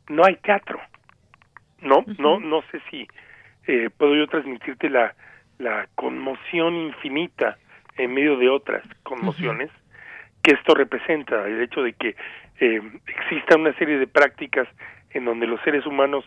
[0.08, 0.80] no hay teatro.
[1.82, 3.06] No no no sé si
[3.66, 5.14] eh, puedo yo transmitirte la
[5.58, 7.58] la conmoción infinita
[7.98, 9.70] en medio de otras conmociones
[10.42, 12.16] que esto representa el hecho de que
[12.60, 14.66] eh, exista una serie de prácticas
[15.10, 16.24] en donde los seres humanos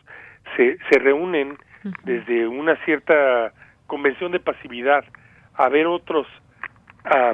[0.56, 1.58] se, se reúnen
[2.04, 3.52] desde una cierta
[3.88, 5.04] convención de pasividad
[5.56, 6.28] a ver otros
[7.04, 7.34] a,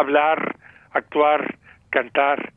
[0.00, 0.56] hablar,
[0.92, 1.57] actuar,
[1.90, 2.52] cantar,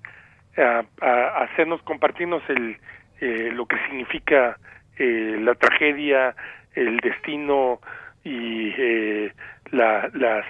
[0.57, 2.77] a, a hacernos compartirnos el
[3.21, 4.57] eh, lo que significa
[4.97, 6.35] eh, la tragedia,
[6.73, 7.79] el destino
[8.23, 9.33] y eh,
[9.71, 10.45] la, las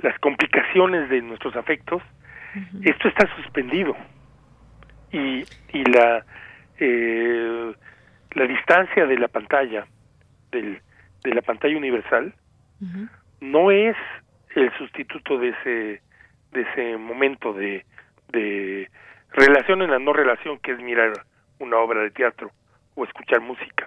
[0.00, 2.02] las complicaciones de nuestros afectos,
[2.82, 3.96] esto está suspendido.
[5.10, 6.24] Y, y la
[6.78, 7.72] eh,
[8.32, 9.86] la distancia de la pantalla
[10.52, 10.80] del,
[11.24, 12.34] de la pantalla universal
[13.40, 13.96] no es
[14.54, 16.02] el sustituto de ese
[16.52, 17.84] de ese momento de,
[18.32, 18.88] de
[19.32, 21.12] relación en la no relación que es mirar
[21.58, 22.50] una obra de teatro
[22.94, 23.86] o escuchar música.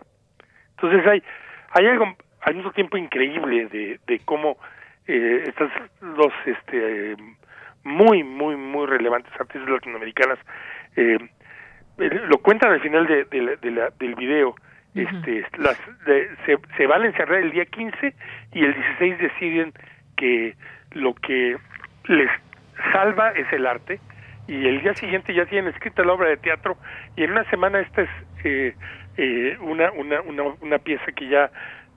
[0.71, 1.23] Entonces hay
[1.71, 4.57] hay algo al mismo tiempo increíble de, de cómo
[5.07, 7.15] eh, estas dos este
[7.83, 10.39] muy muy muy relevantes artistas latinoamericanas
[10.95, 11.17] eh,
[11.97, 14.55] lo cuentan al final de, de, la, del video.
[14.95, 15.77] Este las
[16.45, 18.13] se, se van a encerrar el día 15
[18.53, 19.73] y el 16 deciden
[20.17, 20.55] que
[20.91, 21.55] lo que
[22.05, 22.29] les
[22.91, 23.99] salva es el arte
[24.47, 26.77] y el día siguiente ya tienen escrita la obra de teatro
[27.15, 28.09] y en una semana esta es
[28.43, 28.75] eh,
[29.17, 31.51] eh, una, una, una, una pieza que ya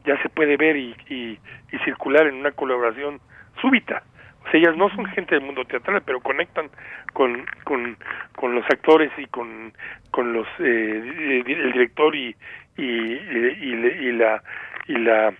[0.04, 1.38] ya se puede ver y, y,
[1.84, 3.20] circular en una colaboración
[3.60, 4.02] súbita.
[4.44, 6.70] O sea, ellas no son gente del mundo teatral, pero conectan
[7.12, 7.96] con, con,
[8.36, 9.72] con los actores y con,
[10.10, 12.36] con los eh, el director y,
[12.76, 14.42] y, y, la
[14.86, 15.34] y la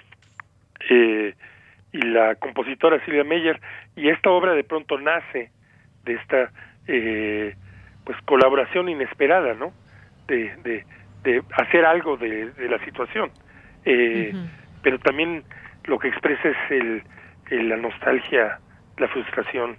[0.91, 1.35] eh,
[1.93, 3.61] y la compositora Silvia Meyer
[3.95, 5.51] y esta obra de pronto nace
[6.05, 6.51] de esta
[6.87, 7.55] eh,
[8.05, 9.73] pues colaboración inesperada, ¿no?
[10.27, 10.85] De, de,
[11.23, 13.31] de hacer algo de, de la situación
[13.85, 14.33] eh,
[14.83, 15.45] pero también
[15.85, 16.71] lo que expresa es
[17.51, 18.59] el, la nostalgia,
[18.99, 19.77] la frustración,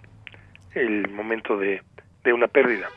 [0.74, 1.82] el momento de,
[2.24, 2.88] de una pérdida.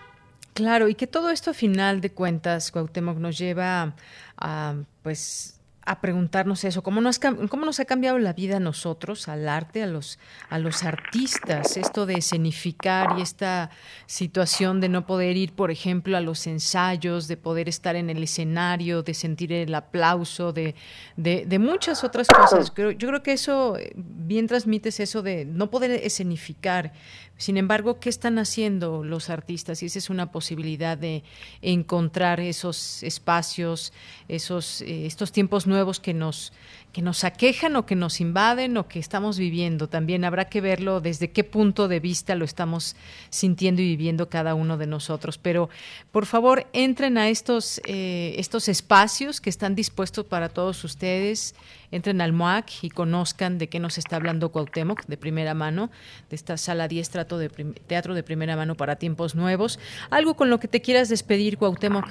[0.54, 3.94] Claro, y que todo esto a final de cuentas, Cuauhtémoc, nos lleva
[4.36, 5.57] a, pues
[5.88, 9.82] a preguntarnos eso, ¿cómo nos, cómo nos ha cambiado la vida a nosotros, al arte,
[9.82, 10.18] a los,
[10.50, 13.70] a los artistas, esto de escenificar y esta
[14.04, 18.22] situación de no poder ir, por ejemplo, a los ensayos, de poder estar en el
[18.22, 20.74] escenario, de sentir el aplauso, de,
[21.16, 22.70] de, muchas otras cosas.
[22.76, 26.92] Yo, yo creo que eso, bien transmites eso de no poder escenificar,
[27.38, 29.80] sin embargo, ¿qué están haciendo los artistas?
[29.84, 31.22] Y esa es una posibilidad de
[31.62, 33.92] encontrar esos espacios,
[34.26, 36.52] esos, eh, estos tiempos nuevos que nos,
[36.92, 39.88] que nos aquejan o que nos invaden o que estamos viviendo.
[39.88, 42.96] También habrá que verlo desde qué punto de vista lo estamos
[43.30, 45.38] sintiendo y viviendo cada uno de nosotros.
[45.38, 45.68] Pero
[46.10, 51.54] por favor, entren a estos, eh, estos espacios que están dispuestos para todos ustedes.
[51.90, 55.90] Entren al MOAC y conozcan de qué nos está hablando Cuauhtémoc de primera mano,
[56.28, 57.48] de esta sala 10 trato de
[57.86, 59.78] teatro de primera mano para tiempos nuevos.
[60.10, 62.06] ¿Algo con lo que te quieras despedir, Cuauhtémoc?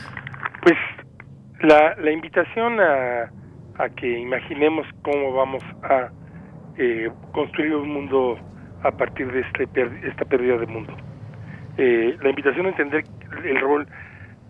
[0.63, 0.77] Pues
[1.61, 3.31] la, la invitación a
[3.77, 6.09] a que imaginemos cómo vamos a
[6.77, 8.37] eh, construir un mundo
[8.83, 9.67] a partir de este,
[10.07, 10.95] esta pérdida de mundo.
[11.77, 13.03] Eh, la invitación a entender
[13.43, 13.87] el rol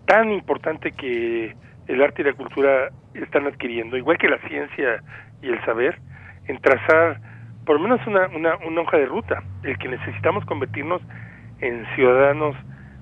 [0.06, 1.54] tan importante que
[1.86, 5.02] el arte y la cultura están adquiriendo, igual que la ciencia
[5.42, 5.98] y el saber,
[6.46, 7.20] en trazar
[7.64, 11.02] por lo menos una, una, una hoja de ruta, el que necesitamos convertirnos
[11.60, 12.56] en ciudadanos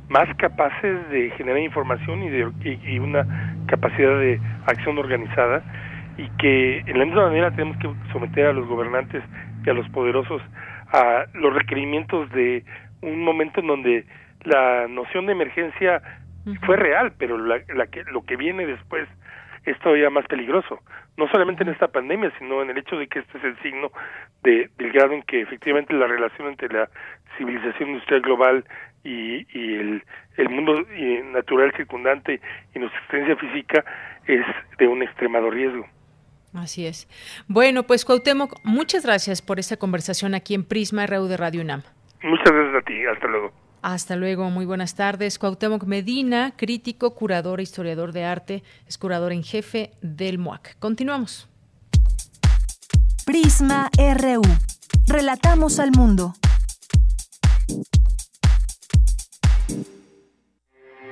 [0.09, 3.27] más capaces de generar información y, de, y una
[3.67, 5.63] capacidad de acción organizada
[6.17, 9.23] y que en la misma manera tenemos que someter a los gobernantes
[9.65, 10.43] y a los poderosos
[10.93, 12.65] a los requerimientos de
[13.03, 14.05] un momento en donde
[14.45, 16.01] la noción de emergencia
[16.65, 19.09] fue real, pero la, que, lo que viene después
[19.65, 20.79] es todavía más peligroso,
[21.17, 23.91] no solamente en esta pandemia, sino en el hecho de que este es el signo
[24.45, 26.89] de, del grado en que efectivamente la relación entre la
[27.37, 28.65] civilización industrial global
[29.03, 30.05] y, y el,
[30.37, 30.87] el mundo
[31.33, 32.41] natural circundante
[32.75, 33.85] y nuestra existencia física
[34.27, 34.45] es
[34.79, 35.85] de un extremado riesgo.
[36.53, 37.09] Así es.
[37.49, 41.83] Bueno, pues Cuauhtémoc, muchas gracias por esta conversación aquí en Prisma RU de Radio UNAM.
[42.23, 43.53] Muchas gracias a ti, hasta luego.
[43.83, 45.39] Hasta luego, muy buenas tardes.
[45.39, 50.79] Cuauhtémoc Medina, crítico, curador e historiador de arte, es curador en jefe del MOAC.
[50.79, 51.49] Continuamos.
[53.25, 54.43] Prisma RU.
[55.07, 56.33] Relatamos al mundo.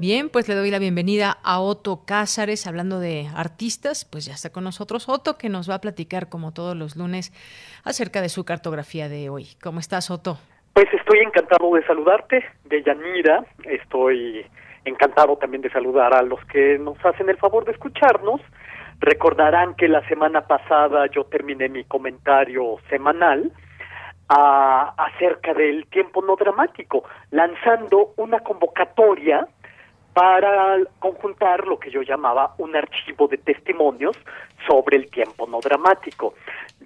[0.00, 4.50] Bien, pues le doy la bienvenida a Otto Cázares, hablando de artistas, pues ya está
[4.50, 7.34] con nosotros Otto, que nos va a platicar como todos los lunes
[7.84, 9.48] acerca de su cartografía de hoy.
[9.62, 10.38] ¿Cómo estás, Otto?
[10.72, 14.46] Pues estoy encantado de saludarte, de Yanira, estoy
[14.86, 18.40] encantado también de saludar a los que nos hacen el favor de escucharnos.
[19.00, 23.52] Recordarán que la semana pasada yo terminé mi comentario semanal
[24.30, 29.46] ah, acerca del tiempo no dramático, lanzando una convocatoria
[30.12, 34.16] para conjuntar lo que yo llamaba un archivo de testimonios
[34.66, 36.34] sobre el tiempo no dramático.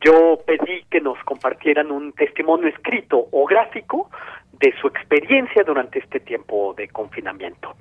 [0.01, 4.11] Yo pedí que nos compartieran un testimonio escrito o gráfico
[4.53, 7.75] de su experiencia durante este tiempo de confinamiento.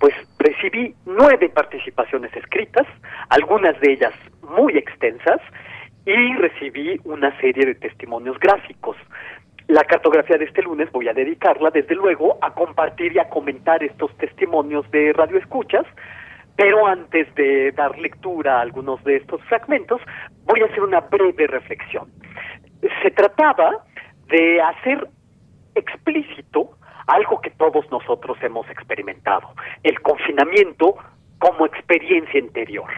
[0.00, 2.86] Pues recibí nueve participaciones escritas,
[3.28, 5.40] algunas de ellas muy extensas,
[6.04, 8.96] y recibí una serie de testimonios gráficos.
[9.68, 13.82] La cartografía de este lunes voy a dedicarla, desde luego, a compartir y a comentar
[13.82, 15.86] estos testimonios de radioescuchas,
[16.56, 20.00] pero antes de dar lectura a algunos de estos fragmentos,
[20.44, 22.10] voy a hacer una breve reflexión.
[23.02, 23.84] Se trataba
[24.28, 25.08] de hacer
[25.74, 26.70] explícito
[27.06, 29.48] algo que todos nosotros hemos experimentado,
[29.82, 30.96] el confinamiento
[31.38, 32.90] como experiencia interior.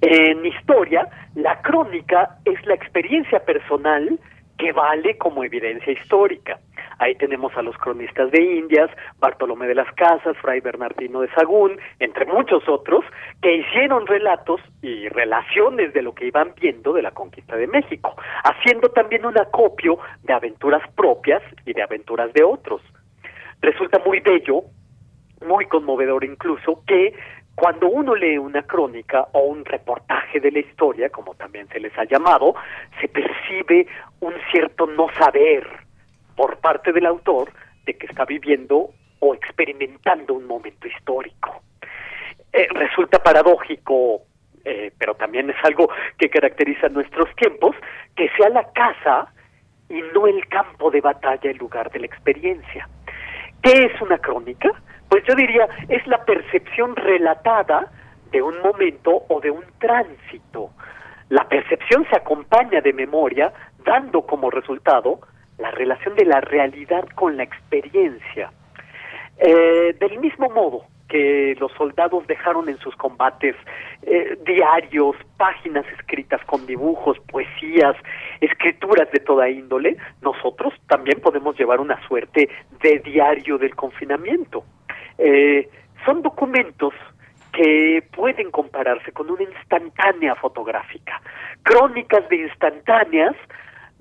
[0.00, 4.18] En historia, la crónica es la experiencia personal
[4.62, 6.60] que vale como evidencia histórica.
[7.00, 11.80] Ahí tenemos a los cronistas de Indias, Bartolomé de las Casas, Fray Bernardino de Sagún,
[11.98, 13.04] entre muchos otros,
[13.42, 18.14] que hicieron relatos y relaciones de lo que iban viendo de la conquista de México,
[18.44, 22.82] haciendo también un acopio de aventuras propias y de aventuras de otros.
[23.62, 24.62] Resulta muy bello,
[25.44, 27.16] muy conmovedor incluso, que
[27.54, 31.96] cuando uno lee una crónica o un reportaje de la historia, como también se les
[31.98, 32.54] ha llamado,
[33.00, 33.86] se percibe
[34.20, 35.66] un cierto no saber
[36.34, 37.52] por parte del autor
[37.84, 41.62] de que está viviendo o experimentando un momento histórico.
[42.52, 44.22] Eh, resulta paradójico,
[44.64, 45.88] eh, pero también es algo
[46.18, 47.76] que caracteriza nuestros tiempos,
[48.16, 49.32] que sea la casa
[49.88, 52.88] y no el campo de batalla el lugar de la experiencia.
[53.62, 54.70] ¿Qué es una crónica?
[55.08, 57.92] Pues yo diría, es la percepción relatada
[58.30, 60.70] de un momento o de un tránsito.
[61.28, 63.52] La percepción se acompaña de memoria,
[63.84, 65.20] dando como resultado
[65.58, 68.52] la relación de la realidad con la experiencia.
[69.38, 73.54] Eh, del mismo modo que los soldados dejaron en sus combates
[74.02, 77.94] eh, diarios, páginas escritas con dibujos, poesías,
[78.40, 82.48] escrituras de toda índole, nosotros también podemos llevar una suerte
[82.80, 84.64] de diario del confinamiento.
[85.18, 85.68] Eh,
[86.06, 86.94] son documentos
[87.52, 91.20] que pueden compararse con una instantánea fotográfica,
[91.62, 93.36] crónicas de instantáneas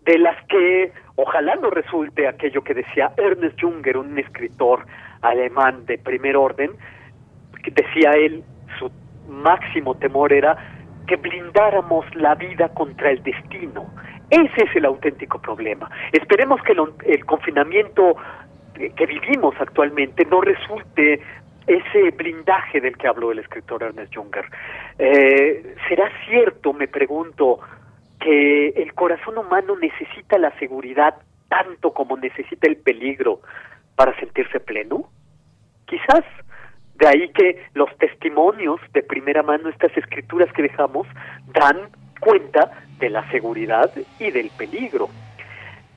[0.05, 4.85] de las que ojalá no resulte aquello que decía Ernest Junger, un escritor
[5.21, 6.71] alemán de primer orden,
[7.69, 8.43] decía él,
[8.79, 8.91] su
[9.27, 10.57] máximo temor era
[11.07, 13.93] que blindáramos la vida contra el destino.
[14.29, 15.89] Ese es el auténtico problema.
[16.13, 16.73] Esperemos que
[17.11, 18.15] el confinamiento
[18.73, 21.21] que vivimos actualmente no resulte
[21.67, 24.45] ese blindaje del que habló el escritor Ernest Junger.
[24.97, 27.59] Eh, ¿Será cierto, me pregunto,
[28.19, 31.15] que el corazón humano necesita la seguridad
[31.49, 33.41] tanto como necesita el peligro
[33.95, 35.09] para sentirse pleno?
[35.85, 36.23] Quizás.
[37.01, 41.07] De ahí que los testimonios de primera mano, estas escrituras que dejamos,
[41.47, 45.09] dan cuenta de la seguridad y del peligro.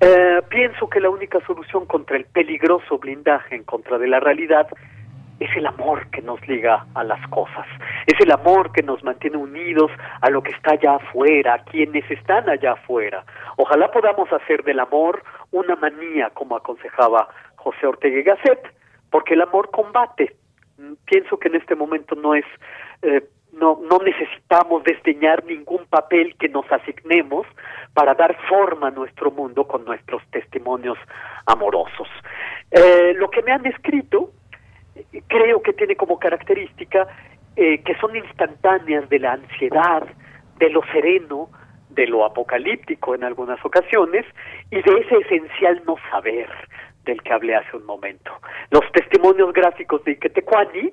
[0.01, 4.67] Eh, pienso que la única solución contra el peligroso blindaje en contra de la realidad
[5.41, 7.67] es el amor que nos liga a las cosas,
[8.07, 9.91] es el amor que nos mantiene unidos
[10.23, 13.27] a lo que está allá afuera, a quienes están allá afuera.
[13.59, 15.23] Ojalá podamos hacer del amor
[15.53, 18.75] una manía, como aconsejaba José Ortega y Gasset,
[19.11, 20.35] porque el amor combate,
[21.05, 22.45] pienso que en este momento no es
[23.03, 23.23] eh,
[23.53, 27.47] no, no necesitamos desdeñar ningún papel que nos asignemos
[27.93, 30.99] para dar forma a nuestro mundo con nuestros testimonios
[31.47, 32.09] amorosos.
[32.71, 34.33] Eh, lo que me han escrito
[35.29, 37.07] creo que tiene como característica
[37.57, 40.05] eh, que son instantáneas de la ansiedad,
[40.59, 41.51] de lo sereno,
[41.91, 44.27] de lo apocalíptico en algunas ocasiones
[44.71, 46.49] y de ese esencial no saber
[47.05, 48.33] del que hablé hace un momento.
[48.71, 50.93] Los testimonios gráficos de Iquetecuani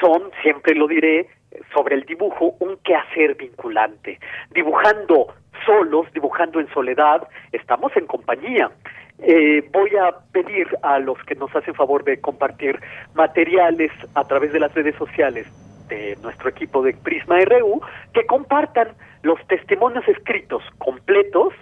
[0.00, 1.28] son, siempre lo diré,
[1.74, 4.18] sobre el dibujo un quehacer vinculante.
[4.50, 5.34] Dibujando
[5.66, 8.70] solos, dibujando en soledad, estamos en compañía.
[9.18, 12.80] Eh, voy a pedir a los que nos hacen favor de compartir
[13.14, 15.46] materiales a través de las redes sociales
[15.88, 17.80] de nuestro equipo de Prisma RU
[18.14, 18.88] que compartan
[19.22, 21.52] los testimonios escritos completos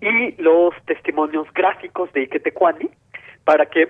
[0.00, 2.90] y los testimonios gráficos de Iquetecuani
[3.44, 3.88] para que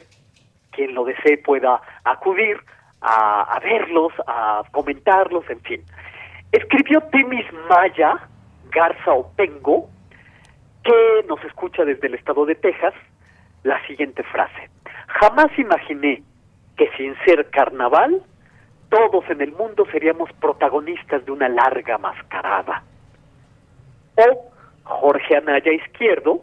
[0.71, 2.61] quien lo desee pueda acudir
[3.03, 5.83] a, verlos, a comentarlos, en fin.
[6.53, 8.29] Escribió Temis Maya,
[8.71, 9.89] Garza Opengo,
[10.85, 12.95] que nos escucha desde el estado de Texas,
[13.63, 14.71] la siguiente frase.
[15.07, 16.23] Jamás imaginé
[16.77, 18.23] que sin ser carnaval,
[18.89, 22.83] todos en el mundo seríamos protagonistas de una larga mascarada.
[24.17, 24.51] O
[24.85, 26.43] Jorge Anaya Izquierdo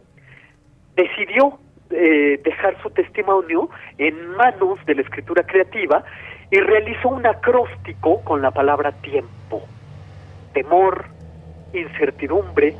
[0.95, 1.59] decidió
[1.89, 6.03] eh, dejar su testimonio en manos de la escritura creativa
[6.51, 9.63] y realizó un acróstico con la palabra tiempo,
[10.53, 11.05] temor,
[11.73, 12.75] incertidumbre,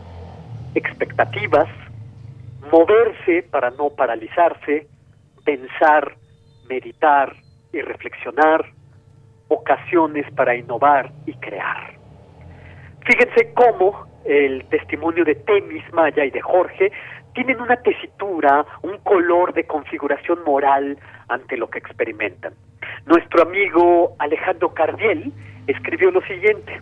[0.76, 1.68] expectativas,
[2.72, 4.88] moverse para no paralizarse,
[5.44, 6.16] pensar,
[6.70, 7.34] meditar
[7.72, 8.66] y reflexionar,
[9.48, 11.94] ocasiones para innovar y crear.
[13.06, 16.92] Fíjense cómo el testimonio de Temis Maya y de Jorge
[17.38, 20.98] tienen una tesitura, un color de configuración moral
[21.28, 22.54] ante lo que experimentan.
[23.06, 25.32] Nuestro amigo Alejandro Cardiel
[25.68, 26.82] escribió lo siguiente,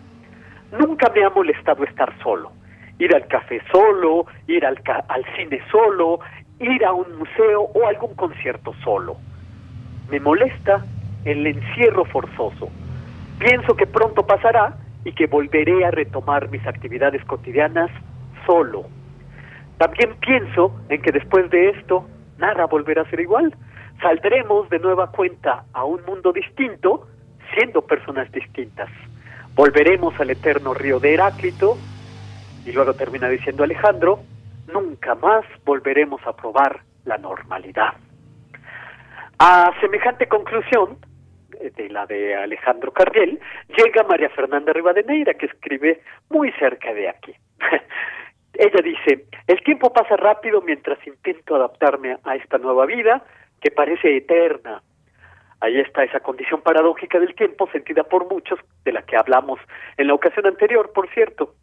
[0.80, 2.52] nunca me ha molestado estar solo,
[2.98, 6.20] ir al café solo, ir al, al cine solo,
[6.58, 9.18] ir a un museo o algún concierto solo.
[10.10, 10.82] Me molesta
[11.26, 12.70] el encierro forzoso.
[13.38, 17.90] Pienso que pronto pasará y que volveré a retomar mis actividades cotidianas
[18.46, 18.95] solo.
[19.78, 22.06] También pienso en que después de esto
[22.38, 23.54] nada volverá a ser igual
[24.00, 27.08] saldremos de nueva cuenta a un mundo distinto,
[27.54, 28.88] siendo personas distintas.
[29.54, 31.76] Volveremos al eterno río de Heráclito,
[32.64, 34.20] y luego termina diciendo Alejandro,
[34.72, 37.94] nunca más volveremos a probar la normalidad.
[39.38, 40.98] A semejante conclusión,
[41.60, 43.38] eh, de la de Alejandro Cardiel,
[43.76, 47.34] llega María Fernanda Rivadeneira, que escribe muy cerca de aquí.
[48.58, 53.22] Ella dice, el tiempo pasa rápido mientras intento adaptarme a esta nueva vida,
[53.60, 54.82] que parece eterna.
[55.60, 59.58] Ahí está esa condición paradójica del tiempo sentida por muchos, de la que hablamos
[59.96, 61.54] en la ocasión anterior, por cierto.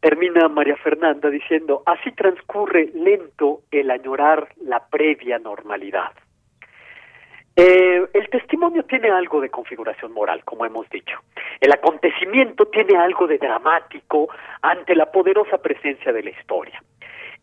[0.00, 6.12] Termina María Fernanda diciendo, así transcurre lento el añorar la previa normalidad.
[7.54, 11.18] Eh, el testimonio tiene algo de configuración moral, como hemos dicho.
[11.60, 14.28] El acontecimiento tiene algo de dramático
[14.62, 16.82] ante la poderosa presencia de la historia.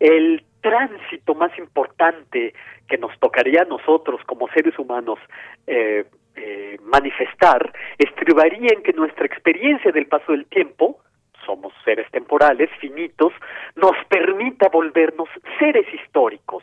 [0.00, 2.54] El tránsito más importante
[2.88, 5.18] que nos tocaría a nosotros como seres humanos
[5.66, 6.04] eh,
[6.34, 10.98] eh, manifestar estribaría en que nuestra experiencia del paso del tiempo,
[11.44, 13.32] somos seres temporales, finitos,
[13.76, 16.62] nos permita volvernos seres históricos,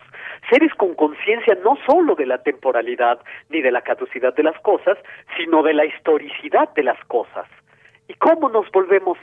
[0.49, 4.97] seres con conciencia no sólo de la temporalidad ni de la caducidad de las cosas,
[5.37, 7.47] sino de la historicidad de las cosas.
[8.07, 9.17] ¿Y cómo nos volvemos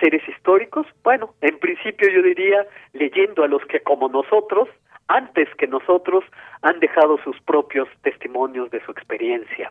[0.00, 0.86] seres históricos?
[1.02, 4.68] Bueno, en principio yo diría leyendo a los que como nosotros,
[5.08, 6.24] antes que nosotros,
[6.62, 9.70] han dejado sus propios testimonios de su experiencia.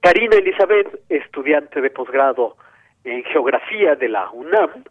[0.00, 2.56] Karina Elizabeth, estudiante de posgrado
[3.04, 4.84] en geografía de la UNAM,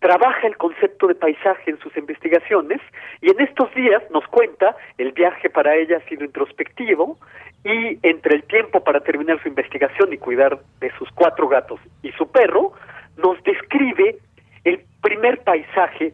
[0.00, 2.80] trabaja el concepto de paisaje en sus investigaciones
[3.22, 7.16] y en estos días nos cuenta el viaje para ella ha sido introspectivo
[7.64, 12.12] y entre el tiempo para terminar su investigación y cuidar de sus cuatro gatos y
[12.12, 12.74] su perro,
[13.16, 14.18] nos describe
[14.64, 16.12] el primer paisaje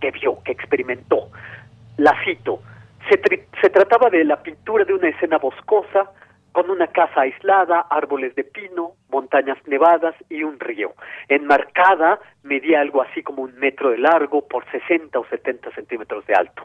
[0.00, 1.28] que vio, que experimentó.
[1.96, 2.60] La cito,
[3.08, 3.20] se,
[3.60, 6.10] se trataba de la pintura de una escena boscosa,
[6.54, 10.94] con una casa aislada, árboles de pino, montañas nevadas y un río.
[11.28, 16.34] Enmarcada medía algo así como un metro de largo por 60 o 70 centímetros de
[16.34, 16.62] alto.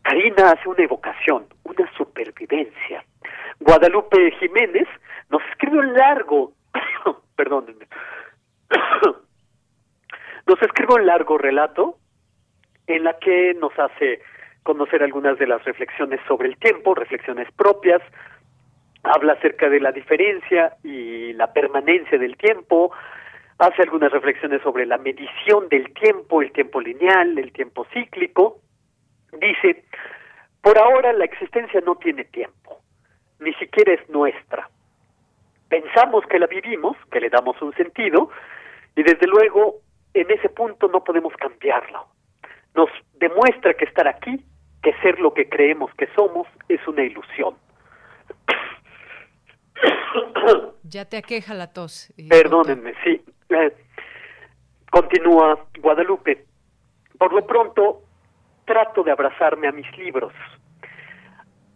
[0.00, 3.04] Karina hace una evocación, una supervivencia.
[3.60, 4.88] Guadalupe Jiménez
[5.28, 6.54] nos escribe un largo
[7.36, 7.88] perdónenme,
[10.46, 11.98] nos escribe un largo relato
[12.86, 14.22] en la que nos hace
[14.62, 18.02] conocer algunas de las reflexiones sobre el tiempo, reflexiones propias,
[19.02, 22.92] habla acerca de la diferencia y la permanencia del tiempo,
[23.58, 28.60] hace algunas reflexiones sobre la medición del tiempo, el tiempo lineal, el tiempo cíclico.
[29.32, 29.84] Dice,
[30.62, 32.80] por ahora la existencia no tiene tiempo,
[33.40, 34.68] ni siquiera es nuestra.
[35.68, 38.30] Pensamos que la vivimos, que le damos un sentido,
[38.96, 39.76] y desde luego
[40.14, 42.06] en ese punto no podemos cambiarlo.
[42.74, 44.44] Nos demuestra que estar aquí,
[44.82, 47.54] que ser lo que creemos que somos, es una ilusión.
[50.82, 52.10] Ya te aqueja la tos.
[52.30, 53.20] Perdónenme, sí.
[53.50, 53.76] Eh,
[54.90, 56.46] continúa Guadalupe.
[57.18, 58.02] Por lo pronto,
[58.64, 60.32] trato de abrazarme a mis libros.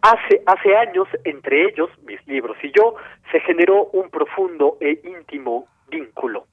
[0.01, 2.95] Hace, hace años, entre ellos, mis libros y yo,
[3.31, 6.47] se generó un profundo e íntimo vínculo.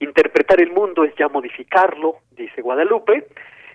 [0.00, 3.28] Interpretar el mundo es ya modificarlo, dice Guadalupe.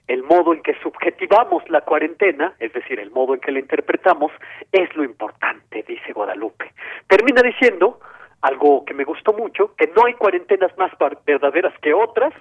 [0.08, 4.32] El modo en que subjetivamos la cuarentena, es decir, el modo en que la interpretamos,
[4.72, 6.74] es lo importante, dice Guadalupe.
[7.08, 8.00] Termina diciendo,
[8.42, 10.92] algo que me gustó mucho, que no hay cuarentenas más
[11.26, 12.34] verdaderas que otras,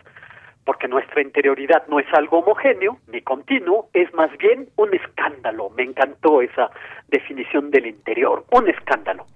[0.65, 5.71] porque nuestra interioridad no es algo homogéneo ni continuo, es más bien un escándalo.
[5.71, 6.71] Me encantó esa
[7.09, 9.27] definición del interior, un escándalo.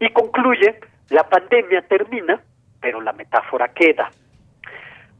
[0.00, 0.80] Y concluye,
[1.10, 2.40] la pandemia termina,
[2.80, 4.10] pero la metáfora queda.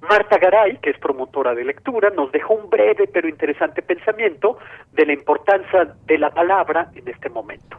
[0.02, 4.58] Marta Garay, que es promotora de lectura, nos dejó un breve pero interesante pensamiento
[4.92, 7.78] de la importancia de la palabra en este momento,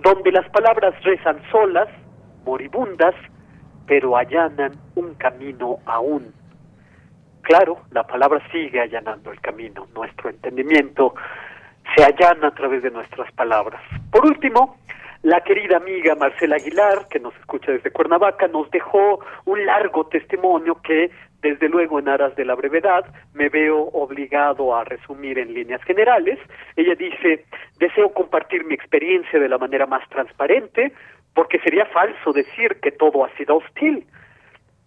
[0.00, 1.88] donde las palabras rezan solas,
[2.44, 3.14] moribundas,
[3.86, 6.32] pero allanan un camino aún.
[7.42, 11.14] Claro, la palabra sigue allanando el camino, nuestro entendimiento
[11.94, 13.82] se allana a través de nuestras palabras.
[14.10, 14.78] Por último,
[15.22, 20.80] la querida amiga Marcela Aguilar, que nos escucha desde Cuernavaca, nos dejó un largo testimonio
[20.82, 21.10] que,
[21.42, 23.04] desde luego en aras de la brevedad,
[23.34, 26.38] me veo obligado a resumir en líneas generales.
[26.76, 27.44] Ella dice,
[27.78, 30.92] deseo compartir mi experiencia de la manera más transparente,
[31.34, 34.04] porque sería falso decir que todo ha sido hostil,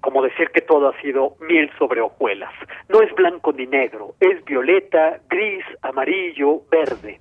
[0.02, 2.54] como decir que todo ha sido miel sobre hojuelas.
[2.90, 7.20] No es blanco ni negro, es violeta, gris, amarillo, verde.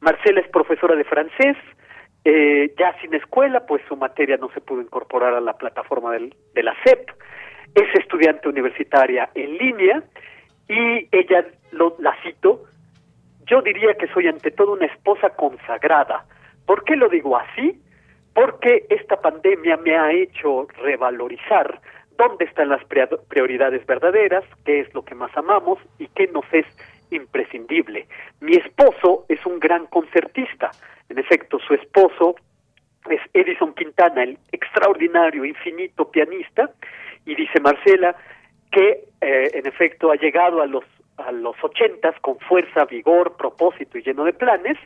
[0.00, 1.56] Marcela es profesora de francés,
[2.24, 6.62] eh, ya sin escuela, pues su materia no se pudo incorporar a la plataforma de
[6.62, 7.10] la SEP.
[7.74, 10.02] Es estudiante universitaria en línea
[10.68, 12.64] y ella, lo, la cito,
[13.46, 16.24] yo diría que soy ante todo una esposa consagrada.
[16.66, 17.80] ¿Por qué lo digo así?
[18.34, 21.80] porque esta pandemia me ha hecho revalorizar
[22.16, 22.82] dónde están las
[23.28, 26.66] prioridades verdaderas, qué es lo que más amamos y qué nos es
[27.10, 28.06] imprescindible.
[28.40, 30.70] Mi esposo es un gran concertista,
[31.08, 32.36] en efecto, su esposo
[33.08, 36.70] es Edison Quintana, el extraordinario, infinito pianista,
[37.26, 38.16] y dice Marcela
[38.70, 40.84] que eh, en efecto ha llegado a los
[41.16, 44.78] a los ochentas con fuerza, vigor, propósito y lleno de planes,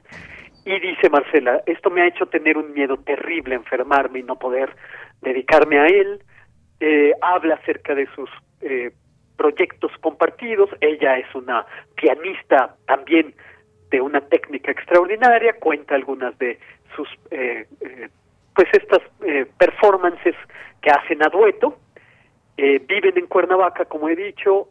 [0.64, 4.74] y dice Marcela, esto me ha hecho tener un miedo terrible, enfermarme y no poder
[5.20, 6.22] dedicarme a él.
[6.80, 8.30] Eh, habla acerca de sus
[8.62, 8.90] eh,
[9.36, 10.70] proyectos compartidos.
[10.80, 11.66] Ella es una
[11.96, 13.34] pianista también
[13.90, 15.54] de una técnica extraordinaria.
[15.60, 16.58] Cuenta algunas de
[16.96, 17.66] sus, eh,
[18.54, 19.02] pues estas
[19.58, 20.34] performances
[20.80, 21.76] que hacen a dueto.
[22.56, 24.68] Viven en Cuernavaca, como he dicho,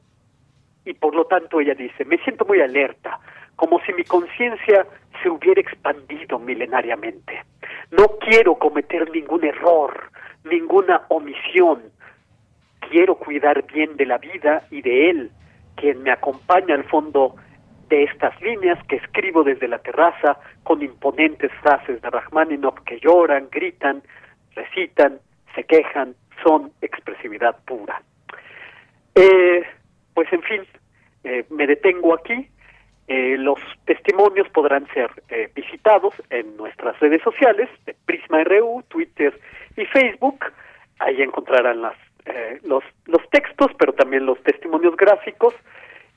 [0.86, 3.20] y por lo tanto ella dice, me siento muy alerta,
[3.56, 4.86] como si mi conciencia
[5.22, 7.44] se hubiera expandido milenariamente.
[7.92, 10.12] No quiero cometer ningún error,
[10.44, 11.84] ninguna omisión.
[12.90, 15.32] Quiero cuidar bien de la vida y de él,
[15.76, 17.36] quien me acompaña al fondo
[17.90, 23.48] de estas líneas que escribo desde la terraza con imponentes frases de Rachmaninoff que lloran,
[23.52, 24.02] gritan,
[24.56, 25.20] recitan,
[25.56, 28.02] se quejan, son expresividad pura.
[29.16, 29.64] Eh,
[30.14, 30.62] pues en fin,
[31.24, 32.48] eh, me detengo aquí
[33.08, 35.12] eh, los testimonios podrán ser
[35.54, 37.70] visitados en nuestras redes sociales
[38.06, 39.38] Prisma RU, Twitter
[39.76, 40.46] y Facebook.
[41.00, 45.54] Ahí encontrarán los, los textos, pero también los testimonios gráficos.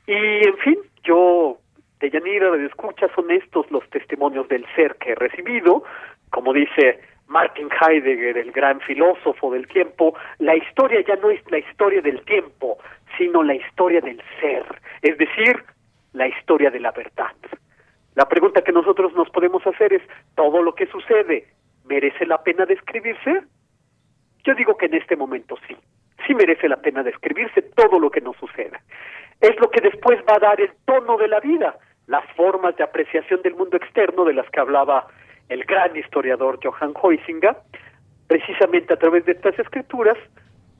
[0.06, 1.58] Y en fin, yo,
[1.98, 5.82] de Yanira, de escucha, son estos los testimonios del ser que he recibido.
[6.30, 11.58] Como dice Martin Heidegger, el gran filósofo del tiempo, la historia ya no es la
[11.58, 12.78] historia del tiempo,
[13.18, 14.64] sino la historia del ser.
[15.02, 15.64] Es decir,
[16.12, 17.34] la historia de la verdad.
[18.14, 20.02] La pregunta que nosotros nos podemos hacer es,
[20.34, 21.48] ¿todo lo que sucede
[21.84, 23.42] merece la pena describirse?
[24.44, 25.76] Yo digo que en este momento sí,
[26.26, 28.80] sí merece la pena describirse todo lo que nos suceda.
[29.40, 31.76] Es lo que después va a dar el tono de la vida,
[32.06, 35.08] las formas de apreciación del mundo externo de las que hablaba
[35.48, 37.56] el gran historiador Johann Huizinga.
[38.26, 40.16] Precisamente a través de estas escrituras,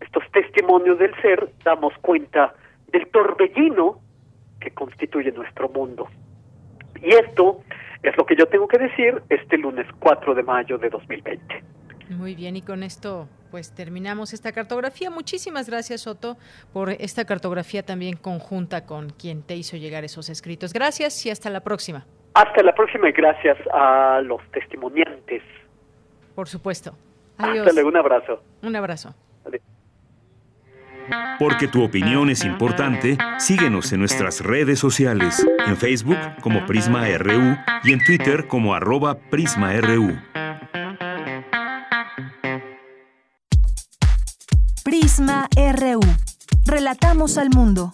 [0.01, 2.55] estos testimonios del ser, damos cuenta
[2.88, 4.01] del torbellino
[4.60, 6.09] que constituye nuestro mundo.
[7.02, 7.62] Y esto
[8.02, 11.62] Es lo que yo tengo que decir este lunes 4 de mayo de 2020.
[12.10, 15.10] Muy bien, y con esto pues terminamos esta cartografía.
[15.10, 16.36] Muchísimas gracias, Soto,
[16.72, 20.72] por esta cartografía también conjunta con quien te hizo llegar esos escritos.
[20.72, 22.06] Gracias y hasta la próxima.
[22.37, 25.43] Hasta la próxima y gracias a los testimoniantes.
[26.35, 26.95] Por supuesto.
[27.39, 27.61] Adiós.
[27.61, 28.43] Hasta luego, un abrazo.
[28.63, 29.15] Un abrazo.
[31.39, 37.57] Porque tu opinión es importante, síguenos en nuestras redes sociales, en Facebook como Prisma RU
[37.85, 40.19] y en Twitter como arroba PrismaRU.
[44.85, 46.01] Prisma RU.
[46.67, 47.93] Relatamos al mundo.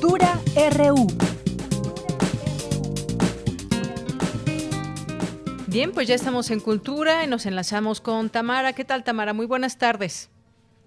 [0.00, 0.40] Cultura
[0.78, 1.06] RU.
[5.66, 8.72] Bien, pues ya estamos en Cultura y nos enlazamos con Tamara.
[8.72, 9.34] ¿Qué tal, Tamara?
[9.34, 10.30] Muy buenas tardes.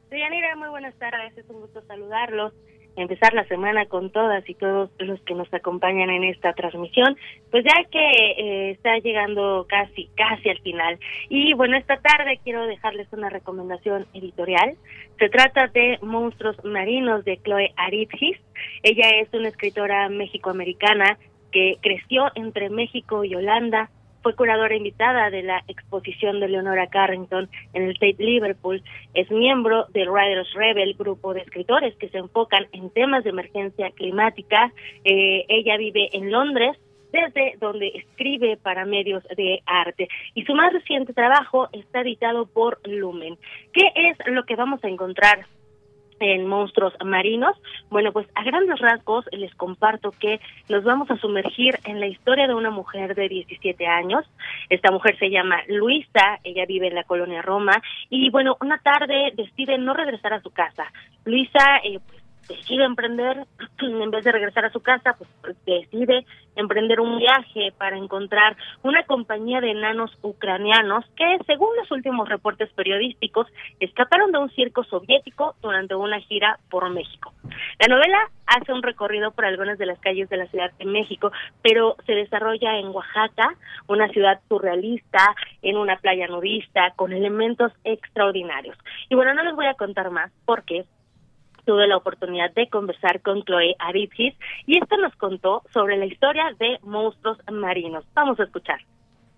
[0.10, 1.38] Yanira, muy buenas tardes.
[1.38, 2.54] Es un gusto saludarlos
[2.96, 7.18] empezar la semana con todas y todos los que nos acompañan en esta transmisión,
[7.52, 11.00] pues ya que eh, está llegando casi, casi al final.
[11.30, 14.76] Y bueno, esta tarde quiero dejarles una recomendación editorial.
[15.20, 18.38] Se trata de Monstruos Marinos de Chloe Aripsis.
[18.84, 21.18] Ella es una escritora mexicoamericana
[21.52, 23.90] que creció entre México y Holanda,
[24.24, 28.82] fue curadora invitada de la exposición de Leonora Carrington en el Tate Liverpool.
[29.14, 33.92] Es miembro del Riders Rebel, grupo de escritores que se enfocan en temas de emergencia
[33.92, 34.72] climática.
[35.04, 36.78] Eh, ella vive en Londres,
[37.12, 40.08] desde donde escribe para medios de arte.
[40.34, 43.38] Y su más reciente trabajo está editado por Lumen.
[43.74, 45.46] ¿Qué es lo que vamos a encontrar
[46.20, 47.56] en monstruos marinos.
[47.90, 52.48] Bueno, pues a grandes rasgos les comparto que nos vamos a sumergir en la historia
[52.48, 54.26] de una mujer de 17 años.
[54.70, 59.34] Esta mujer se llama Luisa, ella vive en la colonia Roma y bueno, una tarde
[59.36, 60.92] decide no regresar a su casa.
[61.26, 63.46] Luisa eh, pues, decide emprender,
[63.80, 66.26] en vez de regresar a su casa, pues decide
[66.56, 72.72] emprender un viaje para encontrar una compañía de enanos ucranianos que, según los últimos reportes
[72.74, 73.48] periodísticos,
[73.80, 77.34] escaparon de un circo soviético durante una gira por México.
[77.80, 81.32] La novela hace un recorrido por algunas de las calles de la Ciudad de México,
[81.62, 83.56] pero se desarrolla en Oaxaca,
[83.88, 88.78] una ciudad surrealista, en una playa nudista, con elementos extraordinarios.
[89.10, 90.86] Y bueno, no les voy a contar más porque
[91.66, 94.34] tuve la oportunidad de conversar con Chloe Aripsis
[94.66, 98.06] y esto nos contó sobre la historia de monstruos marinos.
[98.14, 98.80] Vamos a escuchar.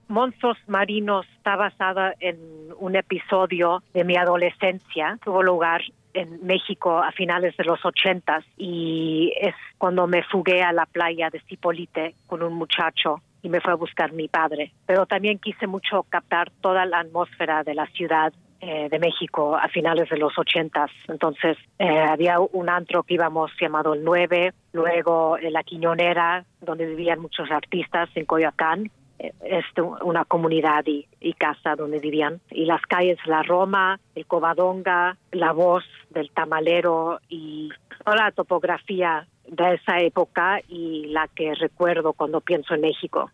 [0.07, 2.37] Monstruos Marinos está basada en
[2.77, 5.17] un episodio de mi adolescencia.
[5.23, 5.81] Tuvo lugar
[6.13, 11.29] en México a finales de los ochentas y es cuando me fugué a la playa
[11.29, 14.71] de Cipolite con un muchacho y me fue a buscar mi padre.
[14.85, 18.31] Pero también quise mucho captar toda la atmósfera de la ciudad
[18.61, 20.89] eh, de México a finales de los ochentas.
[21.07, 27.19] Entonces eh, había un antro que íbamos llamado El Nueve, luego La Quiñonera, donde vivían
[27.19, 28.89] muchos artistas en Coyoacán.
[29.19, 29.65] Eh, es
[30.03, 32.39] una comunidad y, y, casa donde vivían.
[32.49, 37.69] Y las calles La Roma, el Covadonga, la voz del tamalero y
[38.03, 43.29] toda la topografía de esa época y la que recuerdo cuando pienso en México.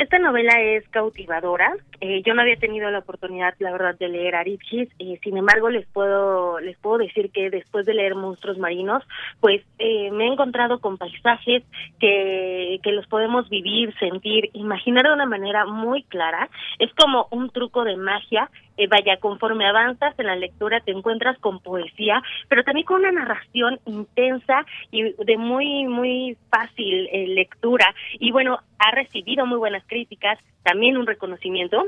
[0.00, 1.76] Esta novela es cautivadora.
[2.00, 4.88] Eh, yo no había tenido la oportunidad, la verdad, de leer Aripchis.
[4.98, 9.04] Eh, sin embargo, les puedo les puedo decir que después de leer Monstruos Marinos,
[9.40, 11.64] pues eh, me he encontrado con paisajes
[11.98, 16.48] que, que los podemos vivir, sentir, imaginar de una manera muy clara.
[16.78, 18.48] Es como un truco de magia
[18.80, 23.12] eh, vaya, conforme avanzas en la lectura te encuentras con poesía, pero también con una
[23.12, 27.94] narración intensa y de muy, muy fácil eh, lectura.
[28.18, 31.84] Y bueno, ha recibido muy buenas críticas, también un reconocimiento.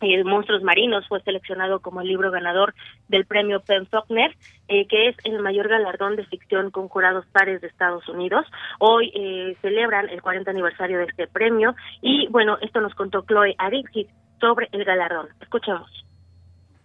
[0.00, 2.74] El Monstruos Marinos fue seleccionado como el libro ganador
[3.08, 4.34] del premio Penn Faulkner,
[4.68, 8.46] eh, que es el mayor galardón de ficción con jurados pares de Estados Unidos.
[8.78, 13.54] Hoy eh, celebran el 40 aniversario de este premio y bueno, esto nos contó Chloe
[13.58, 14.08] Arixit
[14.40, 15.28] sobre el galardón.
[15.40, 16.03] Escuchemos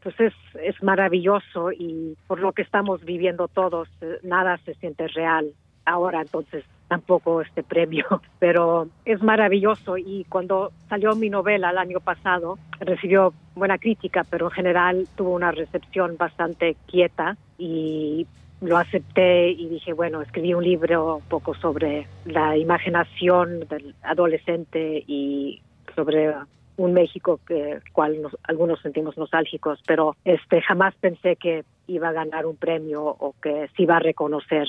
[0.01, 5.07] pues es, es maravilloso y por lo que estamos viviendo todos, eh, nada se siente
[5.07, 5.53] real
[5.85, 8.05] ahora, entonces tampoco este premio,
[8.39, 9.97] pero es maravilloso.
[9.97, 15.31] Y cuando salió mi novela el año pasado recibió buena crítica, pero en general tuvo
[15.33, 18.27] una recepción bastante quieta y
[18.61, 25.03] lo acepté y dije, bueno, escribí un libro un poco sobre la imaginación del adolescente
[25.07, 25.61] y
[25.95, 26.33] sobre
[26.79, 32.45] un México que cual algunos sentimos nostálgicos, pero este jamás pensé que iba a ganar
[32.45, 34.67] un premio o que se iba a reconocer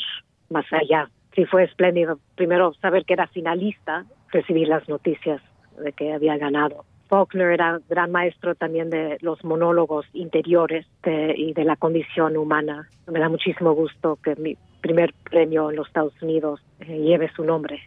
[0.49, 1.09] más allá.
[1.35, 5.41] Sí fue espléndido primero saber que era finalista, recibir las noticias
[5.79, 6.85] de que había ganado.
[7.09, 12.89] Faulkner era gran maestro también de los monólogos interiores y de la condición humana.
[13.07, 17.45] Me da muchísimo gusto que mi primer premio en los Estados Unidos eh, lleve su
[17.45, 17.81] nombre.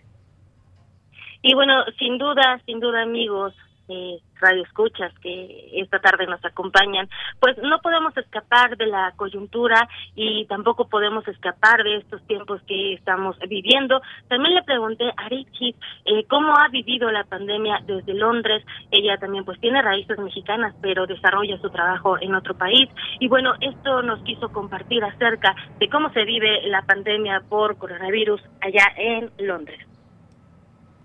[1.41, 3.53] Y bueno, sin duda, sin duda amigos,
[3.89, 9.87] eh, radio escuchas que esta tarde nos acompañan, pues no podemos escapar de la coyuntura
[10.15, 14.01] y tampoco podemos escapar de estos tiempos que estamos viviendo.
[14.27, 18.65] También le pregunté a Richie eh, cómo ha vivido la pandemia desde Londres.
[18.91, 22.89] Ella también pues tiene raíces mexicanas, pero desarrolla su trabajo en otro país.
[23.19, 28.41] Y bueno, esto nos quiso compartir acerca de cómo se vive la pandemia por coronavirus
[28.61, 29.79] allá en Londres.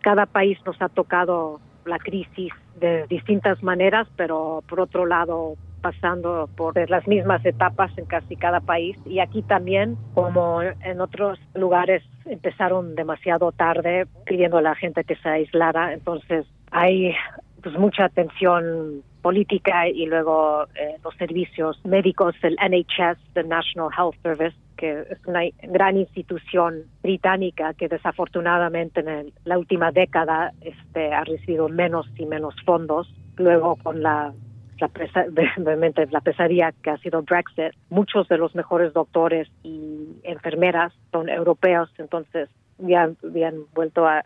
[0.01, 6.49] Cada país nos ha tocado la crisis de distintas maneras, pero por otro lado pasando
[6.57, 8.97] por las mismas etapas en casi cada país.
[9.07, 15.17] Y aquí también como en otros lugares empezaron demasiado tarde pidiendo a la gente que
[15.17, 17.15] se aislara entonces hay
[17.63, 24.15] pues mucha atención política y luego eh, los servicios médicos el NHS the National Health
[24.23, 31.25] Service que es una gran institución británica que desafortunadamente en la última década este, ha
[31.25, 33.13] recibido menos y menos fondos.
[33.37, 34.33] Luego con la
[34.81, 34.89] la,
[36.11, 41.91] la pesadilla que ha sido Brexit, muchos de los mejores doctores y enfermeras son europeos,
[41.99, 42.49] entonces
[42.79, 44.23] ya habían vuelto a,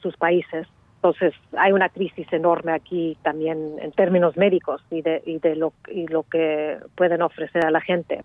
[0.00, 0.66] sus países.
[1.02, 5.72] Entonces hay una crisis enorme aquí también en términos médicos y de, y de lo,
[5.88, 8.22] y lo que pueden ofrecer a la gente.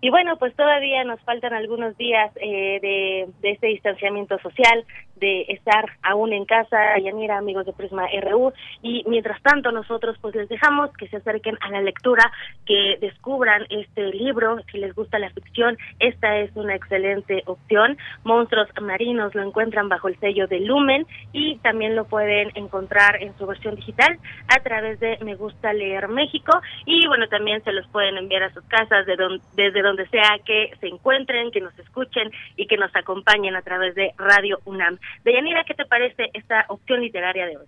[0.00, 4.84] Y bueno, pues todavía nos faltan algunos días eh, de, de este distanciamiento social,
[5.18, 10.34] de estar aún en casa, Yanira, amigos de Prisma RU, y mientras tanto nosotros pues
[10.34, 12.30] les dejamos que se acerquen a la lectura,
[12.66, 17.96] que descubran este libro, si les gusta la ficción, esta es una excelente opción.
[18.24, 23.36] Monstruos Marinos lo encuentran bajo el sello de Lumen y también lo pueden encontrar en
[23.36, 24.18] su versión digital
[24.48, 28.54] a través de Me Gusta Leer México y bueno, también se los pueden enviar a
[28.54, 29.18] sus casas de
[29.54, 33.94] desde donde sea que se encuentren, que nos escuchen y que nos acompañen a través
[33.94, 34.98] de Radio UNAM.
[35.24, 37.66] Deyanira, ¿qué te parece esta opción literaria de hoy?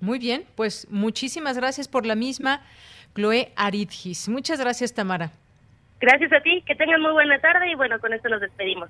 [0.00, 2.62] Muy bien, pues muchísimas gracias por la misma,
[3.14, 4.28] Chloe Aridgis.
[4.28, 5.32] Muchas gracias, Tamara.
[6.00, 8.88] Gracias a ti, que tengan muy buena tarde y bueno, con esto nos despedimos.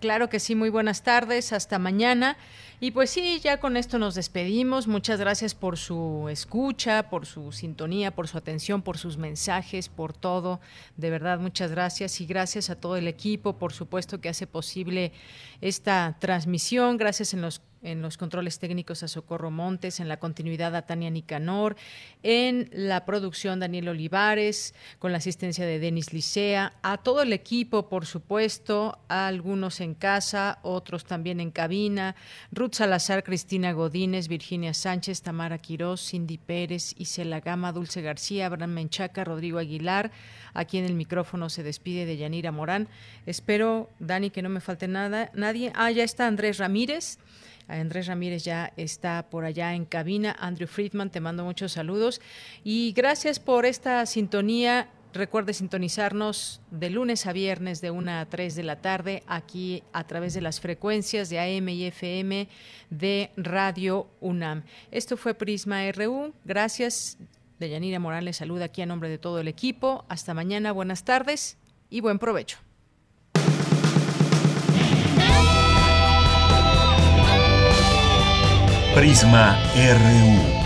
[0.00, 2.36] Claro que sí, muy buenas tardes, hasta mañana.
[2.78, 4.86] Y pues sí, ya con esto nos despedimos.
[4.86, 10.12] Muchas gracias por su escucha, por su sintonía, por su atención, por sus mensajes, por
[10.12, 10.60] todo.
[10.96, 15.12] De verdad, muchas gracias y gracias a todo el equipo, por supuesto, que hace posible
[15.62, 16.98] esta transmisión.
[16.98, 21.10] Gracias en los en los controles técnicos a Socorro Montes, en la continuidad a Tania
[21.10, 21.76] Nicanor,
[22.22, 27.88] en la producción Daniel Olivares, con la asistencia de Denis Licea, a todo el equipo,
[27.88, 32.14] por supuesto, a algunos en casa, otros también en cabina,
[32.52, 38.74] Ruth Salazar, Cristina Godínez, Virginia Sánchez, Tamara Quirós, Cindy Pérez, Isela Gama, Dulce García, Abraham
[38.74, 40.12] Menchaca, Rodrigo Aguilar,
[40.54, 42.88] aquí en el micrófono se despide de Yanira Morán.
[43.26, 45.72] Espero, Dani, que no me falte nada, nadie.
[45.74, 47.18] Ah, ya está Andrés Ramírez.
[47.68, 50.36] Andrés Ramírez ya está por allá en cabina.
[50.38, 52.20] Andrew Friedman, te mando muchos saludos.
[52.64, 54.88] Y gracias por esta sintonía.
[55.14, 60.06] Recuerde sintonizarnos de lunes a viernes de 1 a 3 de la tarde aquí a
[60.06, 62.48] través de las frecuencias de AM y FM
[62.88, 64.64] de Radio UNAM.
[64.90, 66.32] Esto fue Prisma RU.
[66.46, 67.18] Gracias.
[67.62, 70.04] Deyanira Morales saluda aquí a nombre de todo el equipo.
[70.08, 70.72] Hasta mañana.
[70.72, 71.58] Buenas tardes
[71.88, 72.58] y buen provecho.
[78.96, 80.62] Prisma RU.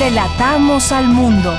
[0.00, 1.54] Relatamos al mundo.